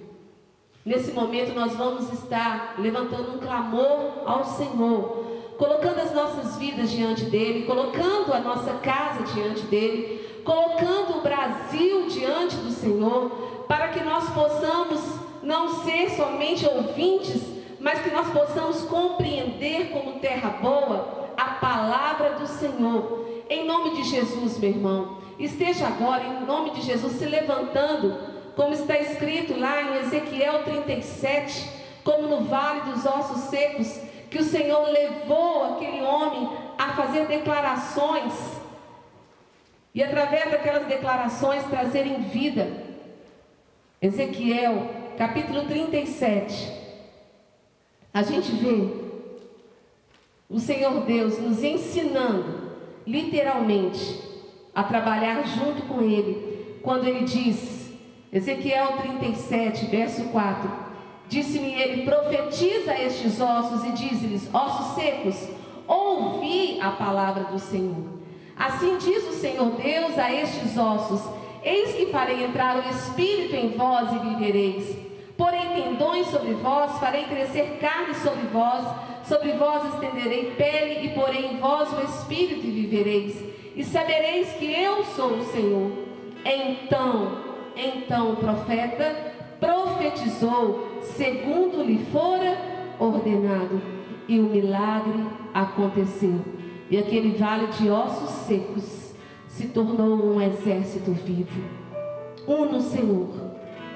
Nesse 0.85 1.13
momento 1.13 1.53
nós 1.53 1.75
vamos 1.75 2.13
estar 2.13 2.77
levantando 2.79 3.35
um 3.35 3.39
clamor 3.39 4.23
ao 4.25 4.45
Senhor, 4.45 5.27
colocando 5.59 5.99
as 6.01 6.15
nossas 6.15 6.57
vidas 6.57 6.91
diante 6.91 7.25
dele, 7.25 7.67
colocando 7.67 8.33
a 8.33 8.39
nossa 8.39 8.75
casa 8.75 9.25
diante 9.35 9.63
dele, 9.63 10.43
colocando 10.45 11.19
o 11.19 11.23
Brasil 11.23 12.07
diante 12.07 12.57
do 12.57 12.71
Senhor, 12.71 13.31
para 13.67 13.89
que 13.89 14.01
nós 14.05 14.29
possamos 14.31 15.01
não 15.43 15.83
ser 15.83 16.11
somente 16.11 16.65
ouvintes, 16.67 17.43
mas 17.87 18.01
que 18.01 18.11
nós 18.11 18.33
possamos 18.33 18.83
compreender 18.83 19.91
como 19.91 20.19
terra 20.19 20.49
boa 20.61 21.31
a 21.37 21.51
palavra 21.51 22.31
do 22.31 22.45
Senhor. 22.45 23.45
Em 23.49 23.65
nome 23.65 23.95
de 23.95 24.11
Jesus, 24.11 24.59
meu 24.59 24.71
irmão, 24.71 25.19
esteja 25.39 25.87
agora, 25.87 26.25
em 26.25 26.45
nome 26.45 26.71
de 26.71 26.83
Jesus, 26.83 27.13
se 27.13 27.25
levantando, 27.27 28.19
como 28.57 28.75
está 28.75 28.99
escrito 28.99 29.57
lá 29.57 29.83
em 29.83 30.01
Ezequiel 30.01 30.65
37, 30.65 31.71
como 32.03 32.27
no 32.27 32.41
vale 32.47 32.81
dos 32.91 33.07
ossos 33.07 33.43
secos, 33.43 34.01
que 34.33 34.39
o 34.39 34.45
Senhor 34.45 34.89
levou 34.89 35.77
aquele 35.77 36.03
homem 36.03 36.51
a 36.77 36.89
fazer 36.95 37.27
declarações 37.27 38.33
e 39.95 40.03
através 40.03 40.51
daquelas 40.51 40.89
declarações 40.89 41.63
trazerem 41.67 42.23
vida. 42.23 42.69
Ezequiel, 44.03 44.91
capítulo 45.17 45.67
37. 45.67 46.86
A 48.17 48.23
gente 48.23 48.51
vê 48.53 48.89
o 50.49 50.59
Senhor 50.59 51.03
Deus 51.03 51.39
nos 51.39 51.63
ensinando, 51.63 52.47
literalmente, 53.07 54.19
a 54.75 54.83
trabalhar 54.83 55.47
junto 55.47 55.83
com 55.83 56.01
Ele, 56.01 56.79
quando 56.83 57.07
Ele 57.07 57.27
diz, 57.27 57.93
Ezequiel 58.33 58.97
37, 59.03 59.85
verso 59.91 60.25
4: 60.31 60.71
Disse-me 61.29 61.75
Ele: 61.75 62.07
profetiza 62.07 62.95
estes 62.95 63.39
ossos 63.39 63.85
e 63.85 63.93
diz-lhes: 63.93 64.49
ossos 64.51 64.95
secos, 64.95 65.51
ouvi 65.87 66.81
a 66.81 66.93
palavra 66.93 67.45
do 67.45 67.59
Senhor. 67.59 68.03
Assim 68.57 68.97
diz 68.97 69.29
o 69.29 69.35
Senhor 69.35 69.73
Deus 69.73 70.19
a 70.19 70.33
estes 70.33 70.79
ossos: 70.79 71.21
Eis 71.63 71.95
que 71.95 72.07
farei 72.07 72.45
entrar 72.45 72.79
o 72.79 72.89
espírito 72.89 73.55
em 73.55 73.77
vós 73.77 74.11
e 74.11 74.19
vivereis. 74.21 75.06
Porém 75.37 75.69
tendões 75.75 76.29
sobre 76.29 76.55
vós, 76.55 76.99
farei 76.99 77.25
crescer 77.25 77.79
carne 77.81 78.15
sobre 78.15 78.47
vós, 78.47 78.85
sobre 79.27 79.53
vós 79.53 79.95
estenderei 79.95 80.53
pele, 80.57 81.07
e 81.07 81.15
porém 81.15 81.55
em 81.55 81.57
vós 81.59 81.93
o 81.93 82.03
espírito 82.03 82.67
e 82.67 82.71
vivereis. 82.71 83.45
E 83.75 83.85
sabereis 83.85 84.53
que 84.55 84.73
eu 84.73 85.05
sou 85.05 85.39
o 85.39 85.45
Senhor. 85.45 85.91
Então, 86.45 87.39
então 87.77 88.33
o 88.33 88.37
profeta 88.37 89.35
profetizou 89.61 91.01
segundo 91.03 91.83
lhe 91.83 91.99
fora 92.11 92.57
ordenado, 92.99 93.83
e 94.29 94.41
o 94.41 94.45
milagre 94.45 95.27
aconteceu. 95.53 96.41
E 96.91 96.97
aquele 96.97 97.37
vale 97.37 97.67
de 97.69 97.91
ossos 97.91 98.31
secos 98.47 99.15
se 99.49 99.69
tornou 99.69 100.35
um 100.35 100.41
exército 100.41 101.13
vivo. 101.13 101.63
Um 102.47 102.65
no 102.67 102.81
Senhor 102.81 103.29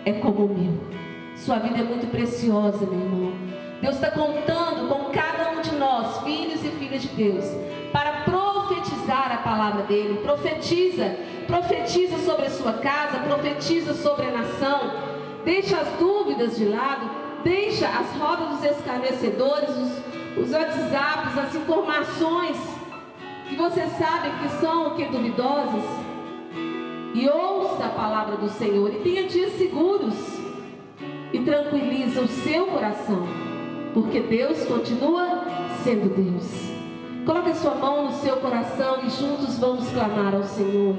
é 0.05 0.13
como 0.13 0.45
o 0.45 0.49
meu. 0.49 1.00
Sua 1.45 1.59
vida 1.59 1.79
é 1.79 1.83
muito 1.83 2.07
preciosa, 2.11 2.85
meu 2.85 3.01
irmão. 3.01 3.33
Deus 3.81 3.95
está 3.95 4.11
contando 4.11 4.89
com 4.89 5.07
cada 5.07 5.53
um 5.53 5.63
de 5.63 5.75
nós, 5.77 6.23
filhos 6.23 6.63
e 6.63 6.69
filhas 6.69 7.01
de 7.01 7.09
Deus, 7.09 7.45
para 7.91 8.25
profetizar 8.25 9.33
a 9.33 9.39
palavra 9.39 9.85
dele. 9.85 10.21
Profetiza, 10.23 11.17
profetiza 11.47 12.19
sobre 12.19 12.45
a 12.45 12.51
sua 12.51 12.75
casa, 12.75 13.21
profetiza 13.21 13.95
sobre 13.95 14.27
a 14.27 14.33
nação. 14.33 14.81
Deixa 15.43 15.79
as 15.79 15.89
dúvidas 15.99 16.59
de 16.59 16.67
lado, 16.67 17.11
deixa 17.43 17.89
as 17.89 18.15
rodas 18.21 18.59
dos 18.59 18.65
escarnecedores, 18.77 19.71
os, 19.71 20.45
os 20.45 20.53
WhatsApps, 20.53 21.39
as 21.39 21.55
informações 21.55 22.59
que 23.49 23.57
você 23.57 23.87
sabe 23.99 24.29
que 24.43 24.49
são 24.61 24.95
que 24.95 25.07
duvidosas. 25.07 25.85
E 27.15 27.27
ouça 27.31 27.87
a 27.87 27.89
palavra 27.89 28.37
do 28.37 28.51
Senhor 28.51 28.93
e 28.93 28.99
tenha 28.99 29.27
dias 29.27 29.55
seguros 29.55 30.40
e 31.33 31.39
tranquiliza 31.41 32.21
o 32.21 32.29
seu 32.29 32.67
coração, 32.67 33.27
porque 33.95 34.21
Deus 34.21 34.65
continua 34.65 35.45
sendo 35.83 36.15
Deus. 36.15 36.71
Coloque 37.25 37.51
a 37.51 37.55
sua 37.55 37.75
mão 37.75 38.07
no 38.07 38.13
seu 38.15 38.37
coração 38.37 39.05
e 39.05 39.11
juntos 39.11 39.59
vamos 39.59 39.91
clamar 39.91 40.35
ao 40.35 40.45
Senhor. 40.45 40.97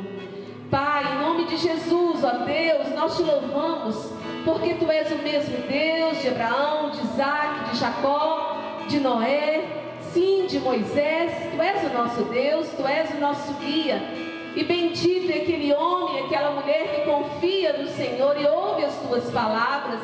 Pai, 0.70 1.04
em 1.04 1.20
nome 1.20 1.46
de 1.46 1.58
Jesus, 1.58 2.24
ó 2.24 2.46
Deus, 2.46 2.96
nós 2.96 3.18
te 3.18 3.24
louvamos, 3.24 4.12
porque 4.46 4.76
tu 4.76 4.90
és 4.90 5.12
o 5.12 5.18
mesmo 5.18 5.58
Deus 5.68 6.22
de 6.22 6.30
Abraão, 6.30 6.92
de 6.92 7.02
Isaac, 7.02 7.72
de 7.72 7.78
Jacó, 7.78 8.58
de 8.88 9.00
Noé, 9.00 9.66
sim, 10.14 10.46
de 10.48 10.60
Moisés. 10.60 11.32
Tu 11.54 11.62
és 11.62 11.92
o 11.92 11.94
nosso 11.94 12.24
Deus, 12.24 12.70
tu 12.70 12.88
és 12.88 13.12
o 13.12 13.20
nosso 13.20 13.54
guia. 13.56 14.31
E 14.56 14.64
bendito 14.66 15.32
é 15.32 15.38
aquele 15.38 15.74
homem, 15.74 16.26
aquela 16.26 16.52
mulher 16.52 16.96
que 16.96 17.10
confia 17.10 17.74
no 17.74 17.88
Senhor 17.88 18.40
e 18.40 18.46
ouve 18.46 18.84
as 18.84 18.96
tuas 18.98 19.32
palavras, 19.32 20.00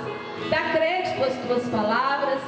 dá 0.50 0.72
crédito 0.72 1.22
às 1.24 1.36
tuas 1.46 1.68
palavras. 1.68 2.40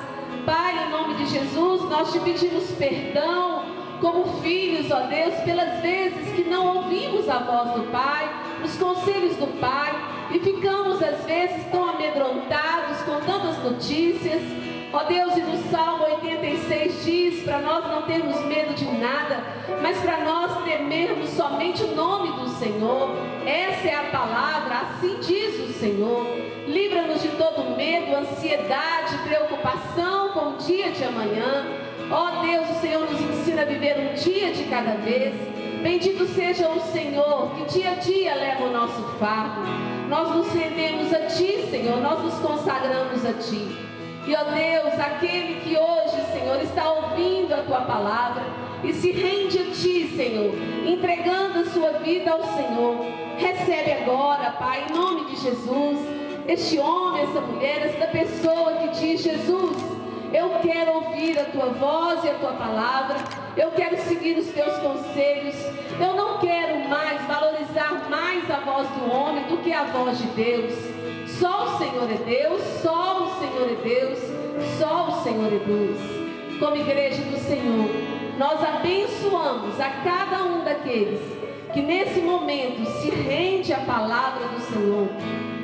Pai, 0.45 0.85
em 0.85 0.89
nome 0.89 1.15
de 1.15 1.25
Jesus, 1.27 1.81
nós 1.89 2.11
te 2.13 2.19
pedimos 2.19 2.71
perdão 2.71 3.65
como 3.99 4.41
filhos, 4.41 4.89
ó 4.91 5.01
Deus, 5.01 5.35
pelas 5.43 5.81
vezes 5.81 6.33
que 6.35 6.43
não 6.43 6.77
ouvimos 6.77 7.27
a 7.27 7.39
voz 7.39 7.73
do 7.73 7.91
Pai, 7.91 8.29
os 8.63 8.77
conselhos 8.77 9.35
do 9.35 9.47
Pai, 9.59 9.93
e 10.31 10.39
ficamos 10.39 11.03
às 11.03 11.25
vezes 11.25 11.65
tão 11.69 11.89
amedrontados 11.89 13.01
com 13.01 13.19
tantas 13.25 13.57
notícias. 13.61 14.41
Ó 14.91 15.03
Deus, 15.03 15.37
e 15.37 15.41
no 15.41 15.69
Salmo 15.69 16.03
86 16.03 17.05
diz 17.05 17.43
para 17.43 17.59
nós 17.59 17.85
não 17.85 18.01
termos 18.03 18.43
medo 18.45 18.73
de 18.73 18.85
nada, 18.85 19.43
mas 19.83 19.99
para 19.99 20.23
nós 20.23 20.63
temermos 20.63 21.29
somente 21.29 21.83
o 21.83 21.95
nome 21.95 22.31
do 22.31 22.49
Senhor. 22.49 23.15
Essa 23.45 23.87
é 23.87 23.95
a 23.95 24.09
palavra, 24.09 24.79
assim 24.79 25.19
diz 25.19 25.59
o 25.59 25.73
Senhor. 25.73 26.25
Livra-nos 26.67 27.21
de 27.21 27.27
todo 27.29 27.77
medo, 27.77 28.15
ansiedade, 28.15 29.15
preocupação 29.19 30.29
com 30.29 30.49
o 30.53 30.57
dia 30.57 30.89
de 30.89 31.03
amanhã. 31.03 31.67
Ó 32.09 32.41
Deus, 32.41 32.71
o 32.71 32.81
Senhor 32.81 33.07
nos 33.11 33.21
ensina 33.21 33.61
a 33.61 33.65
viver 33.65 33.95
um 33.95 34.15
dia 34.15 34.51
de 34.51 34.63
cada 34.63 34.95
vez. 34.95 35.35
Bendito 35.83 36.25
seja 36.25 36.67
o 36.67 36.81
Senhor, 36.91 37.51
que 37.51 37.77
dia 37.77 37.91
a 37.91 37.95
dia 37.95 38.33
leva 38.33 38.63
o 38.63 38.71
nosso 38.71 39.03
fardo. 39.19 39.61
Nós 40.09 40.35
nos 40.35 40.51
rendemos 40.51 41.13
a 41.13 41.27
Ti, 41.27 41.67
Senhor, 41.69 42.01
nós 42.01 42.23
nos 42.23 42.33
consagramos 42.39 43.23
a 43.23 43.33
Ti. 43.33 43.88
E 44.27 44.35
ó 44.35 44.43
Deus, 44.43 44.99
aquele 44.99 45.61
que 45.61 45.77
hoje, 45.77 46.31
Senhor, 46.31 46.61
está 46.61 46.91
ouvindo 46.91 47.53
a 47.53 47.63
Tua 47.63 47.81
palavra 47.81 48.43
e 48.83 48.93
se 48.93 49.11
rende 49.11 49.59
a 49.59 49.65
Ti, 49.71 50.13
Senhor, 50.15 50.53
entregando 50.85 51.59
a 51.59 51.65
sua 51.65 51.91
vida 51.99 52.31
ao 52.31 52.43
Senhor, 52.43 52.97
recebe 53.37 53.91
agora, 53.93 54.51
Pai, 54.51 54.85
em 54.89 54.93
nome 54.93 55.25
de 55.25 55.41
Jesus, 55.41 55.99
este 56.47 56.79
homem, 56.79 57.23
essa 57.23 57.41
mulher, 57.41 57.85
essa 57.85 58.07
pessoa 58.07 58.73
que 58.73 58.87
diz: 58.99 59.21
Jesus, 59.21 59.77
eu 60.33 60.49
quero 60.61 60.93
ouvir 60.93 61.39
a 61.39 61.45
tua 61.45 61.67
voz 61.67 62.23
e 62.23 62.29
a 62.29 62.33
tua 62.35 62.53
palavra. 62.53 63.17
Eu 63.57 63.71
quero 63.71 63.97
seguir 63.97 64.37
os 64.37 64.47
teus 64.47 64.77
conselhos. 64.77 65.55
Eu 65.99 66.15
não 66.15 66.37
quero 66.39 66.87
mais 66.87 67.21
valorizar 67.25 68.07
mais 68.09 68.49
a 68.49 68.59
voz 68.59 68.87
do 68.89 69.11
homem 69.11 69.43
do 69.45 69.57
que 69.57 69.73
a 69.73 69.83
voz 69.85 70.17
de 70.17 70.27
Deus. 70.27 70.73
Só 71.39 71.65
o 71.65 71.77
Senhor 71.77 72.09
é 72.11 72.17
Deus, 72.25 72.61
só 72.81 73.18
o 73.18 73.18
Senhor 73.59 73.75
Deus, 73.83 74.19
só 74.79 75.09
o 75.09 75.21
Senhor 75.21 75.51
é 75.51 75.59
Deus. 75.59 75.99
Como 76.59 76.77
igreja 76.77 77.21
do 77.23 77.37
Senhor, 77.39 77.89
nós 78.37 78.63
abençoamos 78.63 79.77
a 79.81 79.89
cada 80.01 80.45
um 80.45 80.63
daqueles 80.63 81.19
que 81.73 81.81
nesse 81.81 82.21
momento 82.21 82.85
se 83.01 83.09
rende 83.09 83.73
à 83.73 83.79
palavra 83.79 84.47
do 84.47 84.61
Senhor. 84.61 85.09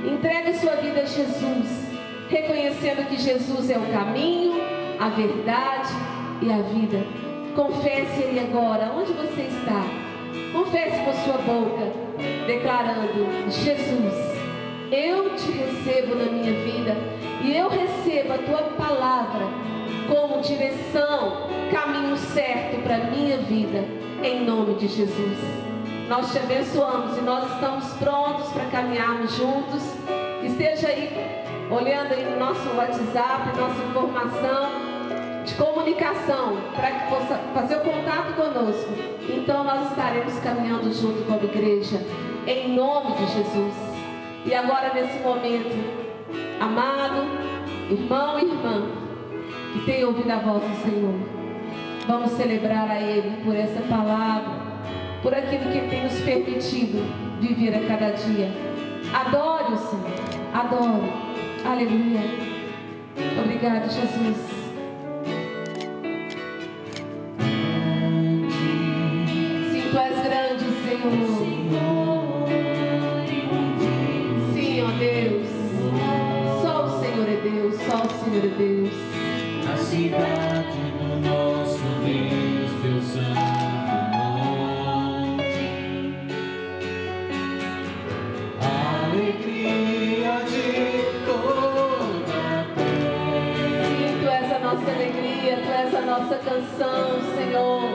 Entrega 0.05 0.53
sua 0.55 0.75
vida 0.75 1.01
a 1.01 1.05
Jesus 1.05 1.85
reconhecendo 2.29 3.07
que 3.07 3.17
Jesus 3.17 3.69
é 3.69 3.77
o 3.77 3.93
caminho, 3.93 4.55
a 4.99 5.07
verdade 5.07 5.93
e 6.41 6.51
a 6.51 6.57
vida. 6.63 7.01
Confesse 7.55 8.23
Ele 8.23 8.41
agora, 8.41 8.91
onde 8.93 9.13
você 9.13 9.43
está. 9.43 9.85
Confesse 10.51 10.97
com 11.05 11.13
sua 11.23 11.37
boca, 11.37 11.93
declarando: 12.45 13.25
Jesus, 13.49 14.35
eu 14.91 15.33
te 15.35 15.49
recebo 15.49 16.15
na 16.15 16.25
minha 16.25 16.51
vida 16.59 17.14
e 17.45 17.55
eu 17.55 17.69
recebo 17.69 18.33
a 18.33 18.37
tua 18.39 18.63
palavra 18.75 19.45
como 20.07 20.41
direção, 20.41 21.47
caminho 21.71 22.17
certo 22.17 22.81
para 22.81 22.95
a 22.95 23.03
minha 23.11 23.37
vida, 23.37 23.85
em 24.23 24.43
nome 24.43 24.73
de 24.75 24.87
Jesus. 24.87 25.37
Nós 26.09 26.31
te 26.31 26.39
abençoamos 26.39 27.17
e 27.17 27.21
nós 27.21 27.51
estamos 27.53 27.85
prontos 27.93 28.47
para 28.51 28.65
caminharmos 28.65 29.35
juntos. 29.35 29.83
Esteja 30.43 30.87
aí 30.87 31.09
olhando 31.69 32.13
aí 32.13 32.25
no 32.25 32.39
nosso 32.39 32.67
WhatsApp, 32.75 33.57
nossa 33.57 33.83
informação 33.89 34.69
de 35.45 35.53
comunicação, 35.53 36.57
para 36.75 36.91
que 36.91 37.09
possa 37.09 37.39
fazer 37.53 37.75
o 37.75 37.81
contato 37.81 38.33
conosco. 38.35 38.91
Então 39.29 39.63
nós 39.63 39.89
estaremos 39.89 40.39
caminhando 40.39 40.91
junto 40.91 41.23
como 41.25 41.43
igreja, 41.43 42.01
em 42.47 42.75
nome 42.75 43.15
de 43.15 43.25
Jesus. 43.27 43.75
E 44.45 44.53
agora 44.53 44.93
nesse 44.93 45.19
momento, 45.19 46.04
amado, 46.59 47.27
irmão 47.89 48.39
e 48.39 48.45
irmã, 48.45 48.87
que 49.73 49.85
tem 49.85 50.05
ouvido 50.05 50.31
a 50.31 50.37
voz 50.37 50.63
do 50.63 50.75
Senhor, 50.83 51.13
vamos 52.07 52.31
celebrar 52.31 52.89
a 52.89 53.01
Ele 53.01 53.43
por 53.43 53.55
essa 53.55 53.81
palavra, 53.83 54.51
por 55.21 55.33
aquilo 55.33 55.71
que 55.71 55.87
tem 55.89 56.03
nos 56.03 56.19
permitido 56.21 57.03
viver 57.39 57.75
a 57.75 57.87
cada 57.87 58.11
dia. 58.11 58.51
Adore 59.13 59.73
o 59.73 59.77
Senhor, 59.77 60.53
adore. 60.53 61.11
Aleluia. 61.65 62.21
Obrigado, 63.39 63.89
Jesus. 63.89 64.37
Sim, 69.71 69.83
tu 69.91 69.97
és 69.97 70.23
grande, 70.23 70.65
Senhor. 70.83 71.44
Senhor 78.35 78.51
Deus. 78.57 78.91
Na 79.63 79.77
cidade 79.77 80.81
do 80.99 81.07
nosso 81.25 81.79
Deus, 82.03 82.71
teu 82.81 83.01
santo 83.01 83.39
monte. 84.11 85.63
Alegria 89.05 90.33
de 90.43 90.65
toda 91.25 91.95
terra. 92.25 92.75
Sim, 93.87 94.11
tu 94.19 94.27
és 94.27 94.51
a 94.51 94.59
nossa 94.59 94.91
alegria, 94.91 95.55
tu 95.55 95.71
és 95.71 95.95
a 95.95 96.01
nossa 96.01 96.35
canção, 96.35 97.21
Senhor. 97.37 97.94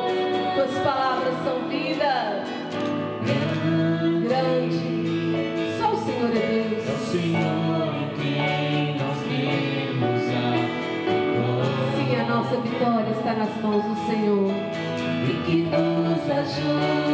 Jesus. 16.57 17.10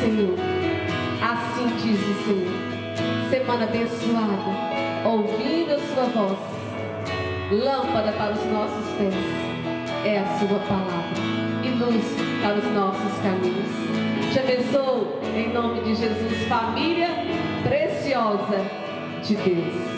Senhor. 0.00 0.34
Assim 1.20 1.66
diz 1.76 2.00
o 2.00 2.24
Senhor. 2.24 3.28
Semana 3.28 3.64
abençoada, 3.64 5.04
ouvindo 5.04 5.74
a 5.74 5.78
sua 5.78 6.04
voz, 6.04 6.38
lâmpada 7.52 8.12
para 8.12 8.32
os 8.32 8.44
nossos 8.46 8.86
pés, 8.96 9.14
é 10.04 10.20
a 10.20 10.38
sua 10.38 10.58
palavra 10.60 11.20
e 11.62 11.68
luz 11.68 12.04
para 12.42 12.56
os 12.56 12.74
nossos 12.74 13.12
caminhos. 13.22 14.32
Te 14.32 14.38
abençoo 14.38 15.20
em 15.36 15.52
nome 15.52 15.82
de 15.82 15.94
Jesus, 15.94 16.48
família 16.48 17.08
preciosa 17.62 18.64
de 19.22 19.36
Deus. 19.36 19.89